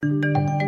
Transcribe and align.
Thank 0.00 0.62
you. 0.62 0.67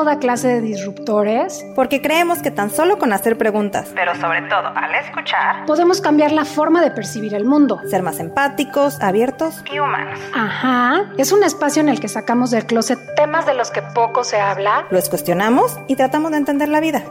toda 0.00 0.18
clase 0.18 0.48
de 0.48 0.60
disruptores. 0.62 1.62
Porque 1.74 2.00
creemos 2.00 2.40
que 2.40 2.50
tan 2.50 2.70
solo 2.70 2.98
con 2.98 3.12
hacer 3.12 3.36
preguntas, 3.36 3.92
pero 3.94 4.14
sobre 4.14 4.40
todo 4.48 4.68
al 4.74 4.94
escuchar, 4.94 5.66
podemos 5.66 6.00
cambiar 6.00 6.32
la 6.32 6.46
forma 6.46 6.80
de 6.80 6.90
percibir 6.90 7.34
el 7.34 7.44
mundo. 7.44 7.78
Ser 7.86 8.02
más 8.02 8.18
empáticos, 8.18 8.98
abiertos 9.02 9.62
y 9.70 9.78
humanos. 9.78 10.18
Ajá. 10.34 11.12
Es 11.18 11.32
un 11.32 11.42
espacio 11.42 11.82
en 11.82 11.90
el 11.90 12.00
que 12.00 12.08
sacamos 12.08 12.50
del 12.50 12.64
closet 12.64 12.98
temas 13.14 13.44
de 13.44 13.52
los 13.52 13.70
que 13.70 13.82
poco 13.82 14.24
se 14.24 14.40
habla. 14.40 14.86
Los 14.88 15.10
cuestionamos 15.10 15.78
y 15.86 15.96
tratamos 15.96 16.30
de 16.30 16.38
entender 16.38 16.70
la 16.70 16.80
vida. 16.80 17.02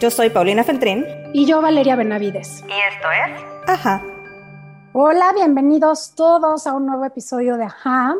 Yo 0.00 0.10
soy 0.10 0.30
Paulina 0.30 0.64
Feltrín. 0.64 1.04
Y 1.34 1.44
yo 1.44 1.60
Valeria 1.60 1.96
Benavides. 1.96 2.64
Y 2.66 2.94
esto 2.94 3.08
es... 3.10 3.42
Ajá. 3.68 4.00
Hola, 4.94 5.34
bienvenidos 5.34 6.14
todos 6.14 6.66
a 6.66 6.72
un 6.72 6.86
nuevo 6.86 7.04
episodio 7.04 7.58
de 7.58 7.64
Ajá. 7.64 8.14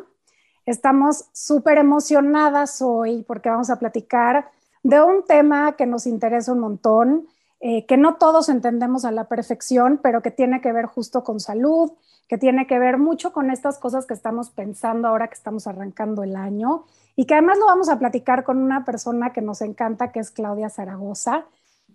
Estamos 0.65 1.27
súper 1.33 1.79
emocionadas 1.79 2.81
hoy 2.83 3.25
porque 3.27 3.51
vamos 3.51 3.71
a 3.71 3.79
platicar 3.79 4.51
de 4.83 5.03
un 5.03 5.25
tema 5.25 5.77
que 5.77 5.87
nos 5.87 6.07
interesa 6.07 6.53
un 6.53 6.61
montón, 6.61 7.27
eh, 7.61 7.85
que 7.87 7.97
no 7.97 8.17
todos 8.17 8.49
entendemos 8.49 9.05
a 9.05 9.13
la 9.13 9.29
perfección, 9.29 9.99
pero 10.03 10.23
que 10.23 10.31
tiene 10.31 10.61
que 10.61 10.73
ver 10.73 10.87
justo 10.87 11.25
con 11.25 11.41
salud, 11.41 11.93
que 12.29 12.39
tiene 12.39 12.67
que 12.67 12.79
ver 12.79 12.99
mucho 12.99 13.33
con 13.33 13.51
estas 13.51 13.79
cosas 13.79 14.07
que 14.07 14.15
estamos 14.15 14.51
pensando 14.51 15.09
ahora 15.09 15.29
que 15.29 15.35
estamos 15.35 15.67
arrancando 15.67 16.23
el 16.23 16.37
año 16.37 16.85
y 17.17 17.27
que 17.27 17.35
además 17.35 17.59
lo 17.59 17.67
vamos 17.67 17.89
a 17.89 17.99
platicar 17.99 18.45
con 18.45 18.59
una 18.59 18.85
persona 18.85 19.33
que 19.33 19.43
nos 19.43 19.63
encanta, 19.63 20.13
que 20.13 20.21
es 20.21 20.31
Claudia 20.31 20.71
Zaragoza. 20.71 21.45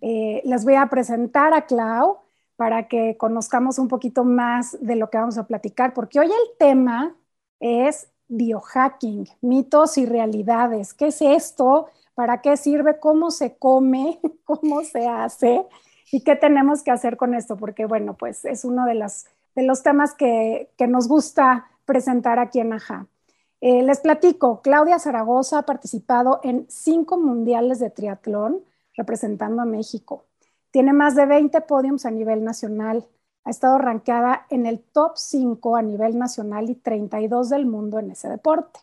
Eh, 0.01 0.41
les 0.45 0.63
voy 0.63 0.75
a 0.75 0.87
presentar 0.87 1.53
a 1.53 1.65
Clau 1.65 2.19
para 2.55 2.87
que 2.87 3.17
conozcamos 3.17 3.79
un 3.79 3.87
poquito 3.87 4.23
más 4.23 4.77
de 4.81 4.95
lo 4.95 5.09
que 5.09 5.17
vamos 5.17 5.37
a 5.37 5.47
platicar, 5.47 5.93
porque 5.93 6.19
hoy 6.19 6.27
el 6.27 6.57
tema 6.57 7.15
es 7.59 8.09
biohacking, 8.27 9.27
mitos 9.41 9.97
y 9.97 10.05
realidades. 10.05 10.93
¿Qué 10.93 11.07
es 11.07 11.21
esto? 11.21 11.87
¿Para 12.15 12.41
qué 12.41 12.57
sirve? 12.57 12.99
¿Cómo 12.99 13.31
se 13.31 13.57
come? 13.57 14.19
¿Cómo 14.45 14.83
se 14.83 15.07
hace? 15.07 15.65
¿Y 16.11 16.21
qué 16.21 16.35
tenemos 16.35 16.83
que 16.83 16.91
hacer 16.91 17.17
con 17.17 17.33
esto? 17.33 17.57
Porque, 17.57 17.85
bueno, 17.85 18.15
pues 18.15 18.45
es 18.45 18.65
uno 18.65 18.85
de, 18.85 18.93
de 19.55 19.63
los 19.63 19.83
temas 19.83 20.13
que, 20.13 20.69
nos 20.87 21.07
gusta 21.07 21.67
presentar 21.85 22.39
aquí 22.39 22.59
en 22.59 22.73
AJA. 22.73 23.07
Eh, 23.59 23.81
les 23.81 23.99
platico, 23.99 24.61
Claudia 24.61 24.99
Zaragoza 24.99 25.59
ha 25.59 25.63
participado 25.63 26.39
en 26.43 26.65
cinco 26.69 27.17
mundiales 27.17 27.79
de 27.79 27.89
triatlón 27.89 28.61
representando 28.95 29.61
a 29.61 29.65
México. 29.65 30.25
Tiene 30.71 30.93
más 30.93 31.15
de 31.15 31.25
20 31.25 31.61
podiums 31.61 32.05
a 32.05 32.11
nivel 32.11 32.43
nacional 32.43 33.07
ha 33.47 33.49
estado 33.49 33.77
rankeada 33.77 34.45
en 34.49 34.65
el 34.65 34.81
top 34.81 35.13
5 35.15 35.77
a 35.77 35.81
nivel 35.81 36.17
nacional 36.19 36.69
y 36.69 36.75
32 36.75 37.47
del 37.47 37.65
mundo 37.65 37.97
en 37.97 38.11
ese 38.11 38.27
deporte. 38.27 38.81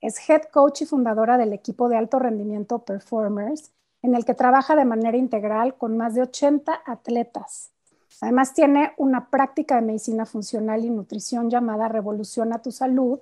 Es 0.00 0.30
head 0.30 0.42
coach 0.52 0.82
y 0.82 0.86
fundadora 0.86 1.36
del 1.36 1.52
equipo 1.52 1.88
de 1.88 1.96
alto 1.96 2.20
rendimiento 2.20 2.78
Performers, 2.84 3.72
en 4.02 4.14
el 4.14 4.24
que 4.24 4.34
trabaja 4.34 4.76
de 4.76 4.84
manera 4.84 5.16
integral 5.16 5.74
con 5.74 5.96
más 5.96 6.14
de 6.14 6.22
80 6.22 6.80
atletas. 6.86 7.72
Además 8.20 8.54
tiene 8.54 8.92
una 8.98 9.30
práctica 9.30 9.74
de 9.74 9.82
medicina 9.82 10.26
funcional 10.26 10.84
y 10.84 10.90
nutrición 10.90 11.50
llamada 11.50 11.88
Revolución 11.88 12.52
a 12.52 12.62
tu 12.62 12.70
Salud, 12.70 13.18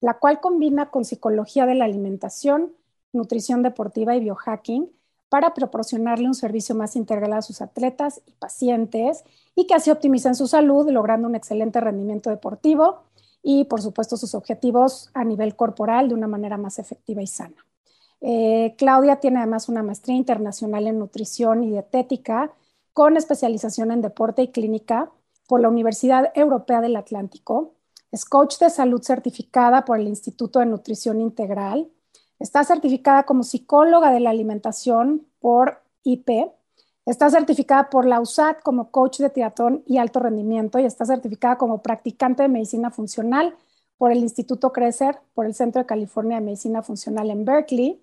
la 0.00 0.20
cual 0.20 0.38
combina 0.38 0.90
con 0.90 1.04
psicología 1.04 1.66
de 1.66 1.74
la 1.74 1.86
alimentación, 1.86 2.72
nutrición 3.12 3.64
deportiva 3.64 4.14
y 4.14 4.20
biohacking 4.20 4.92
para 5.30 5.54
proporcionarle 5.54 6.26
un 6.26 6.34
servicio 6.34 6.74
más 6.74 6.96
integral 6.96 7.32
a 7.32 7.40
sus 7.40 7.62
atletas 7.62 8.20
y 8.26 8.32
pacientes 8.32 9.24
y 9.54 9.66
que 9.66 9.74
así 9.74 9.90
optimicen 9.90 10.34
su 10.34 10.48
salud, 10.48 10.90
logrando 10.90 11.28
un 11.28 11.36
excelente 11.36 11.80
rendimiento 11.80 12.28
deportivo 12.30 13.04
y, 13.42 13.64
por 13.64 13.80
supuesto, 13.80 14.16
sus 14.16 14.34
objetivos 14.34 15.08
a 15.14 15.24
nivel 15.24 15.54
corporal 15.54 16.08
de 16.08 16.14
una 16.14 16.26
manera 16.26 16.58
más 16.58 16.80
efectiva 16.80 17.22
y 17.22 17.28
sana. 17.28 17.64
Eh, 18.20 18.74
Claudia 18.76 19.16
tiene 19.20 19.38
además 19.38 19.68
una 19.68 19.84
maestría 19.84 20.16
internacional 20.16 20.88
en 20.88 20.98
nutrición 20.98 21.62
y 21.62 21.70
dietética 21.70 22.52
con 22.92 23.16
especialización 23.16 23.92
en 23.92 24.02
deporte 24.02 24.42
y 24.42 24.48
clínica 24.48 25.10
por 25.46 25.60
la 25.60 25.68
Universidad 25.68 26.32
Europea 26.34 26.80
del 26.80 26.96
Atlántico. 26.96 27.74
Es 28.10 28.24
coach 28.24 28.58
de 28.58 28.68
salud 28.68 29.00
certificada 29.00 29.84
por 29.84 30.00
el 30.00 30.08
Instituto 30.08 30.58
de 30.58 30.66
Nutrición 30.66 31.20
Integral 31.20 31.88
Está 32.40 32.64
certificada 32.64 33.24
como 33.24 33.42
psicóloga 33.42 34.10
de 34.10 34.20
la 34.20 34.30
alimentación 34.30 35.26
por 35.40 35.82
IP. 36.04 36.50
Está 37.04 37.28
certificada 37.28 37.90
por 37.90 38.06
la 38.06 38.18
USAT 38.18 38.62
como 38.62 38.90
coach 38.90 39.18
de 39.18 39.28
triatlón 39.28 39.84
y 39.86 39.98
alto 39.98 40.20
rendimiento 40.20 40.78
y 40.78 40.86
está 40.86 41.04
certificada 41.04 41.58
como 41.58 41.82
practicante 41.82 42.42
de 42.42 42.48
medicina 42.48 42.90
funcional 42.90 43.54
por 43.98 44.10
el 44.10 44.18
Instituto 44.18 44.72
Crecer, 44.72 45.20
por 45.34 45.44
el 45.44 45.54
Centro 45.54 45.82
de 45.82 45.86
California 45.86 46.38
de 46.38 46.46
Medicina 46.46 46.82
Funcional 46.82 47.30
en 47.30 47.44
Berkeley. 47.44 48.02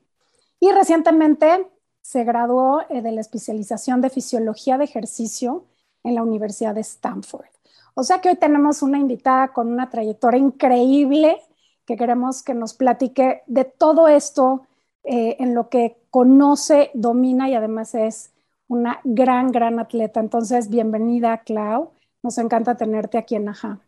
Y 0.60 0.72
recientemente 0.72 1.68
se 2.02 2.24
graduó 2.24 2.82
eh, 2.90 3.02
de 3.02 3.12
la 3.12 3.22
especialización 3.22 4.02
de 4.02 4.12
fisiología 4.12 4.78
de 4.78 4.84
ejercicio 4.84 5.66
en 6.04 6.14
la 6.14 6.22
Universidad 6.22 6.76
de 6.76 6.82
Stanford. 6.82 7.48
O 7.96 8.04
sea 8.04 8.22
que 8.22 8.30
hoy 8.30 8.36
tenemos 8.36 8.84
una 8.84 9.00
invitada 9.00 9.48
con 9.48 9.72
una 9.72 9.90
trayectoria 9.90 10.40
increíble 10.40 11.42
que 11.88 11.96
queremos 11.96 12.44
que 12.44 12.54
nos 12.54 12.74
platique 12.74 13.44
de 13.48 13.64
todo 13.64 14.10
esto 14.10 14.68
eh, 15.06 15.38
en 15.40 15.56
lo 15.56 15.70
que 15.70 15.96
conoce, 16.12 16.92
domina 16.94 17.50
y 17.50 17.56
además 17.56 17.96
es 17.96 18.32
una 18.68 19.00
gran, 19.06 19.54
gran 19.54 19.80
atleta. 19.80 20.20
Entonces, 20.20 20.70
bienvenida, 20.70 21.42
Clau. 21.46 21.94
Nos 22.22 22.38
encanta 22.40 22.76
tenerte 22.76 23.18
aquí 23.18 23.36
en 23.36 23.48
Aja. 23.48 23.80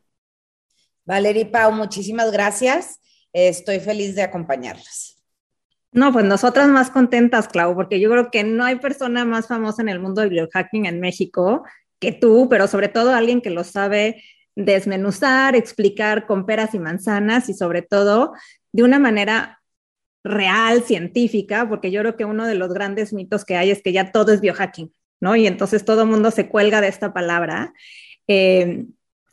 Valeria 1.04 1.52
Pau, 1.52 1.74
muchísimas 1.74 2.32
gracias. 2.32 3.02
Estoy 3.34 3.82
feliz 3.82 4.16
de 4.16 4.22
acompañarlas. 4.22 5.18
No, 5.92 6.14
pues 6.14 6.24
nosotras 6.24 6.70
más 6.70 6.92
contentas, 6.92 7.50
Clau, 7.50 7.76
porque 7.76 8.00
yo 8.00 8.10
creo 8.10 8.32
que 8.32 8.46
no 8.46 8.64
hay 8.64 8.78
persona 8.78 9.26
más 9.26 9.48
famosa 9.48 9.82
en 9.82 9.90
el 9.90 10.00
mundo 10.00 10.22
del 10.22 10.30
biohacking 10.30 10.86
en 10.86 11.02
México 11.02 11.64
que 12.00 12.14
tú, 12.14 12.48
pero 12.50 12.68
sobre 12.68 12.88
todo 12.88 13.14
alguien 13.14 13.42
que 13.42 13.50
lo 13.50 13.66
sabe 13.66 14.24
desmenuzar, 14.60 15.56
explicar 15.56 16.28
con 16.28 16.46
peras 16.46 16.74
y 16.74 16.80
manzanas 16.80 17.50
y 17.50 17.54
sobre 17.54 17.82
todo 17.82 18.34
de 18.72 18.84
una 18.84 19.00
manera 19.00 19.62
real, 20.24 20.84
científica, 20.84 21.68
porque 21.68 21.92
yo 21.92 22.02
creo 22.02 22.18
que 22.18 22.26
uno 22.26 22.46
de 22.46 22.56
los 22.56 22.74
grandes 22.74 23.14
mitos 23.14 23.46
que 23.46 23.56
hay 23.56 23.72
es 23.72 23.82
que 23.82 23.94
ya 23.94 24.12
todo 24.12 24.34
es 24.34 24.42
biohacking, 24.42 24.92
¿no? 25.22 25.36
Y 25.36 25.48
entonces 25.48 25.86
todo 25.86 26.06
mundo 26.06 26.30
se 26.30 26.50
cuelga 26.50 26.82
de 26.82 26.90
esta 26.90 27.14
palabra. 27.14 27.74
Eh, 28.28 28.86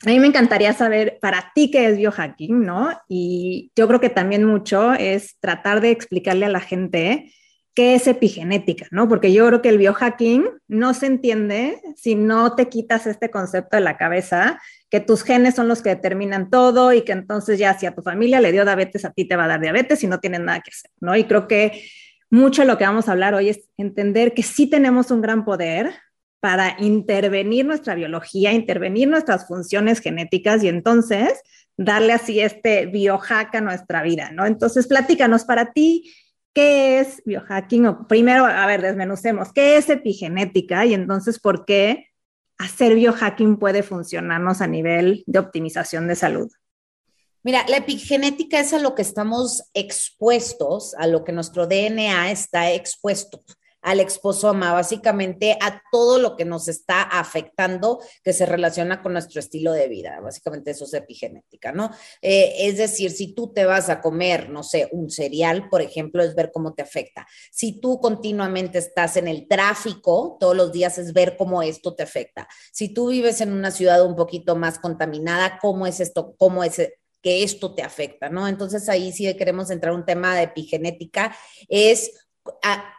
a 0.05 0.09
mí 0.09 0.21
me 0.21 0.29
encantaría 0.29 0.73
saber 0.73 1.19
para 1.21 1.51
ti 1.55 1.71
qué 1.71 1.87
es 1.87 1.97
biohacking, 1.97 2.61
¿no? 2.65 2.91
Y 3.09 3.73
yo 3.75 3.89
creo 3.89 4.01
que 4.01 4.11
también 4.11 4.45
mucho 4.45 4.93
es 4.93 5.37
tratar 5.41 5.81
de 5.81 5.91
explicarle 5.91 6.47
a 6.47 6.51
la 6.51 6.61
gente 6.61 7.33
qué 7.77 7.95
es 7.95 8.07
epigenética, 8.07 8.87
¿no? 8.91 9.07
Porque 9.07 9.35
yo 9.35 9.47
creo 9.47 9.61
que 9.61 9.69
el 9.69 9.77
biohacking 9.77 10.49
no 10.67 10.95
se 10.95 11.07
entiende 11.07 11.79
si 11.95 12.15
no 12.15 12.55
te 12.55 12.71
quitas 12.71 13.07
este 13.07 13.31
concepto 13.31 13.77
de 13.77 13.83
la 13.83 13.99
cabeza, 13.99 14.59
que 14.89 15.01
tus 15.01 15.23
genes 15.23 15.55
son 15.55 15.69
los 15.69 15.83
que 15.83 15.91
determinan 15.91 16.49
todo 16.49 16.95
y 16.95 17.03
que 17.03 17.13
entonces 17.13 17.59
ya 17.59 17.79
si 17.79 17.85
a 17.85 17.95
tu 17.95 18.01
familia 18.01 18.41
le 18.41 18.51
dio 18.51 18.65
diabetes, 18.65 19.05
a 19.05 19.13
ti 19.13 19.29
te 19.29 19.37
va 19.37 19.45
a 19.45 19.49
dar 19.49 19.61
diabetes 19.61 20.03
y 20.03 20.07
no 20.07 20.21
tienes 20.21 20.41
nada 20.41 20.61
que 20.61 20.71
hacer, 20.71 20.91
¿no? 21.01 21.15
Y 21.17 21.25
creo 21.25 21.47
que 21.47 21.85
mucho 22.31 22.63
de 22.63 22.69
lo 22.69 22.79
que 22.79 22.85
vamos 22.85 23.09
a 23.09 23.13
hablar 23.13 23.35
hoy 23.35 23.51
es 23.51 23.69
entender 23.77 24.33
que 24.33 24.43
sí 24.43 24.69
tenemos 24.69 25.11
un 25.11 25.21
gran 25.21 25.45
poder 25.45 25.93
para 26.41 26.77
intervenir 26.79 27.67
nuestra 27.67 27.95
biología, 27.95 28.53
intervenir 28.53 29.07
nuestras 29.09 29.47
funciones 29.47 30.01
genéticas 30.01 30.65
y 30.65 30.69
entonces 30.69 31.43
darle 31.77 32.15
así 32.15 32.41
este 32.41 32.87
biohack 32.87 33.55
a 33.55 33.61
nuestra 33.61 34.03
vida, 34.03 34.31
¿no? 34.33 34.47
Entonces, 34.47 34.87
platícanos 34.87 35.45
para 35.45 35.73
ti, 35.73 36.15
¿qué 36.57 37.01
es 37.01 37.23
biohacking? 37.27 37.85
O 37.85 38.09
primero, 38.09 38.47
a 38.47 38.67
ver, 38.67 38.81
desmenucemos, 38.81 39.53
¿qué 39.53 39.77
es 39.77 39.91
epigenética? 39.91 40.87
Y 40.87 40.95
entonces, 40.95 41.39
¿por 41.39 41.67
qué 41.67 42.07
hacer 42.57 42.95
biohacking 42.95 43.59
puede 43.59 43.83
funcionarnos 43.83 44.63
a 44.63 44.67
nivel 44.67 45.23
de 45.27 45.39
optimización 45.39 46.09
de 46.09 46.17
salud? 46.17 46.51
Mira, 47.43 47.67
la 47.69 47.77
epigenética 47.77 48.59
es 48.59 48.73
a 48.73 48.79
lo 48.79 48.95
que 48.95 49.03
estamos 49.03 49.65
expuestos, 49.75 50.95
a 50.95 51.07
lo 51.07 51.25
que 51.25 51.33
nuestro 51.33 51.67
DNA 51.67 52.31
está 52.31 52.73
expuesto, 52.73 53.45
al 53.87 54.01
exposoma, 54.01 54.73
básicamente 54.73 55.57
a 55.61 55.81
todo 55.93 56.19
lo 56.19 56.35
que 56.35 56.45
nos 56.45 56.67
está 56.67 57.03
afectando 57.03 58.01
que 58.25 58.33
se 58.33 58.45
relaciona 58.45 59.01
con 59.01 59.13
nuestro 59.13 59.39
estilo 59.39 59.73
de 59.73 59.87
vida. 59.87 60.19
Básicamente 60.21 60.73
eso 60.73 60.87
es 60.87 60.95
epigenética, 60.95 61.71
¿no? 61.71 61.93
Eh, 62.21 62.67
es 62.67 62.79
decir, 62.79 63.13
si 63.13 63.33
tú 63.33 63.53
te 63.53 63.65
vas 63.65 63.89
a 63.89 64.01
comer, 64.01 64.51
no 64.51 64.65
sé, 64.65 64.89
un 64.91 65.09
cereal, 65.09 65.69
por 65.69 65.83
ejemplo, 65.83 66.25
es 66.25 66.35
ver 66.35 66.51
cómo 66.53 66.75
te 66.75 66.83
afecta. 66.83 67.29
Si 67.53 67.81
tú 67.81 68.01
continuamente 68.01 68.79
estás 68.79 69.19
en 69.19 69.29
el 69.29 69.47
tráfico, 69.47 70.37
todos 70.41 70.57
los 70.57 70.73
días 70.73 70.99
es 70.99 71.13
ver 71.13 71.37
cómo 71.37 71.63
esto 71.63 71.95
te 71.95 72.03
afecta. 72.03 72.49
Si 72.73 72.89
tú 72.89 73.11
vives 73.11 73.41
en 73.41 73.53
una 73.53 73.71
ciudad 73.71 74.05
un 74.05 74.17
poquito 74.17 74.57
más 74.57 74.81
contaminada, 74.81 75.61
¿cómo 75.63 75.87
es 75.87 76.01
esto? 76.01 76.35
¿Cómo 76.39 76.65
es 76.65 76.77
que 77.23 77.45
esto 77.45 77.73
te 77.73 77.85
afecta, 77.85 78.31
¿no? 78.31 78.49
Entonces 78.49 78.89
ahí 78.89 79.13
sí 79.13 79.33
queremos 79.37 79.71
entrar 79.71 79.95
un 79.95 80.05
tema 80.05 80.35
de 80.35 80.43
epigenética, 80.43 81.37
es, 81.69 82.11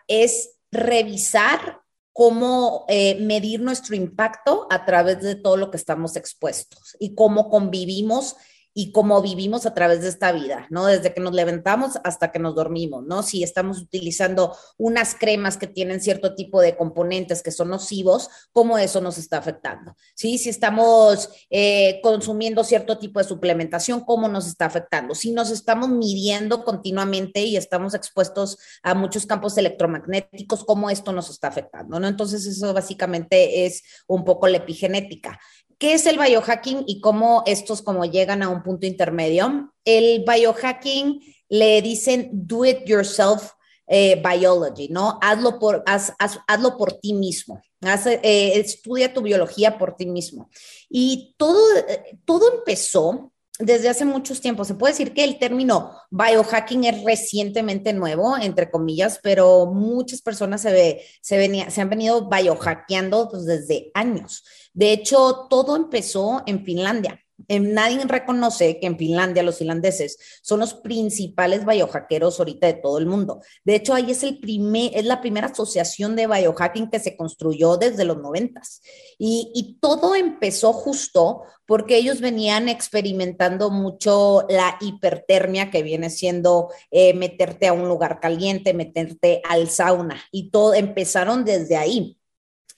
es 0.07 0.56
revisar 0.71 1.81
cómo 2.13 2.85
eh, 2.87 3.19
medir 3.21 3.61
nuestro 3.61 3.95
impacto 3.95 4.67
a 4.71 4.85
través 4.85 5.21
de 5.21 5.35
todo 5.35 5.55
lo 5.55 5.69
que 5.69 5.77
estamos 5.77 6.15
expuestos 6.15 6.97
y 6.99 7.13
cómo 7.13 7.49
convivimos 7.49 8.35
y 8.79 8.91
cómo 8.91 9.23
vivimos 9.23 9.65
a 9.65 9.73
través 9.73 10.01
de 10.01 10.09
esta 10.09 10.31
vida, 10.31 10.67
¿no? 10.69 10.85
Desde 10.85 11.11
que 11.11 11.19
nos 11.19 11.33
levantamos 11.33 11.93
hasta 12.03 12.31
que 12.31 12.37
nos 12.37 12.53
dormimos, 12.53 13.03
¿no? 13.07 13.23
Si 13.23 13.41
estamos 13.41 13.79
utilizando 13.79 14.55
unas 14.77 15.15
cremas 15.15 15.57
que 15.57 15.65
tienen 15.65 15.99
cierto 15.99 16.35
tipo 16.35 16.61
de 16.61 16.77
componentes 16.77 17.41
que 17.41 17.49
son 17.49 17.69
nocivos, 17.69 18.29
¿cómo 18.51 18.77
eso 18.77 19.01
nos 19.01 19.17
está 19.17 19.39
afectando? 19.39 19.95
¿Sí? 20.13 20.37
Si 20.37 20.49
estamos 20.49 21.27
eh, 21.49 21.99
consumiendo 22.03 22.63
cierto 22.63 22.99
tipo 22.99 23.17
de 23.19 23.25
suplementación, 23.25 24.01
¿cómo 24.01 24.27
nos 24.27 24.45
está 24.45 24.65
afectando? 24.65 25.15
Si 25.15 25.31
nos 25.31 25.49
estamos 25.49 25.89
midiendo 25.89 26.63
continuamente 26.63 27.41
y 27.41 27.57
estamos 27.57 27.95
expuestos 27.95 28.59
a 28.83 28.93
muchos 28.93 29.25
campos 29.25 29.57
electromagnéticos, 29.57 30.63
¿cómo 30.63 30.91
esto 30.91 31.11
nos 31.11 31.31
está 31.31 31.47
afectando? 31.47 31.99
¿no? 31.99 32.07
Entonces, 32.07 32.45
eso 32.45 32.71
básicamente 32.75 33.65
es 33.65 33.81
un 34.05 34.23
poco 34.23 34.47
la 34.47 34.57
epigenética. 34.57 35.39
¿Qué 35.77 35.93
es 35.93 36.05
el 36.07 36.17
biohacking 36.17 36.85
y 36.87 37.01
cómo 37.01 37.43
estos 37.45 37.81
como 37.81 38.05
llegan 38.05 38.41
a 38.41 38.49
un 38.49 38.63
punto 38.63 38.85
intermedio? 38.87 39.73
El 39.85 40.25
biohacking 40.25 41.21
le 41.49 41.81
dicen 41.81 42.29
do 42.33 42.65
it 42.65 42.85
yourself 42.85 43.51
eh, 43.85 44.21
biology, 44.21 44.89
¿no? 44.89 45.19
Hazlo 45.21 45.59
por, 45.59 45.83
hazlo 45.85 46.77
por 46.77 46.93
ti 46.93 47.13
mismo. 47.13 47.61
Eh, 47.81 48.53
estudia 48.55 49.13
tu 49.13 49.21
biología 49.21 49.77
por 49.77 49.95
ti 49.95 50.07
mismo. 50.07 50.49
Y 50.89 51.35
todo, 51.37 51.61
todo 52.25 52.57
empezó 52.57 53.31
desde 53.59 53.89
hace 53.89 54.05
muchos 54.05 54.41
tiempos. 54.41 54.67
Se 54.67 54.75
puede 54.75 54.93
decir 54.93 55.13
que 55.13 55.23
el 55.23 55.39
término 55.39 55.95
biohacking 56.11 56.83
es 56.85 57.03
recientemente 57.03 57.93
nuevo, 57.93 58.37
entre 58.37 58.69
comillas, 58.69 59.19
pero 59.21 59.65
muchas 59.65 60.21
personas 60.21 60.61
se, 60.61 61.03
venía, 61.31 61.69
se 61.69 61.81
han 61.81 61.89
venido 61.89 62.29
biohackeando 62.29 63.29
pues, 63.29 63.45
desde 63.45 63.91
años. 63.93 64.43
De 64.73 64.91
hecho, 64.91 65.47
todo 65.49 65.75
empezó 65.75 66.43
en 66.45 66.63
Finlandia. 66.63 67.19
Nadie 67.47 68.03
reconoce 68.05 68.79
que 68.79 68.87
en 68.87 68.97
Finlandia 68.97 69.43
los 69.43 69.59
finlandeses 69.59 70.17
son 70.41 70.59
los 70.59 70.73
principales 70.73 71.65
biohackeros 71.65 72.39
ahorita 72.39 72.67
de 72.67 72.73
todo 72.73 72.97
el 72.97 73.05
mundo. 73.05 73.41
De 73.63 73.75
hecho, 73.75 73.93
ahí 73.93 74.11
es, 74.11 74.23
el 74.23 74.39
primer, 74.39 74.91
es 74.95 75.05
la 75.05 75.21
primera 75.21 75.47
asociación 75.47 76.15
de 76.15 76.27
biohacking 76.27 76.89
que 76.89 76.99
se 76.99 77.15
construyó 77.15 77.77
desde 77.77 78.05
los 78.05 78.17
noventas. 78.17 78.81
Y, 79.19 79.51
y 79.53 79.77
todo 79.79 80.15
empezó 80.15 80.73
justo 80.73 81.43
porque 81.67 81.97
ellos 81.97 82.21
venían 82.21 82.69
experimentando 82.69 83.69
mucho 83.69 84.45
la 84.49 84.77
hipertermia 84.79 85.69
que 85.69 85.83
viene 85.83 86.09
siendo 86.09 86.69
eh, 86.91 87.13
meterte 87.13 87.67
a 87.67 87.73
un 87.73 87.87
lugar 87.87 88.19
caliente, 88.19 88.73
meterte 88.73 89.41
al 89.47 89.69
sauna. 89.69 90.23
Y 90.31 90.49
todo 90.49 90.73
empezaron 90.73 91.45
desde 91.45 91.75
ahí. 91.75 92.16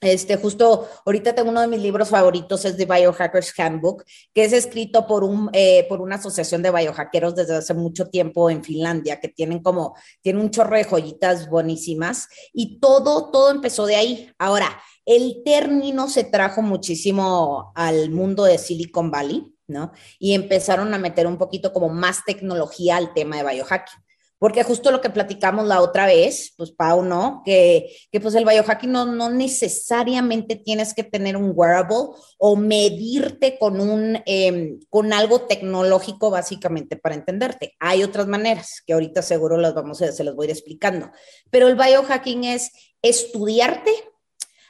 Este, 0.00 0.36
justo 0.36 0.88
ahorita 1.04 1.34
tengo 1.34 1.50
uno 1.50 1.60
de 1.60 1.66
mis 1.66 1.80
libros 1.80 2.08
favoritos, 2.08 2.64
es 2.64 2.76
The 2.76 2.86
Biohackers 2.86 3.52
Handbook, 3.58 4.04
que 4.32 4.44
es 4.44 4.54
escrito 4.54 5.06
por, 5.06 5.24
un, 5.24 5.50
eh, 5.52 5.84
por 5.90 6.00
una 6.00 6.16
asociación 6.16 6.62
de 6.62 6.70
biohackeros 6.70 7.34
desde 7.34 7.56
hace 7.56 7.74
mucho 7.74 8.08
tiempo 8.08 8.48
en 8.48 8.64
Finlandia, 8.64 9.20
que 9.20 9.28
tienen 9.28 9.62
como, 9.62 9.94
tiene 10.22 10.40
un 10.40 10.50
chorro 10.50 10.76
de 10.76 10.84
joyitas 10.84 11.50
buenísimas 11.50 12.28
y 12.54 12.80
todo, 12.80 13.30
todo 13.30 13.50
empezó 13.50 13.84
de 13.84 13.96
ahí. 13.96 14.32
Ahora, 14.38 14.80
el 15.04 15.42
término 15.44 16.08
se 16.08 16.24
trajo 16.24 16.62
muchísimo 16.62 17.72
al 17.74 18.10
mundo 18.10 18.44
de 18.44 18.56
Silicon 18.56 19.10
Valley, 19.10 19.54
¿no? 19.66 19.92
Y 20.18 20.32
empezaron 20.32 20.94
a 20.94 20.98
meter 20.98 21.26
un 21.26 21.36
poquito 21.36 21.74
como 21.74 21.90
más 21.90 22.24
tecnología 22.24 22.96
al 22.96 23.12
tema 23.12 23.36
de 23.36 23.44
biohacking 23.44 24.00
porque 24.40 24.64
justo 24.64 24.90
lo 24.90 25.02
que 25.02 25.10
platicamos 25.10 25.66
la 25.66 25.82
otra 25.82 26.06
vez, 26.06 26.54
pues 26.56 26.72
Pau, 26.72 27.02
¿no? 27.02 27.42
Que, 27.44 27.94
que 28.10 28.20
pues 28.20 28.34
el 28.34 28.46
biohacking 28.46 28.90
no, 28.90 29.04
no 29.04 29.28
necesariamente 29.28 30.56
tienes 30.56 30.94
que 30.94 31.04
tener 31.04 31.36
un 31.36 31.52
wearable 31.54 32.16
o 32.38 32.56
medirte 32.56 33.58
con, 33.58 33.78
un, 33.78 34.18
em, 34.24 34.80
con 34.88 35.12
algo 35.12 35.42
tecnológico 35.42 36.30
básicamente 36.30 36.96
para 36.96 37.16
entenderte. 37.16 37.74
Hay 37.80 38.02
otras 38.02 38.28
maneras 38.28 38.82
que 38.86 38.94
ahorita 38.94 39.20
seguro 39.20 39.58
las 39.58 39.74
vamos 39.74 40.00
a, 40.00 40.10
se 40.10 40.24
las 40.24 40.34
voy 40.34 40.46
a 40.46 40.50
ir 40.50 40.56
explicando, 40.56 41.10
pero 41.50 41.68
el 41.68 41.76
biohacking 41.76 42.44
es 42.44 42.72
estudiarte 43.02 43.92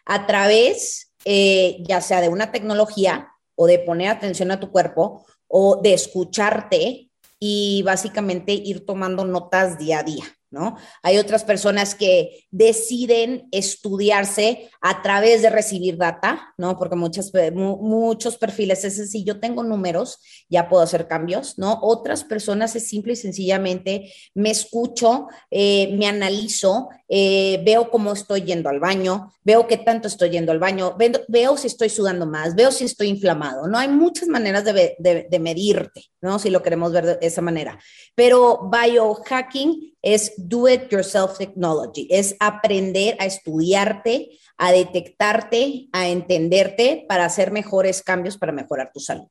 a 0.04 0.26
través, 0.26 1.12
eh, 1.24 1.76
ya 1.86 2.00
sea 2.00 2.20
de 2.20 2.28
una 2.28 2.50
tecnología 2.50 3.28
o 3.54 3.68
de 3.68 3.78
poner 3.78 4.08
atención 4.08 4.50
a 4.50 4.58
tu 4.58 4.72
cuerpo 4.72 5.24
o 5.46 5.80
de 5.80 5.94
escucharte 5.94 7.09
y 7.40 7.82
básicamente 7.84 8.52
ir 8.52 8.86
tomando 8.86 9.24
notas 9.24 9.78
día 9.78 10.00
a 10.00 10.02
día. 10.04 10.39
¿No? 10.50 10.76
Hay 11.02 11.18
otras 11.18 11.44
personas 11.44 11.94
que 11.94 12.46
deciden 12.50 13.48
estudiarse 13.52 14.70
a 14.80 15.02
través 15.02 15.42
de 15.42 15.50
recibir 15.50 15.96
data, 15.96 16.54
¿no? 16.58 16.76
Porque 16.76 16.96
muchas, 16.96 17.30
muchos 17.54 18.36
perfiles 18.36 18.84
es 18.84 19.10
si 19.10 19.24
yo 19.24 19.38
tengo 19.38 19.62
números, 19.62 20.18
ya 20.48 20.68
puedo 20.68 20.82
hacer 20.82 21.06
cambios, 21.06 21.58
¿no? 21.58 21.78
Otras 21.82 22.24
personas 22.24 22.74
es 22.76 22.88
simple 22.88 23.12
y 23.12 23.16
sencillamente 23.16 24.12
me 24.34 24.50
escucho, 24.50 25.28
eh, 25.50 25.94
me 25.96 26.06
analizo, 26.06 26.88
eh, 27.08 27.62
veo 27.64 27.90
cómo 27.90 28.12
estoy 28.12 28.42
yendo 28.42 28.68
al 28.68 28.80
baño, 28.80 29.32
veo 29.42 29.66
qué 29.66 29.76
tanto 29.76 30.08
estoy 30.08 30.30
yendo 30.30 30.52
al 30.52 30.58
baño, 30.58 30.96
veo, 31.28 31.56
si 31.56 31.66
estoy 31.66 31.90
sudando 31.90 32.26
más, 32.26 32.54
veo 32.54 32.72
si 32.72 32.84
estoy 32.84 33.08
inflamado, 33.08 33.66
¿no? 33.68 33.78
Hay 33.78 33.88
muchas 33.88 34.28
maneras 34.28 34.64
de, 34.64 34.96
de 34.98 35.38
medirte, 35.38 36.04
¿no? 36.20 36.38
Si 36.38 36.50
lo 36.50 36.62
queremos 36.62 36.92
ver 36.92 37.18
de 37.18 37.26
esa 37.26 37.40
manera. 37.40 37.78
Pero 38.14 38.70
biohacking 38.70 39.90
es 40.02 40.32
do 40.36 40.68
it 40.68 40.90
yourself 40.90 41.38
technology, 41.38 42.06
es 42.10 42.36
aprender 42.40 43.16
a 43.20 43.26
estudiarte, 43.26 44.30
a 44.56 44.72
detectarte, 44.72 45.88
a 45.92 46.08
entenderte 46.08 47.04
para 47.08 47.24
hacer 47.24 47.52
mejores 47.52 48.02
cambios 48.02 48.38
para 48.38 48.52
mejorar 48.52 48.90
tu 48.92 49.00
salud. 49.00 49.28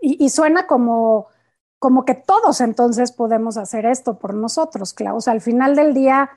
Y, 0.00 0.28
suena 0.30 0.66
como, 0.66 1.26
como 1.80 2.04
que 2.04 2.14
todos 2.14 2.60
entonces 2.60 3.10
podemos 3.10 3.56
hacer 3.56 3.84
esto 3.84 4.18
por 4.18 4.32
nosotros, 4.32 4.94
Klaus. 4.94 5.26
al 5.26 5.40
final 5.40 5.74
del 5.74 5.92
día, 5.92 6.30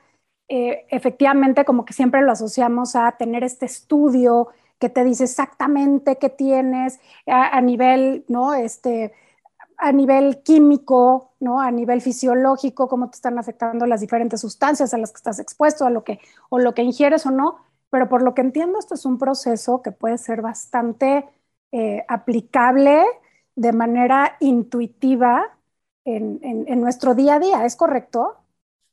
eh, 0.48 0.84
efectivamente, 0.90 1.64
como 1.64 1.84
que 1.84 1.92
siempre 1.92 2.22
lo 2.22 2.32
asociamos 2.32 2.96
a 2.96 3.12
tener 3.12 3.44
este 3.44 3.66
estudio 3.66 4.48
que 4.80 4.88
te 4.88 5.04
dice 5.04 5.24
exactamente 5.24 6.16
qué 6.16 6.28
tienes 6.28 6.98
a, 7.26 7.56
a 7.56 7.60
nivel, 7.60 8.24
¿no? 8.26 8.52
Este, 8.52 9.12
a 9.82 9.90
nivel 9.90 10.42
químico, 10.44 11.34
¿no? 11.40 11.60
A 11.60 11.72
nivel 11.72 12.00
fisiológico, 12.00 12.86
cómo 12.86 13.10
te 13.10 13.16
están 13.16 13.36
afectando 13.38 13.84
las 13.84 14.00
diferentes 14.00 14.40
sustancias 14.40 14.94
a 14.94 14.98
las 14.98 15.10
que 15.10 15.16
estás 15.16 15.40
expuesto, 15.40 15.84
a 15.84 15.90
lo 15.90 16.04
que, 16.04 16.20
o 16.50 16.60
lo 16.60 16.72
que 16.72 16.82
ingieres 16.82 17.26
o 17.26 17.32
no. 17.32 17.56
Pero 17.90 18.08
por 18.08 18.22
lo 18.22 18.32
que 18.32 18.42
entiendo, 18.42 18.78
esto 18.78 18.94
es 18.94 19.04
un 19.04 19.18
proceso 19.18 19.82
que 19.82 19.90
puede 19.90 20.18
ser 20.18 20.40
bastante 20.40 21.24
eh, 21.72 22.04
aplicable 22.06 23.02
de 23.56 23.72
manera 23.72 24.36
intuitiva 24.38 25.58
en, 26.04 26.80
nuestro 26.80 27.14
día 27.14 27.34
a 27.34 27.40
día, 27.40 27.66
¿es 27.66 27.74
correcto? 27.74 28.36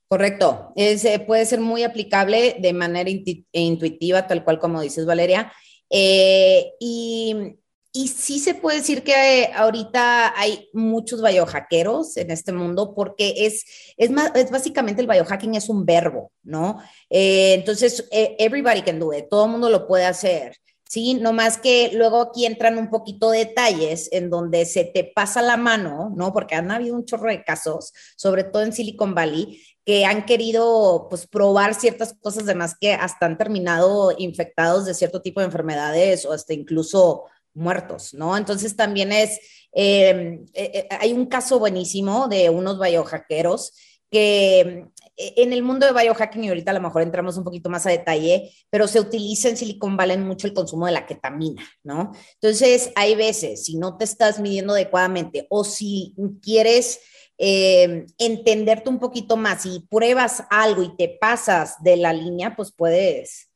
Correcto, 0.08 0.74
eh, 0.76 1.20
puede 1.20 1.46
ser 1.46 1.62
muy 1.62 1.84
aplicable 1.84 2.58
de 2.60 2.74
manera 2.74 3.10
intuitiva, 3.52 4.26
tal 4.26 4.44
cual 4.44 4.60
como 4.60 4.82
dices, 4.82 5.06
Valeria. 5.06 5.52
Eh, 5.92 6.74
y 6.80 7.59
y 7.92 8.08
sí 8.10 8.40
se 8.40 8.54
puede 8.54 8.78
decir 8.78 9.04
que 9.04 9.44
eh, 9.44 9.52
ahorita 9.56 10.40
hay 10.40 10.70
muchos 10.74 11.22
biohackeros 11.24 12.18
en 12.18 12.30
este 12.30 12.52
mundo 12.52 12.94
porque 12.94 13.34
es, 13.38 13.66
es, 13.98 14.12
más, 14.12 14.32
es 14.36 14.52
básicamente 14.52 15.02
el 15.02 15.08
biohacking 15.08 15.56
es 15.56 15.70
un 15.70 15.86
verbo, 15.86 16.32
¿no? 16.44 16.80
Eh, 17.10 17.56
entonces, 17.56 18.08
eh, 18.12 18.36
everybody 18.38 18.84
can 18.84 19.00
do 19.00 19.12
it, 19.14 19.26
todo 19.30 19.46
el 19.46 19.52
mundo 19.52 19.70
lo 19.70 19.88
puede 19.88 20.06
hacer. 20.06 20.58
Sí, 20.88 21.14
no 21.16 21.34
más 21.34 21.60
que 21.60 21.92
luego 21.94 22.22
aquí 22.22 22.46
entran 22.48 22.80
un 22.80 22.90
poquito 22.90 23.30
detalles 23.30 24.10
en 24.12 24.32
donde 24.32 24.66
se 24.66 24.86
te 24.86 25.04
pasa 25.04 25.42
la 25.42 25.56
mano, 25.56 26.12
¿no? 26.16 26.34
Porque 26.34 26.56
han 26.56 26.72
habido 26.72 26.96
un 26.96 27.06
chorro 27.06 27.30
de 27.30 27.44
casos, 27.44 27.94
sobre 28.16 28.44
todo 28.44 28.64
en 28.64 28.74
Silicon 28.74 29.14
Valley, 29.14 29.62
que 29.86 30.06
han 30.06 30.26
querido 30.26 31.08
pues 31.10 31.28
probar 31.28 31.76
ciertas 31.76 32.16
cosas 32.22 32.46
de 32.46 32.56
más 32.56 32.76
que 32.80 32.94
hasta 32.94 33.28
han 33.28 33.38
terminado 33.38 34.14
infectados 34.18 34.86
de 34.86 34.96
cierto 34.96 35.22
tipo 35.22 35.40
de 35.42 35.48
enfermedades 35.48 36.26
o 36.26 36.34
hasta 36.34 36.54
incluso 36.54 37.26
muertos, 37.54 38.14
¿no? 38.14 38.38
Entonces 38.38 38.76
también 38.76 39.12
es, 39.12 39.40
eh, 39.74 40.40
eh, 40.54 40.88
hay 41.00 41.14
un 41.14 41.26
caso 41.26 41.60
buenísimo 41.60 42.28
de 42.28 42.50
unos 42.50 42.80
biohackeros 42.80 43.74
que 44.12 44.86
eh, 45.18 45.34
en 45.38 45.54
el 45.54 45.62
mundo 45.62 45.86
de 45.86 45.94
biohacking, 45.94 46.44
y 46.44 46.50
ahorita 46.50 46.72
a 46.72 46.74
lo 46.74 46.82
mejor 46.82 47.02
entramos 47.02 47.38
un 47.38 47.44
poquito 47.44 47.70
más 47.70 47.86
a 47.86 47.92
detalle, 47.92 48.52
pero 48.70 48.88
se 48.88 49.00
utiliza 49.00 49.50
en 49.50 49.58
Silicon 49.58 49.98
Valley 49.98 50.18
mucho 50.18 50.48
el 50.48 50.54
consumo 50.54 50.86
de 50.86 50.94
la 50.94 51.06
ketamina, 51.06 51.64
¿no? 51.84 52.12
Entonces, 52.42 52.92
hay 52.96 53.16
veces, 53.16 53.66
si 53.66 53.78
no 53.78 53.98
te 53.98 54.06
estás 54.06 54.40
midiendo 54.40 54.74
adecuadamente 54.74 55.46
o 55.50 55.64
si 55.64 56.16
quieres 56.42 57.02
entenderte 57.42 58.90
un 58.90 59.00
poquito 59.00 59.38
más 59.38 59.66
y 59.66 59.80
pruebas 59.90 60.44
algo 60.50 60.84
y 60.84 60.94
te 60.98 61.08
pasas 61.08 61.82
de 61.82 61.96
la 61.96 62.12
línea, 62.12 62.54
pues 62.54 62.74
puedes, 62.74 63.49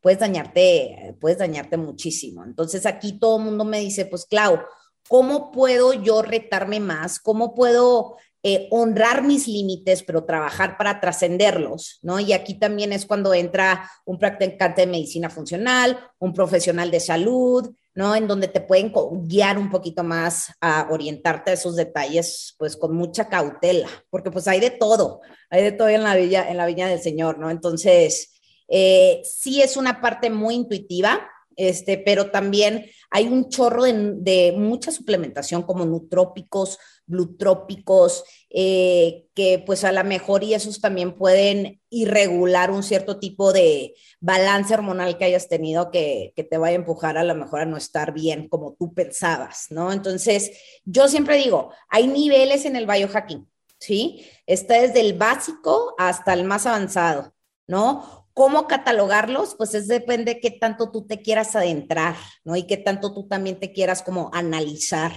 puedes 0.00 0.18
dañarte, 0.18 1.16
puedes 1.20 1.38
dañarte 1.38 1.76
muchísimo. 1.76 2.44
Entonces, 2.44 2.86
aquí 2.86 3.18
todo 3.18 3.38
el 3.38 3.44
mundo 3.44 3.64
me 3.64 3.80
dice, 3.80 4.06
pues, 4.06 4.26
Clau, 4.26 4.60
¿cómo 5.08 5.50
puedo 5.50 5.92
yo 5.92 6.22
retarme 6.22 6.80
más? 6.80 7.18
¿Cómo 7.18 7.54
puedo 7.54 8.16
eh, 8.44 8.68
honrar 8.70 9.24
mis 9.24 9.48
límites, 9.48 10.04
pero 10.04 10.22
trabajar 10.22 10.76
para 10.78 11.00
trascenderlos, 11.00 11.98
¿no? 12.02 12.20
Y 12.20 12.32
aquí 12.32 12.54
también 12.54 12.92
es 12.92 13.04
cuando 13.04 13.34
entra 13.34 13.90
un 14.04 14.16
practicante 14.16 14.82
de 14.82 14.86
medicina 14.86 15.28
funcional, 15.28 15.98
un 16.20 16.32
profesional 16.32 16.88
de 16.92 17.00
salud, 17.00 17.68
¿no? 17.96 18.14
En 18.14 18.28
donde 18.28 18.46
te 18.46 18.60
pueden 18.60 18.92
guiar 19.24 19.58
un 19.58 19.68
poquito 19.68 20.04
más 20.04 20.52
a 20.60 20.86
orientarte 20.88 21.50
a 21.50 21.54
esos 21.54 21.74
detalles, 21.74 22.54
pues 22.58 22.76
con 22.76 22.94
mucha 22.94 23.28
cautela, 23.28 23.88
porque 24.08 24.30
pues 24.30 24.46
hay 24.46 24.60
de 24.60 24.70
todo, 24.70 25.20
hay 25.50 25.64
de 25.64 25.72
todo 25.72 25.88
en 25.88 26.04
la 26.04 26.14
villa, 26.14 26.48
en 26.48 26.58
la 26.58 26.66
viña 26.66 26.86
del 26.86 27.00
Señor, 27.00 27.40
¿no? 27.40 27.50
Entonces, 27.50 28.37
eh, 28.68 29.22
sí 29.24 29.62
es 29.62 29.76
una 29.76 30.00
parte 30.00 30.30
muy 30.30 30.54
intuitiva, 30.54 31.28
este, 31.58 31.98
pero 31.98 32.30
también 32.30 32.86
hay 33.10 33.26
un 33.26 33.48
chorro 33.48 33.82
de, 33.82 34.54
mucha 34.56 34.92
suplementación 34.92 35.62
como 35.62 35.84
nutrópicos, 35.84 36.78
glutrópicos, 37.04 38.22
eh, 38.48 39.26
que 39.34 39.62
pues 39.66 39.82
a 39.82 39.90
lo 39.90 40.04
mejor 40.04 40.44
y 40.44 40.54
esos 40.54 40.80
también 40.80 41.16
pueden 41.16 41.80
irregular 41.90 42.70
un 42.70 42.84
cierto 42.84 43.18
tipo 43.18 43.52
de 43.52 43.94
balance 44.20 44.72
hormonal 44.72 45.18
que 45.18 45.24
hayas 45.24 45.48
tenido 45.48 45.90
que, 45.90 46.32
que 46.36 46.44
te 46.44 46.58
vaya 46.58 46.76
a 46.76 46.80
empujar 46.80 47.18
a 47.18 47.24
lo 47.24 47.34
mejor 47.34 47.60
a 47.62 47.66
no 47.66 47.76
estar 47.76 48.12
bien 48.12 48.48
como 48.48 48.74
tú 48.78 48.94
pensabas, 48.94 49.66
¿no? 49.70 49.92
Entonces, 49.92 50.52
yo 50.84 51.08
siempre 51.08 51.38
digo, 51.38 51.72
hay 51.88 52.06
niveles 52.06 52.66
en 52.66 52.76
el 52.76 52.86
biohacking, 52.86 53.48
¿sí? 53.80 54.24
Está 54.46 54.80
desde 54.80 55.00
el 55.00 55.14
básico 55.14 55.96
hasta 55.98 56.34
el 56.34 56.44
más 56.44 56.66
avanzado, 56.66 57.34
¿no? 57.66 58.17
¿Cómo 58.38 58.68
catalogarlos? 58.68 59.56
Pues 59.56 59.74
es 59.74 59.88
depende 59.88 60.34
de 60.34 60.40
qué 60.40 60.52
tanto 60.52 60.92
tú 60.92 61.04
te 61.04 61.22
quieras 61.22 61.56
adentrar, 61.56 62.14
¿no? 62.44 62.54
Y 62.54 62.68
qué 62.68 62.76
tanto 62.76 63.12
tú 63.12 63.26
también 63.26 63.58
te 63.58 63.72
quieras 63.72 64.00
como 64.00 64.30
analizar 64.32 65.10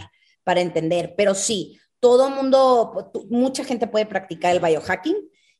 para 0.43 0.59
entender. 0.59 1.13
Pero 1.15 1.35
sí, 1.35 1.79
todo 1.99 2.31
mundo, 2.31 3.11
mucha 3.29 3.63
gente 3.63 3.85
puede 3.85 4.07
practicar 4.07 4.55
el 4.55 4.59
biohacking, 4.59 5.17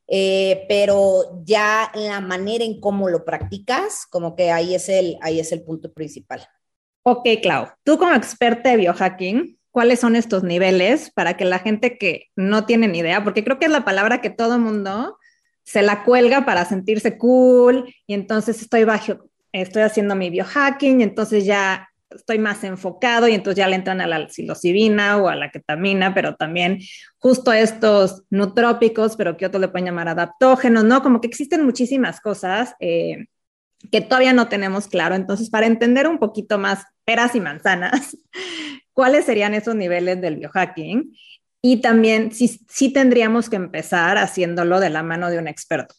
eh, 0.08 0.64
pero 0.68 1.40
ya 1.44 1.92
la 1.94 2.20
manera 2.20 2.64
en 2.64 2.80
cómo 2.80 3.08
lo 3.08 3.24
practicas, 3.24 4.06
como 4.10 4.34
que 4.34 4.50
ahí 4.50 4.74
es 4.74 4.88
el, 4.88 5.16
ahí 5.20 5.38
es 5.38 5.52
el 5.52 5.62
punto 5.62 5.92
principal. 5.92 6.44
Ok, 7.04 7.28
Clau, 7.42 7.68
tú 7.84 7.96
como 7.96 8.12
experta 8.16 8.70
de 8.70 8.78
biohacking, 8.78 9.56
¿cuáles 9.70 10.00
son 10.00 10.16
estos 10.16 10.42
niveles 10.42 11.12
para 11.12 11.36
que 11.36 11.44
la 11.44 11.60
gente 11.60 11.96
que 11.96 12.24
no 12.34 12.66
tiene 12.66 12.88
ni 12.88 12.98
idea, 12.98 13.22
porque 13.22 13.44
creo 13.44 13.60
que 13.60 13.66
es 13.66 13.72
la 13.72 13.84
palabra 13.84 14.20
que 14.20 14.30
todo 14.30 14.58
mundo 14.58 15.16
se 15.64 15.82
la 15.82 16.04
cuelga 16.04 16.44
para 16.44 16.64
sentirse 16.64 17.18
cool 17.18 17.94
y 18.06 18.14
entonces 18.14 18.60
estoy 18.60 18.84
bajo, 18.84 19.28
estoy 19.52 19.82
haciendo 19.82 20.14
mi 20.14 20.30
biohacking 20.30 21.00
y 21.00 21.04
entonces 21.04 21.44
ya 21.44 21.88
estoy 22.14 22.38
más 22.38 22.62
enfocado 22.64 23.28
y 23.28 23.34
entonces 23.34 23.56
ya 23.56 23.68
le 23.68 23.76
entran 23.76 24.00
a 24.00 24.06
la 24.06 24.28
psilocibina 24.28 25.16
o 25.16 25.28
a 25.28 25.36
la 25.36 25.50
ketamina, 25.50 26.14
pero 26.14 26.36
también 26.36 26.80
justo 27.18 27.52
estos 27.52 28.22
nutrópicos, 28.30 29.16
pero 29.16 29.36
que 29.36 29.46
otros 29.46 29.60
le 29.60 29.68
pueden 29.68 29.86
llamar 29.86 30.08
adaptógenos, 30.08 30.84
¿no? 30.84 31.02
Como 31.02 31.20
que 31.20 31.28
existen 31.28 31.64
muchísimas 31.64 32.20
cosas 32.20 32.74
eh, 32.80 33.26
que 33.90 34.00
todavía 34.00 34.32
no 34.32 34.48
tenemos 34.48 34.88
claro. 34.88 35.14
Entonces, 35.14 35.50
para 35.50 35.66
entender 35.66 36.06
un 36.06 36.18
poquito 36.18 36.58
más 36.58 36.84
peras 37.04 37.34
y 37.34 37.40
manzanas, 37.40 38.16
¿cuáles 38.92 39.24
serían 39.24 39.54
esos 39.54 39.74
niveles 39.74 40.20
del 40.20 40.36
biohacking? 40.36 41.12
Y 41.62 41.76
también 41.80 42.32
sí, 42.32 42.60
sí 42.68 42.92
tendríamos 42.92 43.48
que 43.48 43.56
empezar 43.56 44.18
haciéndolo 44.18 44.80
de 44.80 44.90
la 44.90 45.04
mano 45.04 45.30
de 45.30 45.38
un 45.38 45.46
experto. 45.46 45.94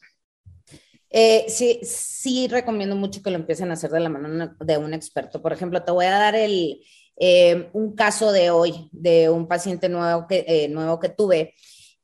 Eh, 1.09 1.45
sí, 1.47 1.79
sí 1.83 2.47
recomiendo 2.49 2.95
mucho 2.95 3.21
que 3.21 3.29
lo 3.29 3.37
empiecen 3.37 3.69
a 3.69 3.73
hacer 3.73 3.91
de 3.91 4.01
la 4.01 4.09
mano 4.09 4.55
de 4.59 4.77
un 4.77 4.93
experto. 4.93 5.41
Por 5.41 5.53
ejemplo, 5.53 5.81
te 5.83 5.91
voy 5.91 6.05
a 6.05 6.11
dar 6.11 6.35
el, 6.35 6.81
eh, 7.15 7.69
un 7.73 7.95
caso 7.95 8.31
de 8.31 8.51
hoy 8.51 8.89
de 8.91 9.29
un 9.29 9.47
paciente 9.47 9.87
nuevo 9.87 10.27
que, 10.27 10.43
eh, 10.47 10.67
nuevo 10.67 10.99
que 10.99 11.09
tuve 11.09 11.53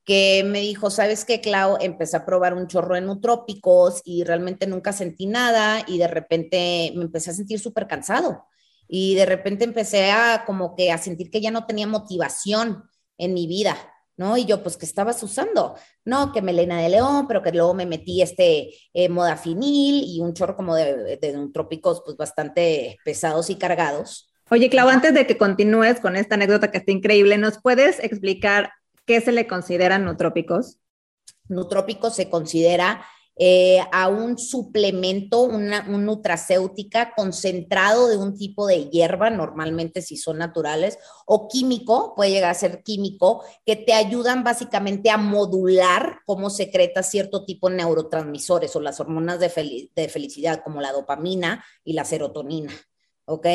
que 0.06 0.44
me 0.44 0.62
dijo, 0.62 0.90
¿sabes 0.90 1.24
qué, 1.24 1.40
Clau? 1.40 1.78
Empecé 1.80 2.18
a 2.18 2.26
probar 2.26 2.56
un 2.56 2.66
chorro 2.66 2.96
de 2.96 3.02
nutrópicos 3.02 4.02
y 4.04 4.24
realmente 4.24 4.66
nunca 4.66 4.92
sentí 4.92 5.28
nada 5.28 5.84
y 5.86 6.00
de 6.00 6.08
repente 6.08 6.92
me 6.96 7.04
empecé 7.04 7.30
a 7.30 7.34
sentir 7.36 7.60
súper 7.60 7.86
cansado 7.86 8.46
y 8.88 9.14
de 9.14 9.28
repente 9.28 9.66
empecé 9.66 10.10
a 10.10 10.46
como 10.48 10.76
que 10.76 10.92
a 10.92 10.98
sentir 10.98 11.30
que 11.30 11.42
ya 11.42 11.52
no 11.52 11.68
tenía 11.68 11.86
motivación 11.86 12.86
en 13.20 13.36
mi 13.36 13.46
vida, 13.46 13.78
¿no? 14.18 14.36
Y 14.38 14.46
yo, 14.46 14.64
pues, 14.64 14.76
¿qué 14.76 14.86
estabas 14.86 15.22
usando? 15.22 15.76
No, 16.04 16.32
que 16.34 16.42
melena 16.42 16.82
de 16.82 16.90
león, 16.90 17.28
pero 17.28 17.44
que 17.44 17.52
luego 17.52 17.76
me 17.76 17.86
metí 17.86 18.24
este 18.24 18.72
eh, 18.94 19.10
modafinil 19.10 20.04
y 20.04 20.20
un 20.22 20.34
chorro 20.34 20.56
como 20.56 20.76
de, 20.76 21.18
de, 21.18 21.34
nutrópicos, 21.34 22.02
pues, 22.04 22.18
bastante 22.18 22.98
pesados 23.06 23.52
y 23.52 23.56
cargados. 23.56 24.34
Oye, 24.50 24.70
Clau, 24.70 24.90
antes 24.90 25.14
de 25.14 25.28
que 25.28 25.38
continúes 25.38 26.00
con 26.00 26.16
esta 26.16 26.34
anécdota 26.34 26.72
que 26.72 26.80
está 26.80 26.92
increíble, 26.92 27.38
¿nos 27.38 27.62
puedes 27.62 28.00
explicar 28.00 28.72
qué 29.06 29.22
se 29.22 29.32
le 29.32 29.46
consideran 29.46 30.06
nutrópicos? 30.06 30.80
Nutrópicos 31.48 32.16
se 32.16 32.30
considera 32.30 33.06
eh, 33.42 33.80
a 33.94 34.10
un 34.10 34.38
suplemento, 34.38 35.42
una, 35.44 35.84
nutracéutica 35.84 37.14
concentrado 37.16 38.10
de 38.10 38.18
un 38.18 38.38
tipo 38.38 38.68
de 38.68 38.90
hierba, 38.90 39.30
normalmente 39.30 40.02
si 40.02 40.18
son 40.18 40.40
naturales, 40.40 41.00
o 41.26 41.48
químico, 41.48 42.14
puede 42.18 42.32
llegar 42.32 42.52
a 42.52 42.54
ser 42.54 42.84
químico, 42.84 43.42
que 43.66 43.78
te 43.78 43.94
ayudan 43.94 44.44
básicamente 44.44 45.10
a 45.10 45.16
modular 45.16 46.20
cómo 46.26 46.50
secreta 46.50 47.02
cierto 47.02 47.46
tipo 47.46 47.70
de 47.70 47.78
neurotransmisores 47.78 48.76
o 48.76 48.82
las 48.82 49.00
hormonas 49.00 49.40
de, 49.40 49.90
de 49.96 50.10
felicidad, 50.10 50.62
como 50.62 50.82
la 50.82 50.92
dopamina 50.92 51.64
y 51.86 51.94
la 51.94 52.04
serotonina. 52.04 52.74
¿Ok? 53.30 53.48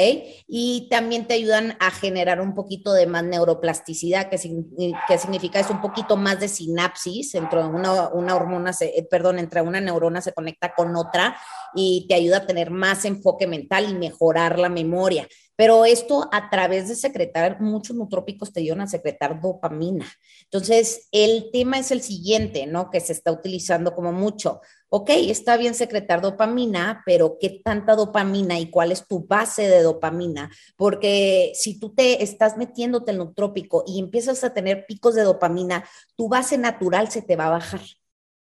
Y 0.47 0.89
también 0.89 1.27
te 1.27 1.35
ayudan 1.35 1.77
a 1.81 1.91
generar 1.91 2.41
un 2.41 2.55
poquito 2.55 2.93
de 2.93 3.07
más 3.07 3.25
neuroplasticidad, 3.25 4.31
que, 4.31 4.39
significa 4.39 5.61
es 5.61 5.71
un 5.71 5.81
poquito 5.81 6.17
más 6.17 6.41
de 6.41 6.49
sinapsis, 6.49 7.35
entre 7.35 7.65
una, 7.65 8.09
hormona, 8.35 8.71
eh, 8.81 9.07
perdón, 9.11 9.39
entre 9.39 9.61
una 9.61 9.81
neurona 9.81 10.21
se 10.21 10.33
conecta 10.33 10.73
con 10.75 10.95
otra 10.97 11.37
y 11.75 12.07
te 12.09 12.15
ayuda 12.15 12.39
a 12.39 12.47
tener 12.47 12.71
más 12.71 13.05
enfoque 13.05 13.47
mental 13.47 13.89
y 13.91 13.95
mejorar 13.95 14.59
la 14.59 14.69
memoria. 14.69 15.27
Pero 15.57 15.85
esto 15.85 16.29
a 16.33 16.51
través 16.51 16.89
de 16.89 16.97
secretar, 16.97 17.61
muchos 17.61 17.97
nutrópicos 17.97 18.53
te 18.53 18.61
ayudan 18.61 18.83
a 18.83 18.87
secretar 18.89 19.41
dopamina. 19.41 20.07
Entonces, 20.45 21.09
el 21.13 21.51
tema 21.53 21.79
es 21.79 21.93
el 21.93 22.03
siguiente, 22.03 22.67
¿no? 22.67 22.91
Que 22.91 23.01
se 23.01 23.13
está 23.13 23.31
utilizando 23.31 23.95
como 23.95 24.13
mucho. 24.13 24.61
Ok, 24.97 25.11
está 25.11 25.57
bien 25.57 25.75
secretar 25.75 26.21
dopamina, 26.21 27.03
pero 27.05 27.37
¿qué 27.41 27.61
tanta 27.65 27.97
dopamina 27.97 28.61
y 28.61 28.71
cuál 28.71 28.93
es 28.93 29.09
tu 29.09 29.27
base 29.27 29.63
de 29.63 29.83
dopamina? 29.83 30.53
Porque 30.77 31.51
si 31.57 31.81
tú 31.81 31.93
te 31.93 32.23
estás 32.23 32.57
metiéndote 32.57 33.11
en 33.11 33.19
nutrópico 33.19 33.83
y 33.89 33.99
empiezas 33.99 34.45
a 34.45 34.55
tener 34.55 34.87
picos 34.87 35.17
de 35.17 35.23
dopamina, 35.23 35.85
tu 36.15 36.29
base 36.29 36.59
natural 36.59 37.11
se 37.11 37.23
te 37.23 37.35
va 37.35 37.47
a 37.47 37.51
bajar. 37.51 37.81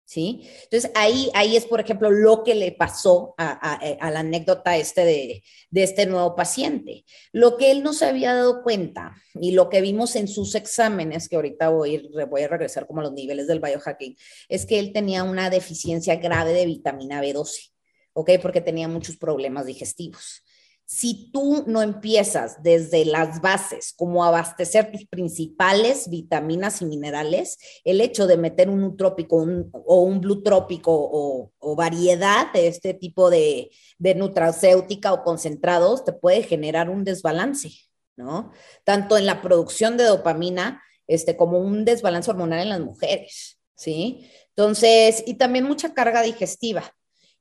¿Sí? 0.08 0.50
Entonces 0.64 0.90
ahí, 0.96 1.30
ahí 1.34 1.58
es, 1.58 1.66
por 1.66 1.82
ejemplo, 1.82 2.10
lo 2.10 2.44
que 2.46 2.56
le 2.56 2.72
pasó 2.72 3.36
a, 3.38 4.10
la 4.10 4.22
anécdota 4.22 4.78
este 4.78 5.04
de, 5.04 5.44
de, 5.70 5.84
este 5.84 6.06
nuevo 6.06 6.34
paciente. 6.34 7.04
Lo 7.34 7.58
que 7.58 7.72
él 7.72 7.84
no 7.84 7.92
se 7.92 8.06
había 8.06 8.34
dado 8.34 8.64
cuenta 8.64 9.16
y 9.36 9.52
lo 9.52 9.70
que 9.70 9.82
vimos 9.82 10.16
en 10.16 10.30
sus 10.30 10.56
exámenes, 10.56 11.28
que 11.28 11.36
ahorita 11.36 11.70
voy, 11.70 12.10
voy 12.30 12.42
a 12.42 12.48
regresar 12.48 12.88
como 12.88 13.02
a 13.02 13.04
los 13.04 13.14
niveles 13.14 13.48
del 13.48 13.60
biohacking, 13.60 14.16
es 14.48 14.66
que 14.66 14.80
él 14.80 14.94
tenía 14.94 15.24
una 15.24 15.50
deficiencia 15.50 16.16
grave 16.16 16.54
de 16.54 16.66
vitamina 16.66 17.22
B12, 17.22 17.74
¿ok? 18.14 18.32
Porque 18.42 18.62
tenía 18.62 18.88
muchos 18.88 19.18
problemas 19.18 19.66
digestivos 19.66 20.42
si 20.90 21.30
tú 21.34 21.66
no 21.68 21.82
empiezas 21.82 22.64
desde 22.64 23.04
las 23.04 23.42
bases, 23.42 23.94
como 23.98 24.24
abastecer 24.24 24.90
tus 24.90 25.06
principales 25.06 26.10
vitaminas 26.10 26.82
y 26.82 26.86
minerales, 26.86 27.58
el 27.84 28.00
hecho 28.00 28.26
de 28.26 28.38
meter 28.38 28.70
un 28.70 28.80
nutrópico 28.80 29.46
o 29.74 30.02
un 30.02 30.22
blutrópico 30.22 30.94
o, 30.94 31.76
variedad 31.76 32.52
de 32.54 32.68
este 32.68 32.94
tipo 32.94 33.30
de, 33.30 33.70
de 34.00 34.16
nutracéutica 34.16 35.12
o 35.12 35.24
concentrados 35.24 36.06
te 36.06 36.14
puede 36.14 36.42
generar 36.42 36.90
un 36.90 37.04
desbalance, 37.04 37.72
¿no? 38.16 38.54
Tanto 38.86 39.18
en 39.18 39.26
la 39.26 39.42
producción 39.42 39.98
de 39.98 40.06
dopamina 40.06 40.82
este, 41.06 41.36
como 41.36 41.60
un 41.60 41.84
desbalance 41.84 42.32
hormonal 42.32 42.62
en 42.62 42.70
las 42.70 42.80
mujeres, 42.80 43.60
¿sí? 43.76 44.26
Entonces, 44.56 45.22
y 45.28 45.34
también 45.34 45.66
mucha 45.66 45.94
carga 45.94 46.22
digestiva. 46.22 46.97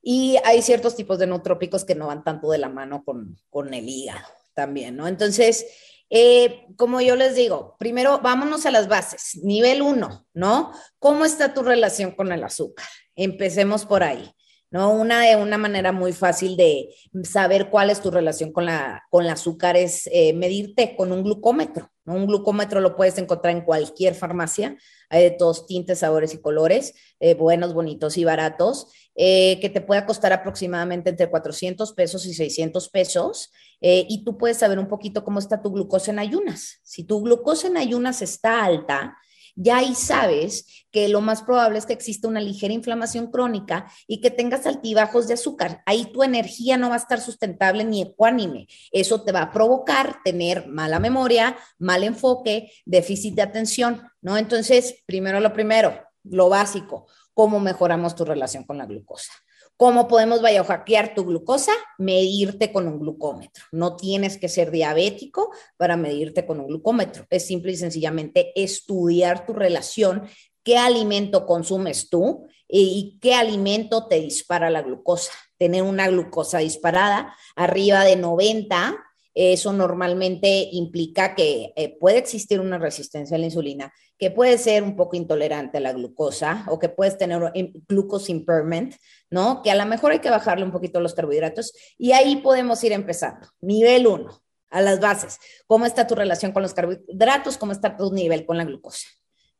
Y 0.08 0.38
hay 0.44 0.62
ciertos 0.62 0.94
tipos 0.94 1.18
de 1.18 1.26
nootrópicos 1.26 1.84
que 1.84 1.96
no 1.96 2.06
van 2.06 2.22
tanto 2.22 2.48
de 2.50 2.58
la 2.58 2.68
mano 2.68 3.02
con, 3.04 3.36
con 3.50 3.74
el 3.74 3.88
hígado 3.88 4.28
también, 4.54 4.96
¿no? 4.96 5.08
Entonces, 5.08 5.66
Eh, 6.08 6.68
como 6.76 7.00
yo 7.00 7.16
les 7.16 7.34
digo, 7.34 7.74
primero 7.80 8.20
vámonos 8.22 8.64
a 8.64 8.70
las 8.70 8.86
bases. 8.86 9.40
Nivel 9.42 9.82
uno, 9.82 10.24
¿no? 10.34 10.70
¿Cómo 11.00 11.24
está 11.24 11.52
tu 11.52 11.64
relación 11.64 12.12
con 12.12 12.30
el 12.30 12.44
azúcar? 12.44 12.86
Empecemos 13.16 13.84
por 13.84 14.04
ahí. 14.04 14.30
¿no? 14.70 14.92
Una 14.92 15.36
una 15.38 15.58
manera 15.58 15.90
muy 15.90 16.12
fácil 16.12 16.56
de 16.56 16.94
saber 17.24 17.70
cuál 17.70 17.90
es 17.90 18.00
tu 18.00 18.12
relación 18.12 18.52
con 18.52 18.66
la, 18.66 19.02
con 19.10 19.24
el 19.24 19.30
azúcar 19.30 19.76
es 19.76 20.08
eh, 20.12 20.32
medirte 20.32 20.94
con 20.96 21.10
un 21.10 21.24
glucómetro. 21.24 21.90
Un 22.06 22.26
glucómetro 22.26 22.80
lo 22.80 22.96
puedes 22.96 23.18
encontrar 23.18 23.54
en 23.54 23.62
cualquier 23.62 24.14
farmacia. 24.14 24.76
Hay 25.10 25.24
de 25.24 25.30
todos 25.32 25.66
tintes, 25.66 25.98
sabores 25.98 26.34
y 26.34 26.40
colores, 26.40 26.94
eh, 27.20 27.34
buenos, 27.34 27.74
bonitos 27.74 28.16
y 28.16 28.24
baratos, 28.24 28.88
eh, 29.14 29.58
que 29.60 29.68
te 29.68 29.80
puede 29.80 30.06
costar 30.06 30.32
aproximadamente 30.32 31.10
entre 31.10 31.28
400 31.28 31.92
pesos 31.92 32.26
y 32.26 32.34
600 32.34 32.88
pesos. 32.88 33.50
y 33.78 34.24
tú 34.24 34.38
puedes 34.38 34.56
saber 34.56 34.78
un 34.78 34.88
poquito 34.88 35.22
cómo 35.22 35.38
está 35.38 35.60
tu 35.60 35.70
glucosa 35.70 36.10
en 36.10 36.18
ayunas. 36.18 36.80
Si 36.82 37.04
tu 37.04 37.20
glucosa 37.20 37.66
en 37.66 37.76
ayunas 37.76 38.22
está 38.22 38.64
alta, 38.64 39.18
ya 39.56 39.78
ahí 39.78 39.94
sabes 39.94 40.86
que 40.92 41.08
lo 41.08 41.20
más 41.20 41.42
probable 41.42 41.78
es 41.78 41.86
que 41.86 41.94
exista 41.94 42.28
una 42.28 42.40
ligera 42.40 42.74
inflamación 42.74 43.30
crónica 43.30 43.90
y 44.06 44.20
que 44.20 44.30
tengas 44.30 44.66
altibajos 44.66 45.26
de 45.26 45.34
azúcar. 45.34 45.82
Ahí 45.86 46.12
tu 46.12 46.22
energía 46.22 46.76
no 46.76 46.90
va 46.90 46.94
a 46.94 46.98
estar 46.98 47.20
sustentable 47.20 47.84
ni 47.84 48.02
ecuánime. 48.02 48.68
Eso 48.92 49.22
te 49.24 49.32
va 49.32 49.42
a 49.42 49.52
provocar 49.52 50.18
tener 50.24 50.68
mala 50.68 51.00
memoria, 51.00 51.56
mal 51.78 52.04
enfoque, 52.04 52.70
déficit 52.84 53.34
de 53.34 53.42
atención, 53.42 54.02
¿no? 54.20 54.36
Entonces, 54.36 55.02
primero 55.06 55.40
lo 55.40 55.52
primero, 55.52 55.98
lo 56.24 56.48
básico, 56.48 57.06
cómo 57.32 57.58
mejoramos 57.58 58.14
tu 58.14 58.24
relación 58.24 58.64
con 58.64 58.78
la 58.78 58.86
glucosa. 58.86 59.32
¿Cómo 59.78 60.08
podemos 60.08 60.40
hackear 60.40 61.14
tu 61.14 61.26
glucosa? 61.26 61.72
Medirte 61.98 62.72
con 62.72 62.88
un 62.88 62.98
glucómetro. 62.98 63.64
No 63.72 63.94
tienes 63.94 64.38
que 64.38 64.48
ser 64.48 64.70
diabético 64.70 65.50
para 65.76 65.98
medirte 65.98 66.46
con 66.46 66.60
un 66.60 66.68
glucómetro. 66.68 67.26
Es 67.28 67.46
simple 67.46 67.72
y 67.72 67.76
sencillamente 67.76 68.52
estudiar 68.54 69.44
tu 69.44 69.52
relación, 69.52 70.22
qué 70.62 70.78
alimento 70.78 71.44
consumes 71.44 72.08
tú 72.08 72.46
y 72.66 73.18
qué 73.20 73.34
alimento 73.34 74.06
te 74.06 74.18
dispara 74.18 74.70
la 74.70 74.80
glucosa. 74.80 75.32
Tener 75.58 75.82
una 75.82 76.08
glucosa 76.08 76.58
disparada 76.58 77.34
arriba 77.54 78.04
de 78.04 78.16
90 78.16 78.96
eso 79.36 79.74
normalmente 79.74 80.70
implica 80.72 81.34
que 81.34 81.74
eh, 81.76 81.94
puede 82.00 82.16
existir 82.16 82.58
una 82.58 82.78
resistencia 82.78 83.36
a 83.36 83.38
la 83.38 83.44
insulina, 83.44 83.92
que 84.18 84.30
puede 84.30 84.56
ser 84.56 84.82
un 84.82 84.96
poco 84.96 85.14
intolerante 85.14 85.76
a 85.76 85.82
la 85.82 85.92
glucosa 85.92 86.64
o 86.70 86.78
que 86.78 86.88
puedes 86.88 87.18
tener 87.18 87.52
glucose 87.86 88.32
impairment, 88.32 88.94
¿no? 89.30 89.62
Que 89.62 89.70
a 89.70 89.74
lo 89.74 89.86
mejor 89.86 90.12
hay 90.12 90.20
que 90.20 90.30
bajarle 90.30 90.64
un 90.64 90.72
poquito 90.72 91.00
los 91.00 91.14
carbohidratos 91.14 91.72
y 91.98 92.12
ahí 92.12 92.36
podemos 92.36 92.82
ir 92.84 92.92
empezando. 92.92 93.48
Nivel 93.60 94.06
1, 94.06 94.42
a 94.70 94.80
las 94.80 95.00
bases. 95.00 95.38
¿Cómo 95.66 95.86
está 95.86 96.06
tu 96.06 96.14
relación 96.14 96.52
con 96.52 96.62
los 96.62 96.74
carbohidratos? 96.74 97.56
¿Cómo 97.58 97.72
está 97.72 97.96
tu 97.96 98.12
nivel 98.12 98.46
con 98.46 98.56
la 98.56 98.64
glucosa? 98.64 99.08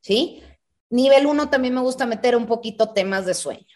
¿Sí? 0.01 0.43
Nivel 0.91 1.27
1 1.27 1.51
también 1.51 1.75
me 1.75 1.81
gusta 1.81 2.07
meter 2.07 2.37
un 2.37 2.47
poquito 2.47 2.93
temas 2.93 3.27
de 3.27 3.35
sueño. 3.35 3.67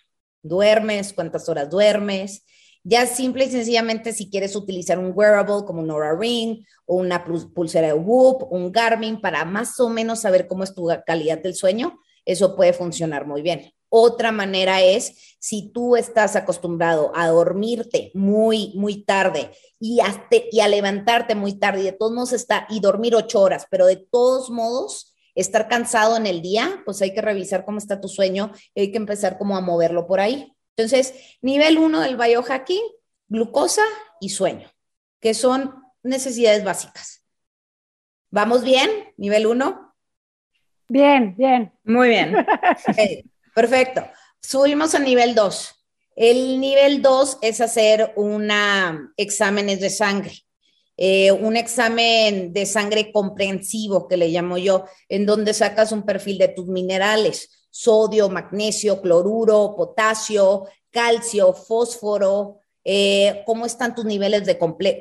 ¿Duermes? 0.42 1.12
¿Cuántas 1.12 1.49
horas 1.49 1.68
duermes? 1.68 2.44
Ya 2.82 3.06
simple 3.06 3.44
y 3.44 3.50
sencillamente 3.50 4.12
si 4.12 4.30
quieres 4.30 4.56
utilizar 4.56 4.99
un 4.99 5.12
wearable 5.14 5.66
como 5.66 5.82
un 5.82 5.90
Aura 5.90 6.16
Ring 6.18 6.64
o 6.87 6.97
una 6.97 7.23
pulsera 7.25 7.88
de 7.88 7.92
Whoop, 7.92 8.50
un 8.50 8.73
Garmin 8.73 9.20
para 9.20 9.44
más 9.44 9.78
o 9.80 9.90
menos 9.90 10.20
saber 10.20 10.47
cómo 10.47 10.64
es 10.64 10.75
tu 10.75 10.88
calidad 11.04 11.42
del 11.42 11.54
sueño, 11.54 11.99
eso 12.25 12.56
puede 12.56 12.73
funcionar 12.73 13.26
muy 13.26 13.42
bien. 13.42 13.73
Otra 13.90 14.32
manera 14.32 14.80
es 14.80 15.37
si 15.40 15.70
tú 15.73 15.97
estás 15.97 16.37
acostumbrado 16.37 17.12
a 17.14 17.28
dormirte 17.28 18.11
muy, 18.14 18.73
muy 18.75 19.04
tarde 19.04 19.50
y, 19.78 20.00
y 20.52 20.61
a 20.61 20.68
levantarte 20.68 21.35
muy 21.35 21.59
tarde 21.59 21.80
y 21.80 21.85
de 21.85 21.92
todos 21.92 22.12
modos 22.12 22.32
está 22.32 22.66
y 22.70 22.80
dormir 22.80 23.14
ocho 23.14 23.40
horas, 23.40 23.66
pero 23.70 23.87
de 23.87 23.97
todos 23.97 24.49
modos 24.49 25.14
estar 25.35 25.68
cansado 25.68 26.16
en 26.16 26.26
el 26.26 26.40
día, 26.40 26.82
pues 26.85 27.02
hay 27.02 27.12
que 27.12 27.20
revisar 27.20 27.64
cómo 27.64 27.78
está 27.78 28.00
tu 28.00 28.09
sueño 28.09 28.52
y 28.75 28.82
hay 28.82 28.92
que 28.92 28.99
empezar 28.99 29.38
como 29.38 29.56
a 29.56 29.61
moverlo 29.61 30.06
por 30.06 30.20
ahí. 30.20 30.54
Entonces, 30.76 31.14
nivel 31.42 31.78
uno 31.78 32.00
del 32.00 32.16
biohacking, 32.16 32.82
glucosa 33.28 33.85
y 34.20 34.30
sueño, 34.30 34.70
que 35.20 35.35
son 35.35 35.75
necesidades 36.02 36.64
básicas. 36.64 37.25
¿Vamos 38.30 38.62
bien? 38.62 38.90
Nivel 39.16 39.47
uno. 39.47 39.94
Bien, 40.88 41.35
bien. 41.37 41.73
Muy 41.85 42.09
bien. 42.09 42.35
perfecto. 43.54 44.07
Subimos 44.40 44.95
a 44.95 44.99
nivel 44.99 45.35
dos. 45.35 45.75
El 46.16 46.61
nivel 46.61 47.02
dos 47.02 47.38
es 47.42 47.60
hacer 47.60 48.13
una 48.17 49.13
exámenes 49.17 49.80
de 49.80 49.91
sangre. 49.91 50.34
Eh, 50.97 51.32
un 51.32 51.56
examen 51.56 52.52
de 52.52 52.67
sangre 52.67 53.10
comprensivo, 53.10 54.06
que 54.06 54.19
le 54.19 54.28
llamo 54.28 54.58
yo, 54.58 54.84
en 55.08 55.25
donde 55.25 55.54
sacas 55.54 55.93
un 55.93 56.04
perfil 56.04 56.36
de 56.39 56.49
tus 56.49 56.67
minerales 56.67 57.60
sodio, 57.71 58.28
magnesio, 58.28 59.00
cloruro, 59.00 59.75
potasio, 59.76 60.67
calcio, 60.91 61.52
fósforo, 61.52 62.58
eh, 62.84 63.43
cómo 63.47 63.67
están 63.67 63.95
tus 63.95 64.04
niveles 64.04 64.45
de 64.45 64.58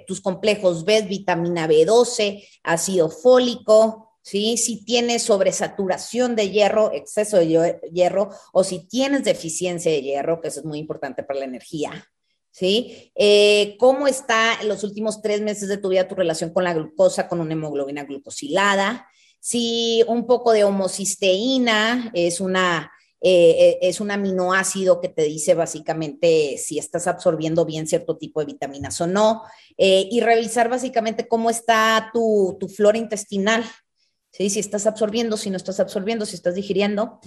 tus 0.08 0.22
complejos 0.22 0.86
B, 0.86 1.02
vitamina 1.04 1.68
B12, 1.68 2.48
ácido 2.64 3.10
fólico, 3.10 4.09
¿sí? 4.30 4.58
si 4.58 4.86
tienes 4.86 5.24
sobresaturación 5.24 6.36
de 6.36 6.52
hierro, 6.52 6.92
exceso 6.94 7.38
de 7.38 7.80
hierro, 7.92 8.30
o 8.54 8.64
si 8.64 8.88
tienes 8.88 9.24
deficiencia 9.24 9.92
de 9.92 10.04
hierro, 10.04 10.40
que 10.40 10.50
eso 10.50 10.60
es 10.60 10.66
muy 10.68 10.78
importante 10.78 11.24
para 11.24 11.40
la 11.40 11.46
energía. 11.46 12.08
¿Sí? 12.52 13.12
Eh, 13.16 13.76
¿Cómo 13.80 14.08
está 14.08 14.60
en 14.62 14.68
los 14.68 14.84
últimos 14.84 15.22
tres 15.22 15.42
meses 15.42 15.68
de 15.70 15.78
tu 15.78 15.90
vida 15.90 16.08
tu 16.08 16.16
relación 16.16 16.52
con 16.52 16.64
la 16.64 16.74
glucosa, 16.74 17.28
con 17.28 17.40
una 17.40 17.54
hemoglobina 17.54 18.04
glucosilada? 18.04 19.08
Si 19.40 20.04
un 20.08 20.28
poco 20.28 20.52
de 20.52 20.64
homocisteína 20.64 22.12
es 22.14 22.40
una 22.40 22.92
eh, 23.22 23.50
eh, 23.60 23.80
es 23.82 24.00
un 24.00 24.12
aminoácido 24.12 25.02
que 25.02 25.10
te 25.10 25.24
dice 25.24 25.54
básicamente 25.54 26.58
si 26.58 26.80
estás 26.80 27.06
absorbiendo 27.06 27.66
bien 27.66 27.86
cierto 27.86 28.18
tipo 28.18 28.40
de 28.40 28.46
vitaminas 28.46 29.00
o 29.02 29.08
no, 29.08 29.44
y 29.78 30.20
revisar 30.22 30.70
básicamente 30.70 31.28
cómo 31.28 31.50
está 31.50 32.10
tu, 32.14 32.58
flora 32.76 32.98
intestinal, 32.98 33.64
¿sí? 34.32 34.50
si 34.50 34.60
estás 34.60 34.88
absorbiendo, 34.88 35.38
si 35.38 35.50
no 35.50 35.58
estás 35.58 35.80
absorbiendo, 35.80 36.26
si 36.26 36.36
estás 36.36 36.56
digiriendo. 36.56 37.20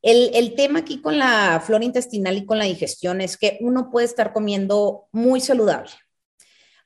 El, 0.00 0.30
el, 0.34 0.54
tema 0.54 0.80
aquí 0.80 1.00
con 1.00 1.18
la 1.18 1.60
flora 1.64 1.84
intestinal 1.84 2.36
y 2.36 2.46
con 2.46 2.58
la 2.58 2.66
digestión 2.66 3.20
es 3.20 3.36
que 3.36 3.58
uno 3.60 3.90
puede 3.90 4.06
estar 4.06 4.32
comiendo 4.32 5.08
muy 5.12 5.40
saludable. 5.40 5.90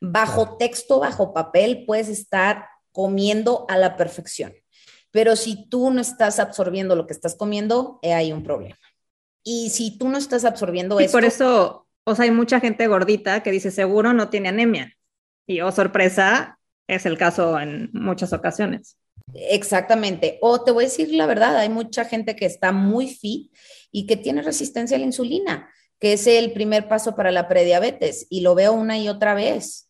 Bajo 0.01 0.57
texto, 0.57 1.01
bajo 1.01 1.35
papel, 1.35 1.85
puedes 1.87 2.09
estar 2.09 2.67
comiendo 2.91 3.67
a 3.69 3.77
la 3.77 3.97
perfección. 3.97 4.55
Pero 5.11 5.37
si 5.37 5.69
tú 5.69 5.91
no 5.91 6.01
estás 6.01 6.39
absorbiendo 6.39 6.97
lo 6.97 7.07
que 7.07 7.13
estás 7.13 7.37
comiendo, 7.37 7.99
eh, 8.03 8.15
hay 8.15 8.33
un 8.33 8.43
problema. 8.43 8.79
Y 9.45 9.71
si 9.71 9.99
tú 9.99 10.09
no 10.09 10.19
estás 10.19 10.45
absorbiendo 10.45 10.97
por 11.11 11.25
eso, 11.25 11.87
o 12.05 12.15
sea, 12.15 12.25
hay 12.25 12.31
mucha 12.31 12.61
gente 12.61 12.87
gordita 12.87 13.43
que 13.43 13.51
dice 13.51 13.71
seguro 13.71 14.13
no 14.13 14.31
tiene 14.31 14.49
anemia. 14.49 14.97
Y 15.47 15.61
oh, 15.61 15.71
sorpresa, 15.73 16.59
es 16.87 17.07
el 17.07 17.19
caso 17.19 17.59
en 17.61 17.91
muchas 17.93 18.33
ocasiones. 18.33 18.97
Exactamente. 19.35 20.39
O 20.41 20.63
te 20.63 20.71
voy 20.71 20.85
a 20.85 20.89
decir 20.89 21.13
la 21.13 21.27
verdad, 21.27 21.57
hay 21.57 21.69
mucha 21.69 22.05
gente 22.05 22.37
que 22.37 22.47
está 22.47 22.73
muy 22.73 23.09
fit 23.09 23.53
y 23.91 24.07
que 24.07 24.17
tiene 24.17 24.43
resistencia 24.43 24.97
a 24.97 25.01
la 25.01 25.07
insulina, 25.07 25.71
que 25.99 26.15
es 26.15 26.27
el 26.27 26.53
primer 26.53 26.89
paso 26.89 27.15
para 27.15 27.31
la 27.31 27.49
prediabetes 27.49 28.27
y 28.29 28.41
lo 28.41 28.55
veo 28.55 28.73
una 28.73 28.99
y 28.99 29.09
otra 29.09 29.35
vez. 29.35 29.89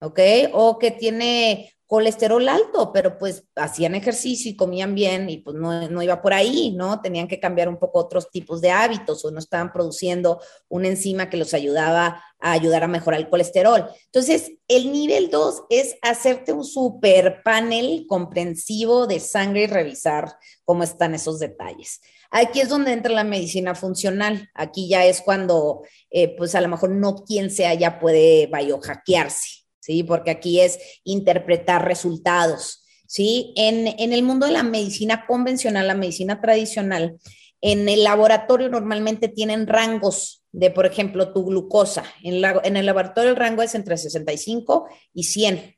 ¿Ok? 0.00 0.20
O 0.52 0.78
que 0.78 0.90
tiene 0.90 1.72
colesterol 1.86 2.48
alto, 2.48 2.92
pero 2.92 3.16
pues 3.16 3.44
hacían 3.54 3.94
ejercicio 3.94 4.50
y 4.50 4.56
comían 4.56 4.94
bien 4.94 5.30
y 5.30 5.38
pues 5.38 5.56
no, 5.56 6.02
iba 6.02 6.20
por 6.20 6.34
ahí, 6.34 6.72
¿no? 6.76 7.00
Tenían 7.00 7.28
que 7.28 7.38
cambiar 7.38 7.68
un 7.68 7.78
poco 7.78 8.00
otros 8.00 8.28
tipos 8.30 8.60
de 8.60 8.72
hábitos 8.72 9.24
o 9.24 9.30
no 9.30 9.38
estaban 9.38 9.72
produciendo 9.72 10.40
una 10.68 10.88
enzima 10.88 11.30
que 11.30 11.36
los 11.36 11.54
ayudaba 11.54 12.24
a 12.40 12.52
ayudar 12.52 12.82
a 12.82 12.88
mejorar 12.88 13.20
el 13.20 13.28
colesterol. 13.28 13.88
Entonces, 14.06 14.52
el 14.66 14.90
nivel 14.90 15.30
2 15.30 15.64
es 15.70 15.96
hacerte 16.02 16.52
un 16.52 16.64
super 16.64 17.42
panel 17.44 18.06
comprensivo 18.08 19.06
de 19.06 19.20
sangre 19.20 19.62
y 19.62 19.66
revisar 19.68 20.36
cómo 20.64 20.82
están 20.82 21.14
esos 21.14 21.38
detalles. 21.38 22.00
Aquí 22.30 22.60
es 22.60 22.68
donde 22.68 22.92
entra 22.92 23.12
la 23.12 23.24
medicina 23.24 23.76
funcional. 23.76 24.50
Aquí 24.54 24.88
ya 24.88 25.04
es 25.04 25.20
cuando, 25.20 25.82
eh, 26.10 26.36
pues 26.36 26.56
a 26.56 26.60
lo 26.60 26.68
mejor 26.68 26.90
no 26.90 27.24
quien 27.24 27.50
sea 27.50 27.74
ya 27.74 28.00
puede 28.00 28.50
biohackearse. 28.52 29.65
¿Sí? 29.86 30.02
Porque 30.02 30.32
aquí 30.32 30.60
es 30.60 30.80
interpretar 31.04 31.86
resultados, 31.86 32.84
¿sí? 33.06 33.52
En, 33.56 33.86
el 34.12 34.22
mundo 34.24 34.46
de 34.46 34.52
la 34.52 34.64
medicina 34.64 35.26
convencional, 35.26 35.86
la 35.86 35.94
medicina 35.94 36.40
tradicional, 36.40 37.18
en 37.60 37.88
el 37.88 38.02
laboratorio 38.02 38.68
normalmente 38.68 39.28
tienen 39.28 39.68
rangos 39.68 40.42
de, 40.50 40.72
por 40.72 40.86
ejemplo, 40.86 41.32
tu 41.32 41.44
glucosa. 41.44 42.04
En, 42.24 42.44
en 42.44 42.76
el 42.76 42.84
laboratorio 42.84 43.30
el 43.30 43.36
rango 43.36 43.62
es 43.62 43.76
entre 43.76 43.96
65 43.96 44.88
y 45.14 45.24
100. 45.24 45.75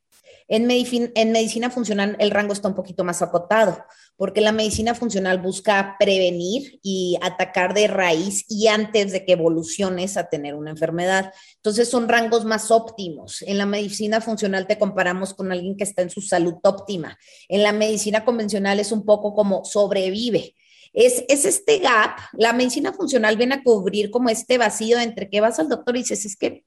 En, 0.48 0.70
en 0.70 1.32
medicina 1.32 1.70
funcional 1.70 2.16
el 2.18 2.30
rango 2.30 2.54
está 2.54 2.68
un 2.68 2.74
poquito 2.74 3.04
más 3.04 3.20
acotado, 3.20 3.84
porque 4.16 4.40
la 4.40 4.50
medicina 4.50 4.94
funcional 4.94 5.40
busca 5.40 5.96
prevenir 5.98 6.80
y 6.82 7.18
atacar 7.20 7.74
de 7.74 7.86
raíz 7.86 8.44
y 8.48 8.68
antes 8.68 9.12
de 9.12 9.24
que 9.24 9.32
evoluciones 9.32 10.16
a 10.16 10.28
tener 10.28 10.54
una 10.54 10.70
enfermedad. 10.70 11.32
Entonces 11.56 11.88
son 11.88 12.08
rangos 12.08 12.44
más 12.44 12.70
óptimos. 12.70 13.42
En 13.42 13.58
la 13.58 13.66
medicina 13.66 14.20
funcional 14.20 14.66
te 14.66 14.78
comparamos 14.78 15.34
con 15.34 15.52
alguien 15.52 15.76
que 15.76 15.84
está 15.84 16.02
en 16.02 16.10
su 16.10 16.22
salud 16.22 16.54
óptima. 16.62 17.18
En 17.48 17.62
la 17.62 17.72
medicina 17.72 18.24
convencional 18.24 18.80
es 18.80 18.90
un 18.90 19.04
poco 19.04 19.34
como 19.34 19.64
sobrevive. 19.64 20.54
Es, 20.94 21.24
es, 21.28 21.44
este 21.44 21.78
gap, 21.78 22.18
la 22.32 22.54
medicina 22.54 22.94
funcional 22.94 23.36
viene 23.36 23.56
a 23.56 23.62
cubrir 23.62 24.10
como 24.10 24.30
este 24.30 24.56
vacío 24.56 24.98
entre 24.98 25.28
que 25.28 25.42
vas 25.42 25.58
al 25.58 25.68
doctor 25.68 25.94
y 25.94 26.00
dices, 26.00 26.24
es 26.24 26.36
que 26.36 26.64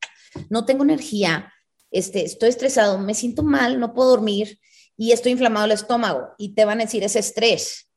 no 0.50 0.64
tengo 0.64 0.84
energía, 0.84 1.52
este, 1.92 2.26
estoy 2.26 2.50
estresado, 2.50 2.98
me 2.98 3.14
siento 3.14 3.44
mal, 3.44 3.80
no 3.80 3.94
puedo 3.94 4.10
dormir 4.12 4.60
y 4.98 5.12
estoy 5.12 5.34
inflamado 5.34 5.66
el 5.66 5.74
estómago 5.74 6.30
y 6.38 6.56
te 6.56 6.66
van 6.66 6.80
a 6.80 6.86
decir 6.86 7.04
ese 7.04 7.20
estrés, 7.20 7.90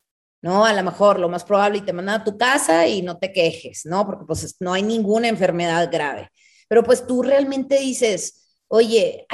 ¿no? 0.43 0.65
A 0.65 0.73
lo 0.73 0.83
mejor 0.83 1.19
lo 1.19 1.29
más 1.29 1.45
probable 1.45 1.79
y 1.79 1.83
te 1.83 1.93
mandan 1.93 2.21
a 2.21 2.25
tu 2.25 2.37
casa 2.37 2.87
y 2.87 3.03
no 3.03 3.19
te 3.19 3.33
quejes, 3.33 3.87
¿no? 3.87 4.05
Porque 4.05 4.25
pues 4.27 4.57
no 4.61 4.73
hay 4.73 4.83
ninguna 4.83 5.29
enfermedad 5.29 5.91
grave. 5.91 6.29
Pero 6.69 6.83
pues 6.83 7.07
tú 7.07 7.23
realmente 7.23 7.79
dices, 7.79 8.45
oye, 8.69 9.27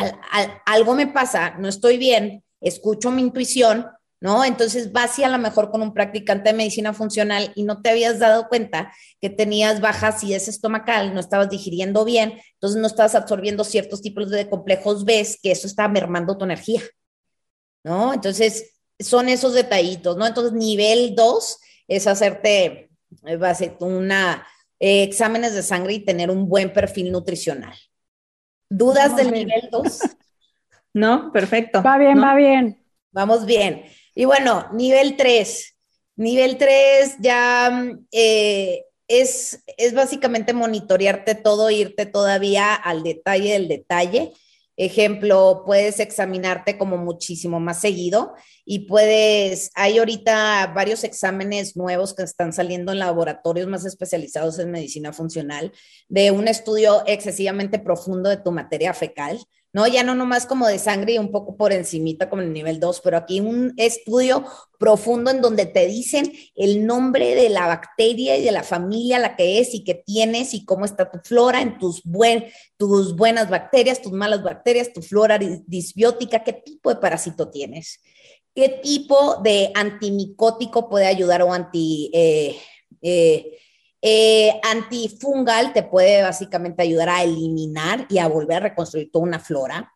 algo 0.66 0.94
me 0.94 1.06
pasa, 1.06 1.56
no 1.58 1.68
estoy 1.68 1.96
bien, 1.96 2.44
escucho 2.60 3.10
mi 3.10 3.22
intuición, 3.22 3.86
¿no? 4.20 4.44
Entonces 4.44 4.92
vas 4.92 5.18
y 5.18 5.24
a 5.24 5.28
lo 5.28 5.38
mejor 5.38 5.70
con 5.70 5.82
un 5.82 5.94
practicante 5.94 6.50
de 6.50 6.56
medicina 6.56 6.92
funcional 6.92 7.52
y 7.54 7.64
no 7.64 7.80
te 7.80 7.90
habías 7.90 8.18
dado 8.18 8.48
cuenta 8.48 8.92
que 9.20 9.30
tenías 9.30 9.80
baja 9.80 10.08
acidez 10.08 10.46
estomacal, 10.46 11.14
no 11.14 11.20
estabas 11.20 11.48
digiriendo 11.48 12.04
bien, 12.04 12.38
entonces 12.54 12.80
no 12.80 12.86
estabas 12.86 13.14
absorbiendo 13.14 13.64
ciertos 13.64 14.02
tipos 14.02 14.30
de 14.30 14.48
complejos 14.48 15.04
B, 15.04 15.26
que 15.42 15.52
eso 15.52 15.66
está 15.66 15.88
mermando 15.88 16.36
tu 16.36 16.44
energía, 16.44 16.82
¿no? 17.82 18.12
Entonces 18.12 18.72
son 18.98 19.30
esos 19.30 19.54
detallitos, 19.54 20.16
¿no? 20.16 20.26
Entonces 20.26 20.52
nivel 20.52 21.14
2 21.14 21.58
es 21.88 22.06
hacerte 22.06 22.90
eh, 23.26 23.76
una 23.80 24.46
eh, 24.78 25.02
exámenes 25.02 25.54
de 25.54 25.62
sangre 25.62 25.94
y 25.94 26.04
tener 26.04 26.30
un 26.30 26.46
buen 26.46 26.72
perfil 26.72 27.10
nutricional. 27.10 27.74
¿Dudas 28.68 29.16
del 29.16 29.32
nivel 29.32 29.68
2? 29.70 30.00
No, 30.92 31.30
perfecto. 31.30 31.84
Va 31.84 31.98
bien, 31.98 32.20
va 32.20 32.34
bien. 32.34 32.84
Vamos 33.12 33.46
bien. 33.46 33.84
Y 34.14 34.24
bueno, 34.24 34.68
nivel 34.72 35.16
3. 35.16 35.76
Nivel 36.16 36.58
3 36.58 37.16
ya 37.20 37.96
eh, 38.12 38.84
es, 39.08 39.62
es 39.76 39.94
básicamente 39.94 40.52
monitorearte 40.52 41.34
todo, 41.34 41.70
irte 41.70 42.06
todavía 42.06 42.74
al 42.74 43.02
detalle 43.02 43.52
del 43.52 43.68
detalle. 43.68 44.32
Ejemplo, 44.76 45.64
puedes 45.66 46.00
examinarte 46.00 46.78
como 46.78 46.96
muchísimo 46.96 47.60
más 47.60 47.82
seguido 47.82 48.32
y 48.64 48.86
puedes, 48.86 49.70
hay 49.74 49.98
ahorita 49.98 50.72
varios 50.74 51.04
exámenes 51.04 51.76
nuevos 51.76 52.14
que 52.14 52.22
están 52.22 52.54
saliendo 52.54 52.90
en 52.90 52.98
laboratorios 52.98 53.68
más 53.68 53.84
especializados 53.84 54.58
en 54.58 54.70
medicina 54.70 55.12
funcional 55.12 55.72
de 56.08 56.30
un 56.30 56.48
estudio 56.48 57.02
excesivamente 57.06 57.78
profundo 57.78 58.30
de 58.30 58.38
tu 58.38 58.52
materia 58.52 58.94
fecal 58.94 59.38
¿no? 59.72 59.86
Ya 59.86 60.02
no 60.02 60.14
nomás 60.14 60.46
como 60.46 60.66
de 60.66 60.78
sangre 60.78 61.14
y 61.14 61.18
un 61.18 61.30
poco 61.30 61.56
por 61.56 61.72
encimita 61.72 62.28
como 62.28 62.42
en 62.42 62.48
el 62.48 62.54
nivel 62.54 62.80
2, 62.80 63.00
pero 63.02 63.16
aquí 63.16 63.40
un 63.40 63.72
estudio 63.76 64.44
profundo 64.78 65.30
en 65.30 65.40
donde 65.40 65.66
te 65.66 65.86
dicen 65.86 66.32
el 66.54 66.86
nombre 66.86 67.34
de 67.34 67.48
la 67.50 67.66
bacteria 67.66 68.36
y 68.36 68.44
de 68.44 68.52
la 68.52 68.62
familia, 68.62 69.18
la 69.18 69.36
que 69.36 69.60
es 69.60 69.74
y 69.74 69.84
que 69.84 69.94
tienes 69.94 70.54
y 70.54 70.64
cómo 70.64 70.84
está 70.84 71.10
tu 71.10 71.18
flora 71.18 71.60
en 71.60 71.78
tus, 71.78 72.02
buen, 72.02 72.46
tus 72.76 73.14
buenas 73.14 73.48
bacterias, 73.50 74.02
tus 74.02 74.12
malas 74.12 74.42
bacterias, 74.42 74.92
tu 74.92 75.02
flora 75.02 75.38
disbiótica, 75.38 76.42
qué 76.42 76.52
tipo 76.52 76.90
de 76.90 76.96
parásito 76.96 77.50
tienes, 77.50 78.00
qué 78.54 78.68
tipo 78.68 79.36
de 79.42 79.70
antimicótico 79.74 80.88
puede 80.88 81.06
ayudar 81.06 81.42
o 81.42 81.52
anti... 81.52 82.10
Eh, 82.12 82.56
eh, 83.02 83.56
eh, 84.02 84.60
antifungal 84.62 85.72
te 85.72 85.82
puede 85.82 86.22
básicamente 86.22 86.82
ayudar 86.82 87.08
a 87.08 87.22
eliminar 87.22 88.06
y 88.08 88.18
a 88.18 88.28
volver 88.28 88.58
a 88.58 88.68
reconstruir 88.68 89.10
toda 89.12 89.24
una 89.24 89.38
flora. 89.38 89.92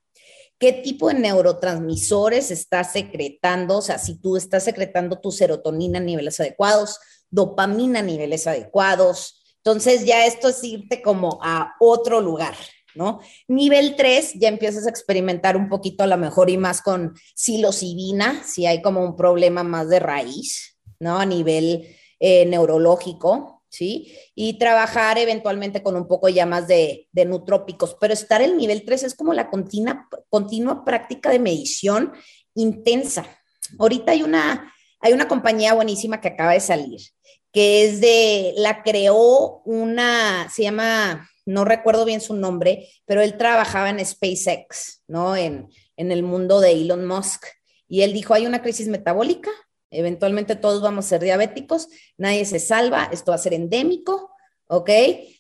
¿Qué 0.59 0.73
tipo 0.73 1.09
de 1.09 1.15
neurotransmisores 1.15 2.51
estás 2.51 2.93
secretando? 2.93 3.79
O 3.79 3.83
sea, 3.83 3.99
si 3.99 4.21
tú 4.21 4.37
estás 4.37 4.65
secretando 4.65 5.21
tu 5.21 5.33
serotonina 5.33 5.99
a 5.99 6.03
niveles 6.03 6.39
adecuados, 6.39 6.99
dopamina 7.31 8.01
a 8.01 8.03
niveles 8.03 8.47
adecuados. 8.47 9.43
Entonces 9.57 10.05
ya 10.05 10.27
esto 10.27 10.49
es 10.49 10.63
irte 10.63 11.03
como 11.03 11.39
a 11.43 11.75
otro 11.81 12.21
lugar, 12.21 12.55
¿no? 12.95 13.21
Nivel 13.49 13.97
3, 13.97 14.35
ya 14.35 14.49
empiezas 14.49 14.87
a 14.87 14.91
experimentar 14.91 15.57
un 15.57 15.69
poquito 15.69 16.05
a 16.05 16.07
lo 16.07 16.17
mejor 16.17 16.51
y 16.51 16.59
más 16.59 16.83
con 16.83 17.15
psilocibina, 17.35 18.45
si 18.45 18.67
hay 18.67 18.83
como 18.83 19.03
un 19.03 19.17
problema 19.17 19.65
más 19.65 19.89
de 19.89 19.99
raíz, 19.99 20.79
¿no? 21.01 21.19
A 21.19 21.27
nivel 21.27 21.89
eh, 22.21 22.47
neurológico. 22.47 23.54
¿Sí? 23.75 24.17
Y 24.35 24.59
trabajar 24.59 25.19
eventualmente 25.19 25.83
con 25.83 25.97
un 25.97 26.07
poco 26.07 26.29
ya 26.29 26.47
más 26.47 26.69
de, 26.69 27.09
nutrópicos, 27.27 27.97
pero 28.01 28.15
estar 28.15 28.41
en 28.41 28.51
el 28.51 28.57
nivel 28.57 28.85
3 28.85 29.03
es 29.03 29.15
como 29.15 29.35
la 29.35 29.51
continua, 29.51 30.09
continua 30.31 30.85
práctica 30.85 31.31
de 31.31 31.41
medición 31.41 32.13
intensa. 32.55 33.27
Ahorita 33.79 34.13
hay 34.13 34.23
una, 34.23 34.73
hay 35.01 35.13
una 35.13 35.27
compañía 35.27 35.75
buenísima 35.75 36.21
que 36.21 36.29
acaba 36.29 36.53
de 36.53 36.61
salir, 36.61 37.01
que 37.53 37.85
es 37.85 38.01
de, 38.01 38.55
la 38.57 38.83
creó 38.83 39.63
una, 39.65 40.49
se 40.55 40.63
llama, 40.63 41.29
no 41.45 41.65
recuerdo 41.65 42.05
bien 42.05 42.21
su 42.21 42.35
nombre, 42.35 42.89
pero 43.07 43.23
él 43.23 43.37
trabajaba 43.37 43.91
en 43.91 44.05
SpaceX, 44.05 45.03
¿no? 45.09 45.35
En, 45.35 45.69
en 45.97 46.13
el 46.13 46.23
mundo 46.23 46.61
de 46.61 46.73
Elon 46.73 47.07
Musk. 47.07 47.47
Y 47.89 48.03
él 48.03 48.13
dijo, 48.13 48.35
hay 48.35 48.47
una 48.47 48.63
crisis 48.63 48.89
metabólica, 48.89 49.51
Eventualmente 49.95 50.57
todos 50.57 50.83
vamos 50.83 51.07
a 51.07 51.09
ser 51.09 51.23
diabéticos, 51.23 51.89
nadie 52.17 52.45
se 52.45 52.59
salva, 52.59 53.09
esto 53.13 53.33
va 53.33 53.37
a 53.37 53.39
ser 53.39 53.55
endémico, 53.55 54.31
¿ok? 54.67 54.91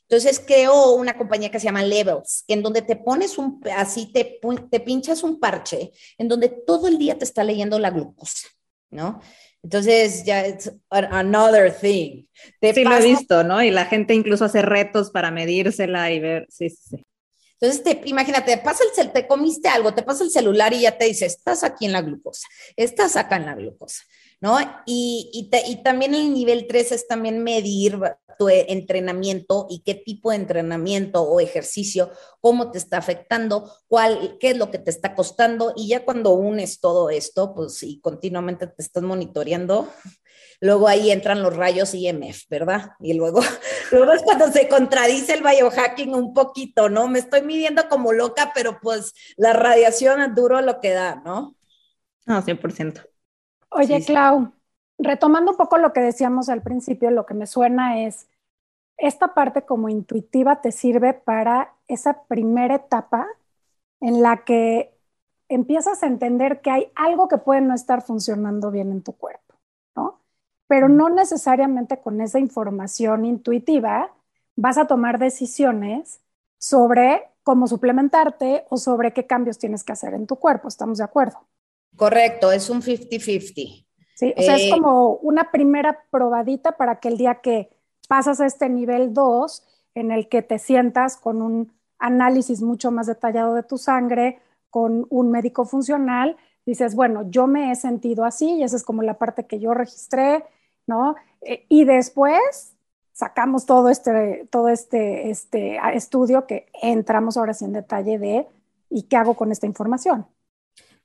Entonces 0.08 0.40
creó 0.44 0.92
una 0.92 1.16
compañía 1.16 1.50
que 1.50 1.58
se 1.58 1.64
llama 1.64 1.82
Levels, 1.82 2.44
en 2.46 2.62
donde 2.62 2.82
te 2.82 2.96
pones 2.96 3.38
un, 3.38 3.60
así 3.76 4.12
te, 4.12 4.38
te 4.70 4.80
pinchas 4.80 5.22
un 5.22 5.40
parche, 5.40 5.92
en 6.18 6.28
donde 6.28 6.48
todo 6.48 6.88
el 6.88 6.98
día 6.98 7.18
te 7.18 7.24
está 7.24 7.42
leyendo 7.42 7.78
la 7.78 7.90
glucosa, 7.90 8.48
¿no? 8.90 9.20
Entonces 9.62 10.24
ya 10.24 10.44
es 10.44 10.70
another 10.90 11.74
thing. 11.74 12.26
sí, 12.60 12.84
lo 12.84 12.96
he 12.96 13.02
visto, 13.02 13.42
¿no? 13.44 13.62
Y 13.62 13.70
la 13.70 13.86
gente 13.86 14.12
incluso 14.12 14.44
hace 14.44 14.60
retos 14.60 15.10
para 15.10 15.30
medírsela 15.30 16.12
y 16.12 16.20
ver, 16.20 16.46
sí, 16.50 16.68
sí, 16.68 16.82
sí. 16.90 17.06
Entonces, 17.60 17.82
te, 17.82 18.08
imagínate, 18.08 18.56
te, 18.56 18.62
pasa 18.62 18.84
el, 18.98 19.10
te 19.10 19.26
comiste 19.26 19.68
algo, 19.68 19.94
te 19.94 20.02
pasa 20.02 20.22
el 20.22 20.30
celular 20.30 20.74
y 20.74 20.82
ya 20.82 20.98
te 20.98 21.06
dice, 21.06 21.24
estás 21.24 21.64
aquí 21.64 21.86
en 21.86 21.92
la 21.92 22.02
glucosa, 22.02 22.46
estás 22.76 23.16
acá 23.16 23.36
en 23.36 23.46
la 23.46 23.54
glucosa. 23.54 24.02
¿No? 24.44 24.58
Y, 24.84 25.50
también 25.82 26.14
el 26.14 26.34
nivel 26.34 26.66
3 26.68 26.92
es 26.92 27.08
también 27.08 27.42
medir 27.42 27.98
tu 28.38 28.50
entrenamiento 28.50 29.66
y 29.70 29.80
qué 29.80 29.94
tipo 29.94 30.30
de 30.30 30.36
entrenamiento 30.36 31.22
o 31.22 31.40
ejercicio, 31.40 32.10
cómo 32.42 32.70
te 32.70 32.76
está 32.76 32.98
afectando, 32.98 33.72
cuál, 33.88 34.36
qué 34.38 34.50
es 34.50 34.58
lo 34.58 34.70
que 34.70 34.78
te 34.78 34.90
está 34.90 35.14
costando. 35.14 35.72
Y 35.74 35.88
ya 35.88 36.04
cuando 36.04 36.34
unes 36.34 36.80
todo 36.80 37.08
esto, 37.08 37.54
pues 37.54 37.82
y 37.82 38.00
continuamente 38.00 38.66
te 38.66 38.82
estás 38.82 39.02
monitoreando, 39.02 39.88
luego 40.60 40.88
ahí 40.88 41.10
entran 41.10 41.42
los 41.42 41.56
rayos 41.56 41.94
IMF, 41.94 42.46
¿verdad? 42.50 42.90
Y 43.00 43.14
luego, 43.14 43.40
luego 43.92 44.12
es 44.12 44.20
cuando 44.24 44.52
se 44.52 44.68
contradice 44.68 45.32
el 45.32 45.42
biohacking 45.42 46.14
un 46.14 46.34
poquito, 46.34 46.90
¿no? 46.90 47.08
Me 47.08 47.20
estoy 47.20 47.40
midiendo 47.40 47.88
como 47.88 48.12
loca, 48.12 48.52
pero 48.54 48.78
pues 48.82 49.14
la 49.38 49.54
radiación 49.54 50.20
es 50.20 50.34
duro 50.34 50.60
lo 50.60 50.82
que 50.82 50.90
da, 50.90 51.22
¿no? 51.24 51.56
No, 52.26 52.42
100%. 52.42 53.13
Oye, 53.76 54.04
Clau, 54.04 54.52
retomando 54.98 55.50
un 55.52 55.56
poco 55.56 55.78
lo 55.78 55.92
que 55.92 56.00
decíamos 56.00 56.48
al 56.48 56.62
principio, 56.62 57.10
lo 57.10 57.26
que 57.26 57.34
me 57.34 57.46
suena 57.46 58.00
es, 58.04 58.28
esta 58.96 59.34
parte 59.34 59.62
como 59.62 59.88
intuitiva 59.88 60.60
te 60.60 60.72
sirve 60.72 61.14
para 61.14 61.74
esa 61.88 62.22
primera 62.24 62.76
etapa 62.76 63.26
en 64.00 64.22
la 64.22 64.44
que 64.44 64.96
empiezas 65.48 66.02
a 66.02 66.06
entender 66.06 66.60
que 66.60 66.70
hay 66.70 66.92
algo 66.94 67.28
que 67.28 67.38
puede 67.38 67.60
no 67.60 67.74
estar 67.74 68.02
funcionando 68.02 68.70
bien 68.70 68.92
en 68.92 69.02
tu 69.02 69.12
cuerpo, 69.16 69.54
¿no? 69.96 70.20
Pero 70.68 70.88
no 70.88 71.08
necesariamente 71.10 72.00
con 72.00 72.20
esa 72.20 72.38
información 72.38 73.24
intuitiva 73.24 74.12
vas 74.56 74.78
a 74.78 74.86
tomar 74.86 75.18
decisiones 75.18 76.20
sobre 76.58 77.28
cómo 77.42 77.66
suplementarte 77.66 78.66
o 78.70 78.76
sobre 78.76 79.12
qué 79.12 79.26
cambios 79.26 79.58
tienes 79.58 79.84
que 79.84 79.92
hacer 79.92 80.14
en 80.14 80.26
tu 80.26 80.36
cuerpo, 80.36 80.68
¿estamos 80.68 80.98
de 80.98 81.04
acuerdo? 81.04 81.40
Correcto, 81.96 82.52
es 82.52 82.70
un 82.70 82.82
50-50. 82.82 83.86
Sí, 84.14 84.32
o 84.36 84.42
sea, 84.42 84.56
es 84.56 84.62
eh, 84.62 84.70
como 84.70 85.16
una 85.16 85.50
primera 85.50 86.04
probadita 86.10 86.72
para 86.76 87.00
que 87.00 87.08
el 87.08 87.16
día 87.16 87.36
que 87.36 87.70
pasas 88.08 88.40
a 88.40 88.46
este 88.46 88.68
nivel 88.68 89.12
2, 89.12 89.62
en 89.94 90.10
el 90.10 90.28
que 90.28 90.42
te 90.42 90.58
sientas 90.58 91.16
con 91.16 91.42
un 91.42 91.72
análisis 91.98 92.62
mucho 92.62 92.90
más 92.90 93.06
detallado 93.06 93.54
de 93.54 93.62
tu 93.62 93.78
sangre, 93.78 94.40
con 94.70 95.06
un 95.10 95.30
médico 95.30 95.64
funcional, 95.64 96.36
dices, 96.66 96.94
bueno, 96.94 97.28
yo 97.30 97.46
me 97.46 97.70
he 97.70 97.76
sentido 97.76 98.24
así 98.24 98.54
y 98.54 98.62
esa 98.62 98.76
es 98.76 98.82
como 98.82 99.02
la 99.02 99.18
parte 99.18 99.46
que 99.46 99.60
yo 99.60 99.74
registré, 99.74 100.44
¿no? 100.86 101.16
Eh, 101.40 101.66
y 101.68 101.84
después 101.84 102.74
sacamos 103.12 103.66
todo 103.66 103.88
este, 103.88 104.48
todo 104.50 104.68
este, 104.68 105.30
este 105.30 105.78
estudio 105.94 106.46
que 106.46 106.66
entramos 106.82 107.36
ahora 107.36 107.54
sí 107.54 107.64
en 107.64 107.72
detalle 107.72 108.18
de, 108.18 108.46
¿y 108.90 109.04
qué 109.04 109.16
hago 109.16 109.34
con 109.34 109.52
esta 109.52 109.66
información? 109.66 110.26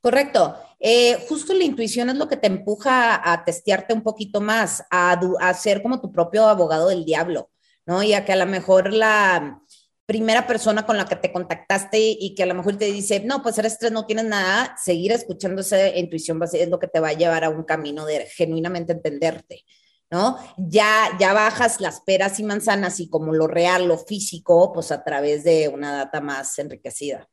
Correcto. 0.02 0.56
Eh, 0.80 1.26
justo 1.28 1.54
la 1.54 1.66
intuición 1.66 2.10
es 2.10 2.16
lo 2.16 2.28
que 2.28 2.38
te 2.38 2.48
empuja 2.48 3.32
a 3.32 3.44
testearte 3.44 3.94
un 3.94 4.02
poquito 4.02 4.40
más, 4.40 4.84
a, 4.90 5.20
a 5.42 5.54
ser 5.54 5.82
como 5.82 6.00
tu 6.00 6.12
propio 6.12 6.48
abogado 6.48 6.88
del 6.88 7.04
diablo, 7.04 7.52
¿no? 7.86 8.02
Y 8.02 8.14
a 8.14 8.24
que 8.24 8.32
a 8.32 8.38
lo 8.38 8.46
mejor 8.46 8.94
la 8.94 9.62
primera 10.06 10.48
persona 10.48 10.86
con 10.86 10.98
la 10.98 11.06
que 11.06 11.18
te 11.18 11.32
contactaste 11.32 12.00
y 12.00 12.34
que 12.34 12.44
a 12.44 12.46
lo 12.46 12.56
mejor 12.56 12.78
te 12.78 12.86
dice, 12.86 13.20
no, 13.26 13.44
pues 13.44 13.58
eres 13.60 13.78
tres, 13.78 13.92
no 13.92 14.06
tienes 14.06 14.26
nada, 14.26 14.76
seguir 14.84 15.12
escuchando 15.12 15.62
esa 15.62 15.96
intuición 15.96 16.42
es 16.52 16.70
lo 16.70 16.80
que 16.80 16.88
te 16.88 17.00
va 17.00 17.10
a 17.10 17.14
llevar 17.14 17.44
a 17.44 17.50
un 17.50 17.64
camino 17.64 18.06
de 18.06 18.26
genuinamente 18.26 18.94
entenderte. 18.94 19.66
¿no? 20.10 20.40
Ya, 20.58 21.10
ya 21.20 21.34
bajas 21.34 21.80
las 21.80 22.02
peras 22.02 22.40
y 22.40 22.44
manzanas 22.44 23.00
y 23.00 23.10
como 23.10 23.34
lo 23.34 23.48
real, 23.48 23.88
lo 23.88 23.98
físico, 23.98 24.72
pues 24.74 24.92
a 24.92 25.04
través 25.04 25.44
de 25.44 25.68
una 25.68 25.96
data 25.96 26.22
más 26.22 26.58
enriquecida. 26.58 27.30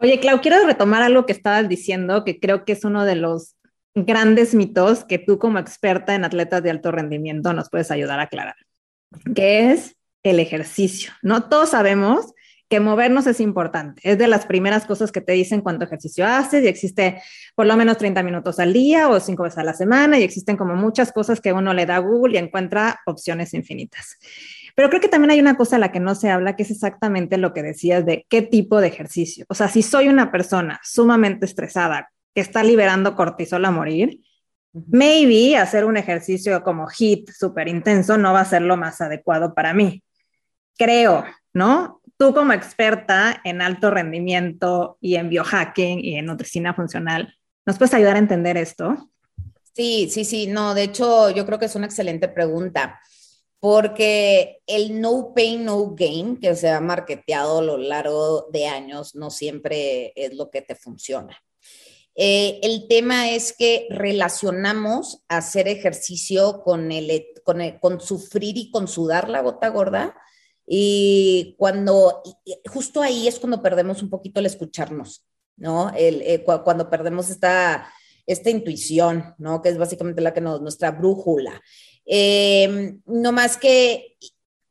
Oye, 0.00 0.20
Clau, 0.20 0.40
quiero 0.40 0.64
retomar 0.64 1.02
algo 1.02 1.26
que 1.26 1.32
estabas 1.32 1.68
diciendo, 1.68 2.24
que 2.24 2.38
creo 2.38 2.64
que 2.64 2.72
es 2.72 2.84
uno 2.84 3.04
de 3.04 3.16
los 3.16 3.56
grandes 3.94 4.54
mitos 4.54 5.04
que 5.04 5.18
tú 5.18 5.38
como 5.38 5.58
experta 5.58 6.14
en 6.14 6.24
atletas 6.24 6.62
de 6.62 6.70
alto 6.70 6.92
rendimiento 6.92 7.52
nos 7.52 7.68
puedes 7.68 7.90
ayudar 7.90 8.20
a 8.20 8.24
aclarar, 8.24 8.54
que 9.34 9.72
es 9.72 9.96
el 10.22 10.38
ejercicio, 10.38 11.12
¿no? 11.22 11.48
Todos 11.48 11.70
sabemos 11.70 12.32
que 12.68 12.80
movernos 12.80 13.26
es 13.26 13.40
importante. 13.40 14.00
Es 14.04 14.18
de 14.18 14.28
las 14.28 14.46
primeras 14.46 14.84
cosas 14.84 15.10
que 15.10 15.22
te 15.22 15.32
dicen 15.32 15.62
cuánto 15.62 15.84
ejercicio 15.84 16.26
haces 16.26 16.62
y 16.62 16.68
existe 16.68 17.22
por 17.54 17.66
lo 17.66 17.76
menos 17.76 17.96
30 17.96 18.22
minutos 18.22 18.58
al 18.58 18.72
día 18.72 19.08
o 19.08 19.18
cinco 19.20 19.44
veces 19.44 19.58
a 19.58 19.64
la 19.64 19.72
semana 19.72 20.18
y 20.18 20.22
existen 20.22 20.56
como 20.56 20.76
muchas 20.76 21.10
cosas 21.10 21.40
que 21.40 21.52
uno 21.52 21.72
le 21.72 21.86
da 21.86 21.96
a 21.96 22.00
Google 22.00 22.34
y 22.34 22.38
encuentra 22.38 23.00
opciones 23.06 23.54
infinitas. 23.54 24.18
Pero 24.78 24.90
creo 24.90 25.00
que 25.00 25.08
también 25.08 25.32
hay 25.32 25.40
una 25.40 25.56
cosa 25.56 25.74
a 25.74 25.80
la 25.80 25.90
que 25.90 25.98
no 25.98 26.14
se 26.14 26.30
habla, 26.30 26.54
que 26.54 26.62
es 26.62 26.70
exactamente 26.70 27.36
lo 27.36 27.52
que 27.52 27.64
decías 27.64 28.06
de 28.06 28.24
qué 28.28 28.42
tipo 28.42 28.80
de 28.80 28.86
ejercicio. 28.86 29.44
O 29.48 29.54
sea, 29.54 29.66
si 29.66 29.82
soy 29.82 30.06
una 30.06 30.30
persona 30.30 30.78
sumamente 30.84 31.46
estresada 31.46 32.12
que 32.32 32.40
está 32.40 32.62
liberando 32.62 33.16
cortisol 33.16 33.64
a 33.64 33.72
morir, 33.72 34.20
maybe 34.72 35.56
hacer 35.56 35.84
un 35.84 35.96
ejercicio 35.96 36.62
como 36.62 36.86
HIT 36.88 37.28
súper 37.32 37.66
intenso 37.66 38.16
no 38.18 38.32
va 38.32 38.42
a 38.42 38.44
ser 38.44 38.62
lo 38.62 38.76
más 38.76 39.00
adecuado 39.00 39.52
para 39.52 39.74
mí. 39.74 40.04
Creo, 40.76 41.24
¿no? 41.52 42.00
tú 42.16 42.32
como 42.32 42.52
experta 42.52 43.40
en 43.42 43.62
alto 43.62 43.90
rendimiento 43.90 44.96
y 45.00 45.16
en 45.16 45.28
biohacking 45.28 46.04
y 46.04 46.18
en 46.18 46.26
nutrición 46.26 46.72
funcional, 46.76 47.34
¿nos 47.66 47.78
puedes 47.78 47.94
ayudar 47.94 48.14
a 48.14 48.20
entender 48.20 48.56
esto? 48.56 49.10
Sí, 49.74 50.08
sí, 50.08 50.24
sí, 50.24 50.46
no, 50.46 50.74
de 50.74 50.84
hecho 50.84 51.30
yo 51.30 51.44
creo 51.46 51.58
que 51.58 51.66
es 51.66 51.74
una 51.74 51.86
excelente 51.86 52.28
pregunta, 52.28 53.00
porque 53.60 54.60
el 54.66 55.00
no 55.00 55.32
pain, 55.34 55.64
no 55.64 55.94
gain 55.94 56.36
que 56.36 56.54
se 56.54 56.68
ha 56.68 56.80
marketeado 56.80 57.58
a 57.58 57.62
lo 57.62 57.76
largo 57.76 58.48
de 58.52 58.66
años 58.66 59.14
no 59.14 59.30
siempre 59.30 60.12
es 60.14 60.34
lo 60.34 60.50
que 60.50 60.62
te 60.62 60.74
funciona. 60.74 61.36
Eh, 62.14 62.60
el 62.62 62.88
tema 62.88 63.30
es 63.30 63.54
que 63.56 63.86
relacionamos 63.90 65.22
hacer 65.28 65.68
ejercicio 65.68 66.62
con, 66.62 66.90
el, 66.90 67.26
con, 67.44 67.60
con 67.80 68.00
sufrir 68.00 68.56
y 68.56 68.70
con 68.70 68.88
sudar 68.88 69.28
la 69.28 69.40
gota 69.40 69.68
gorda 69.68 70.16
y 70.70 71.54
cuando, 71.56 72.22
justo 72.66 73.00
ahí 73.00 73.26
es 73.26 73.38
cuando 73.38 73.62
perdemos 73.62 74.02
un 74.02 74.10
poquito 74.10 74.38
el 74.38 74.46
escucharnos, 74.46 75.26
¿no? 75.56 75.90
El, 75.96 76.20
eh, 76.20 76.44
cuando 76.44 76.90
perdemos 76.90 77.30
esta, 77.30 77.90
esta 78.26 78.50
intuición, 78.50 79.34
¿no? 79.38 79.62
Que 79.62 79.70
es 79.70 79.78
básicamente 79.78 80.20
la 80.20 80.34
que 80.34 80.42
nos, 80.42 80.60
nuestra 80.60 80.90
brújula. 80.90 81.62
Em, 82.10 83.00
no 83.06 83.32
más 83.32 83.56
que, 83.56 84.16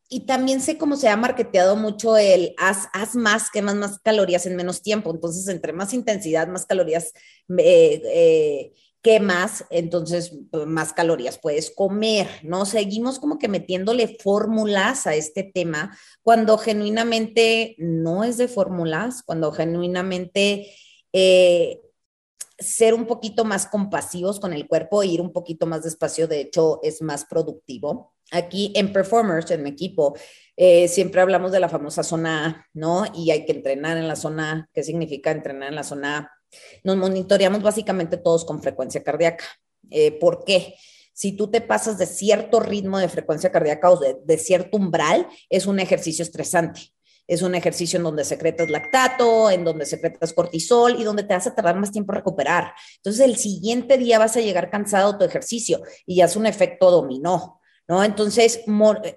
y 0.10 0.22
también 0.22 0.60
sé 0.60 0.78
cómo 0.78 0.96
se 0.96 1.08
ha 1.08 1.16
marketeado 1.18 1.76
mucho 1.76 2.18
el 2.18 2.56
haz, 2.58 2.88
haz 2.94 3.16
más, 3.16 3.52
que 3.52 3.62
más, 3.62 4.00
calorías 4.00 4.46
en 4.46 4.56
menos 4.56 4.82
tiempo. 4.82 5.12
Entonces, 5.12 5.48
entre 5.48 5.72
más 5.72 5.94
intensidad, 5.94 6.48
más 6.48 6.66
calorías 6.66 7.14
eh, 7.58 8.02
eh, 8.06 8.74
más, 9.22 9.64
entonces 9.70 10.38
pues, 10.52 10.66
más 10.66 10.92
calorías 10.92 11.40
puedes 11.40 11.72
comer, 11.72 12.28
¿no? 12.44 12.66
Seguimos 12.66 13.20
como 13.20 13.40
que 13.40 13.48
metiéndole 13.48 14.18
fórmulas 14.22 15.08
a 15.08 15.16
este 15.16 15.44
tema 15.44 15.98
cuando 16.22 16.58
genuinamente 16.58 17.76
no 17.78 18.26
es 18.26 18.38
de 18.38 18.50
fórmulas, 18.50 19.24
cuando 19.24 19.52
genuinamente 19.54 20.76
eh, 21.14 21.80
ser 22.60 22.94
un 22.94 23.06
poquito 23.06 23.46
más 23.46 23.68
compasivos 23.68 24.40
con 24.40 24.54
el 24.54 24.68
cuerpo 24.68 25.04
e 25.04 25.08
ir 25.08 25.22
un 25.22 25.32
poquito 25.32 25.66
más 25.66 25.84
despacio, 25.84 26.28
de 26.28 26.42
hecho, 26.42 26.80
es 26.84 27.02
más 27.02 27.26
productivo. 27.26 28.14
Aquí 28.32 28.74
en 28.76 28.92
Performers, 28.92 29.50
en 29.52 29.64
mi 29.64 29.70
equipo, 29.70 30.16
eh, 30.56 30.88
siempre 30.88 31.22
hablamos 31.22 31.52
de 31.52 31.60
la 31.60 31.70
famosa 31.70 32.04
zona 32.04 32.46
A, 32.46 32.68
¿no? 32.74 33.06
Y 33.14 33.32
hay 33.32 33.46
que 33.46 33.54
entrenar 33.54 33.98
en 33.98 34.08
la 34.08 34.16
zona 34.16 34.52
A. 34.52 34.70
¿Qué 34.74 34.84
significa 34.84 35.32
entrenar 35.32 35.70
en 35.70 35.76
la 35.76 35.84
zona 35.84 36.18
A? 36.18 36.32
Nos 36.84 36.98
monitoreamos 36.98 37.62
básicamente 37.62 38.18
todos 38.18 38.44
con 38.44 38.62
frecuencia 38.62 39.04
cardíaca. 39.04 39.46
Eh, 39.90 40.12
¿Por 40.12 40.44
qué? 40.44 40.76
Si 41.14 41.32
tú 41.32 41.50
te 41.50 41.62
pasas 41.62 41.98
de 41.98 42.06
cierto 42.06 42.60
ritmo 42.60 43.00
de 43.00 43.10
frecuencia 43.10 43.52
cardíaca 43.52 43.90
o 43.90 44.00
de, 44.00 44.38
cierto 44.38 44.78
umbral, 44.78 45.28
es 45.50 45.66
un 45.66 45.80
ejercicio 45.80 46.24
estresante 46.24 46.94
es 47.28 47.42
un 47.42 47.56
ejercicio 47.56 47.98
en 47.98 48.04
donde 48.04 48.24
secretas 48.24 48.70
lactato, 48.70 49.52
en 49.52 49.64
donde 49.64 49.86
secretas 49.86 50.34
cortisol 50.34 51.00
y 51.00 51.04
donde 51.04 51.24
te 51.24 51.34
hace 51.34 51.52
tardar 51.52 51.76
más 51.76 51.92
tiempo 51.92 52.14
recuperar. 52.14 52.74
Entonces, 52.98 53.26
el 53.26 53.36
siguiente 53.36 53.98
día 53.98 54.18
vas 54.18 54.38
a 54.38 54.42
llegar 54.42 54.70
cansado 54.70 55.12
a 55.12 55.18
tu 55.18 55.26
ejercicio 55.26 55.82
y 56.06 56.16
ya 56.16 56.26
es 56.26 56.36
un 56.36 56.46
efecto 56.46 56.90
dominó, 56.90 57.60
¿no? 57.88 58.04
Entonces, 58.04 58.62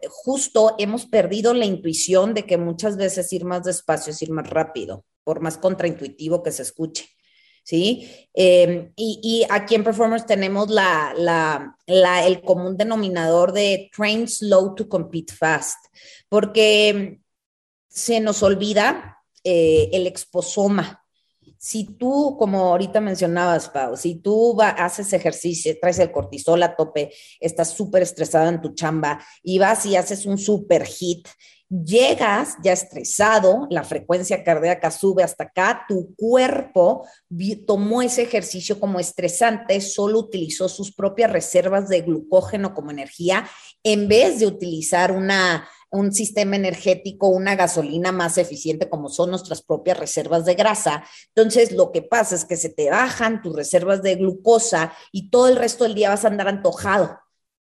justo 0.08 0.74
hemos 0.78 1.06
perdido 1.06 1.54
la 1.54 1.64
intuición 1.64 2.34
de 2.34 2.44
que 2.44 2.58
muchas 2.58 2.96
veces 2.96 3.32
ir 3.32 3.44
más 3.44 3.62
despacio 3.62 4.12
es 4.12 4.20
ir 4.22 4.30
más 4.30 4.50
rápido, 4.50 5.04
por 5.22 5.40
más 5.40 5.56
contraintuitivo 5.56 6.42
que 6.42 6.52
se 6.52 6.62
escuche. 6.62 7.08
¿sí? 7.62 8.08
Em, 8.34 8.92
y, 8.96 9.46
aquí 9.48 9.74
en 9.74 9.84
Performance 9.84 10.26
tenemos 10.26 10.70
la, 10.70 11.76
el 11.86 12.42
común 12.42 12.76
denominador 12.76 13.52
de 13.52 13.90
train 13.94 14.26
slow 14.26 14.74
to 14.74 14.88
compete 14.88 15.32
fast, 15.32 15.78
porque 16.28 17.20
se 17.90 18.20
nos 18.20 18.42
olvida 18.42 19.18
eh, 19.44 19.90
el 19.92 20.06
exposoma. 20.06 21.04
Si 21.58 21.84
tú, 21.84 22.36
como 22.38 22.70
ahorita 22.70 23.00
mencionabas, 23.00 23.68
Pau, 23.68 23.96
si 23.96 24.14
tú 24.14 24.56
haces 24.62 25.12
ejercicio, 25.12 25.76
traes 25.78 25.98
el 25.98 26.10
cortisol 26.10 26.62
a 26.62 26.74
tope, 26.74 27.12
estás 27.38 27.70
súper 27.70 28.02
estresada 28.02 28.48
en 28.48 28.62
tu 28.62 28.72
chamba 28.74 29.22
y 29.42 29.58
vas 29.58 29.84
y 29.84 29.96
haces 29.96 30.24
un 30.24 30.38
super 30.38 30.86
hit 30.86 31.28
llegas 31.70 32.56
ya 32.64 32.72
estresado, 32.72 33.68
la 33.70 33.84
frecuencia 33.84 34.42
cardíaca 34.42 34.90
sube 34.90 35.22
hasta 35.22 35.44
acá, 35.44 35.84
tu 35.88 36.14
cuerpo 36.16 37.06
tomó 37.66 38.02
ese 38.02 38.22
ejercicio 38.22 38.80
como 38.80 38.98
estresante, 38.98 39.80
solo 39.80 40.18
utilizó 40.18 40.68
sus 40.68 40.92
propias 40.92 41.30
reservas 41.30 41.88
de 41.88 42.02
glucógeno 42.02 42.74
como 42.74 42.90
energía 42.90 43.48
en 43.84 44.08
vez 44.08 44.40
de 44.40 44.46
utilizar 44.46 45.12
una, 45.12 45.68
un 45.90 46.12
sistema 46.12 46.56
energético, 46.56 47.28
una 47.28 47.56
gasolina 47.56 48.12
más 48.12 48.38
eficiente 48.38 48.88
como 48.88 49.08
son 49.08 49.30
nuestras 49.30 49.62
propias 49.62 49.98
reservas 49.98 50.44
de 50.44 50.54
grasa. 50.54 51.04
Entonces, 51.34 51.72
lo 51.72 51.92
que 51.92 52.02
pasa 52.02 52.34
es 52.34 52.44
que 52.44 52.56
se 52.56 52.70
te 52.70 52.90
bajan 52.90 53.42
tus 53.42 53.54
reservas 53.54 54.02
de 54.02 54.16
glucosa 54.16 54.92
y 55.12 55.30
todo 55.30 55.48
el 55.48 55.56
resto 55.56 55.84
del 55.84 55.94
día 55.94 56.10
vas 56.10 56.24
a 56.24 56.28
andar 56.28 56.48
antojado 56.48 57.18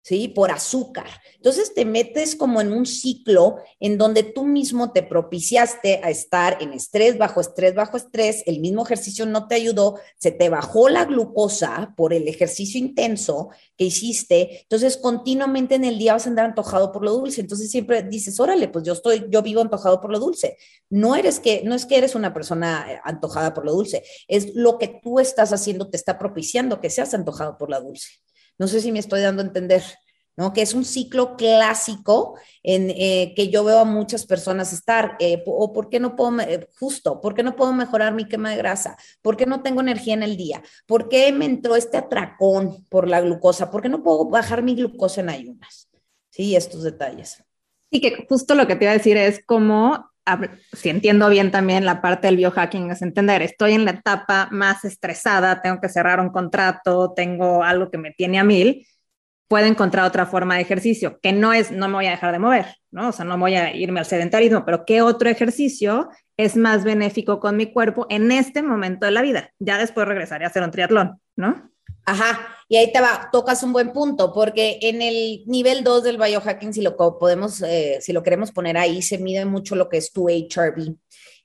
¿sí? 0.09 0.27
Por 0.27 0.49
azúcar. 0.49 1.05
Entonces 1.35 1.71
te 1.75 1.85
metes 1.85 2.35
como 2.35 2.61
en 2.61 2.73
un 2.73 2.87
ciclo 2.87 3.57
en 3.79 3.99
donde 3.99 4.23
tú 4.23 4.43
mismo 4.43 4.91
te 4.91 5.03
propiciaste 5.03 6.01
a 6.03 6.09
estar 6.09 6.57
en 6.61 6.73
estrés, 6.73 7.19
bajo 7.19 7.41
estrés, 7.41 7.75
bajo 7.75 7.95
estrés, 7.95 8.41
el 8.47 8.59
mismo 8.59 8.83
ejercicio 8.83 9.27
no 9.27 9.47
te 9.47 9.53
ayudó, 9.53 9.99
se 10.17 10.31
te 10.31 10.49
bajó 10.49 10.89
la 10.89 11.05
glucosa 11.05 11.93
por 11.95 12.11
el 12.11 12.27
ejercicio 12.27 12.79
intenso 12.79 13.49
que 13.77 13.83
hiciste, 13.85 14.61
entonces 14.63 14.97
continuamente 14.97 15.75
en 15.75 15.83
el 15.83 15.99
día 15.99 16.13
vas 16.13 16.25
a 16.25 16.29
andar 16.29 16.45
antojado 16.45 16.91
por 16.91 17.03
lo 17.03 17.11
dulce, 17.11 17.41
entonces 17.41 17.69
siempre 17.69 18.01
dices, 18.01 18.39
órale, 18.39 18.67
pues 18.67 18.85
yo 18.85 18.93
estoy, 18.93 19.27
yo 19.29 19.43
vivo 19.43 19.61
antojado 19.61 20.01
por 20.01 20.11
lo 20.11 20.17
dulce. 20.17 20.57
No 20.89 21.15
eres 21.15 21.39
que, 21.39 21.61
no 21.63 21.75
es 21.75 21.85
que 21.85 21.99
eres 21.99 22.15
una 22.15 22.33
persona 22.33 22.87
eh, 22.91 22.99
antojada 23.03 23.53
por 23.53 23.63
lo 23.63 23.73
dulce, 23.73 24.03
es 24.27 24.55
lo 24.55 24.79
que 24.79 24.87
tú 24.87 25.19
estás 25.19 25.53
haciendo 25.53 25.87
te 25.87 25.97
está 25.97 26.17
propiciando 26.17 26.81
que 26.81 26.89
seas 26.89 27.13
antojado 27.13 27.59
por 27.59 27.69
la 27.69 27.79
dulce. 27.79 28.09
No 28.59 28.67
sé 28.67 28.81
si 28.81 28.91
me 28.91 28.99
estoy 28.99 29.21
dando 29.21 29.41
a 29.41 29.45
entender. 29.45 29.83
¿no? 30.39 30.53
Que 30.53 30.61
es 30.61 30.73
un 30.73 30.85
ciclo 30.85 31.35
clásico 31.35 32.39
en 32.63 32.91
eh, 32.91 33.33
que 33.35 33.49
yo 33.49 33.65
veo 33.65 33.79
a 33.79 33.83
muchas 33.83 34.25
personas 34.25 34.71
estar, 34.71 35.17
eh, 35.19 35.43
o 35.45 35.73
por 35.73 35.89
qué 35.89 35.99
no 35.99 36.15
puedo, 36.15 36.31
justo, 36.79 37.19
¿por 37.19 37.35
qué 37.35 37.43
no 37.43 37.57
puedo 37.57 37.73
mejorar 37.73 38.13
mi 38.13 38.25
quema 38.25 38.51
de 38.51 38.55
grasa? 38.55 38.95
¿Por 39.21 39.35
qué 39.35 39.45
no 39.45 39.61
tengo 39.61 39.81
energía 39.81 40.13
en 40.13 40.23
el 40.23 40.37
día? 40.37 40.63
¿Por 40.85 41.09
qué 41.09 41.33
me 41.33 41.43
entró 41.43 41.75
este 41.75 41.97
atracón 41.97 42.85
por 42.85 43.09
la 43.09 43.19
glucosa? 43.19 43.69
¿Por 43.69 43.81
qué 43.81 43.89
no 43.89 44.01
puedo 44.01 44.29
bajar 44.29 44.63
mi 44.63 44.75
glucosa 44.75 45.19
en 45.19 45.29
ayunas? 45.29 45.89
Sí, 46.29 46.55
estos 46.55 46.83
detalles. 46.83 47.43
Y 47.89 47.99
que 47.99 48.25
justo 48.29 48.55
lo 48.55 48.65
que 48.65 48.77
te 48.77 48.85
iba 48.85 48.91
a 48.91 48.97
decir 48.97 49.17
es 49.17 49.43
cómo 49.45 50.08
si 50.73 50.89
entiendo 50.89 51.29
bien 51.29 51.51
también 51.51 51.85
la 51.85 52.01
parte 52.01 52.27
del 52.27 52.37
biohacking, 52.37 52.91
es 52.91 53.01
entender, 53.01 53.41
estoy 53.41 53.73
en 53.73 53.85
la 53.85 53.91
etapa 53.91 54.47
más 54.51 54.85
estresada, 54.85 55.61
tengo 55.61 55.79
que 55.79 55.89
cerrar 55.89 56.19
un 56.19 56.29
contrato, 56.29 57.13
tengo 57.15 57.63
algo 57.63 57.89
que 57.89 57.97
me 57.97 58.11
tiene 58.11 58.39
a 58.39 58.43
mil. 58.43 58.85
puede 59.47 59.67
encontrar 59.67 60.05
otra 60.05 60.25
forma 60.27 60.55
de 60.55 60.61
ejercicio, 60.61 61.19
que 61.21 61.33
no 61.33 61.53
es, 61.53 61.71
no 61.71 61.87
me 61.87 61.95
voy 61.95 62.05
a 62.05 62.11
dejar 62.11 62.31
de 62.31 62.39
mover, 62.39 62.67
¿no? 62.91 63.09
O 63.09 63.11
sea, 63.11 63.25
no 63.25 63.37
voy 63.37 63.55
a 63.55 63.75
irme 63.75 63.99
al 63.99 64.05
sedentarismo, 64.05 64.63
pero 64.65 64.85
¿qué 64.85 65.01
otro 65.01 65.27
ejercicio 65.29 66.09
es 66.37 66.55
más 66.55 66.83
benéfico 66.83 67.39
con 67.39 67.57
mi 67.57 67.73
cuerpo 67.73 68.05
en 68.09 68.31
este 68.31 68.61
momento 68.61 69.07
de 69.07 69.11
la 69.11 69.23
vida? 69.23 69.49
Ya 69.57 69.79
después 69.79 70.07
regresaré 70.07 70.45
a 70.45 70.49
hacer 70.49 70.61
un 70.63 70.71
triatlón, 70.71 71.19
¿no? 71.35 71.71
Ajá, 72.09 72.57
y 72.67 72.77
ahí 72.77 72.91
te 72.91 73.01
va, 73.01 73.29
tocas 73.31 73.61
un 73.61 73.71
buen 73.71 73.93
punto, 73.93 74.33
porque 74.33 74.79
en 74.81 75.03
el 75.03 75.43
nivel 75.45 75.83
2 75.83 76.03
del 76.03 76.17
biohacking, 76.17 76.73
si 76.73 76.81
lo 76.81 76.97
podemos, 76.97 77.61
eh, 77.61 77.99
si 78.01 78.13
lo 78.13 78.23
queremos 78.23 78.51
poner 78.51 78.77
ahí, 78.77 79.03
se 79.03 79.19
mide 79.19 79.45
mucho 79.45 79.75
lo 79.75 79.89
que 79.89 79.97
es 79.97 80.11
tu 80.11 80.27
HRV. 80.27 80.95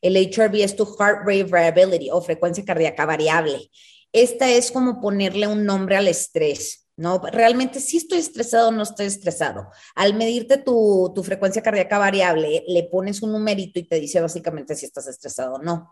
El 0.01 0.17
HRV 0.17 0.55
es 0.63 0.75
tu 0.75 0.87
Heart 0.87 1.27
Rate 1.27 1.45
Variability 1.45 2.09
o 2.11 2.23
frecuencia 2.23 2.65
cardíaca 2.65 3.05
variable. 3.05 3.71
Esta 4.11 4.51
es 4.51 4.73
como 4.73 5.03
ponerle 5.03 5.47
un 5.47 5.67
nombre 5.67 5.97
al 5.97 6.09
estrés. 6.09 6.87
¿no? 6.97 7.19
Realmente 7.19 7.81
si 7.81 7.97
estoy 7.97 8.21
estresado 8.21 8.69
o 8.69 8.73
no 8.73 8.85
estoy 8.85 9.07
estresado. 9.07 9.69
Al 9.97 10.15
medirte 10.15 10.59
tu, 10.59 11.13
tu, 11.15 11.25
frecuencia 11.25 11.63
cardíaca 11.63 11.99
variable, 11.99 12.65
le 12.69 12.85
pones 12.85 13.21
un 13.21 13.33
numerito 13.33 13.81
y 13.81 13.89
te 13.89 13.99
dice 13.99 14.21
básicamente 14.21 14.77
si 14.77 14.87
estás 14.87 15.09
estresado 15.09 15.55
o 15.55 15.59
no. 15.59 15.91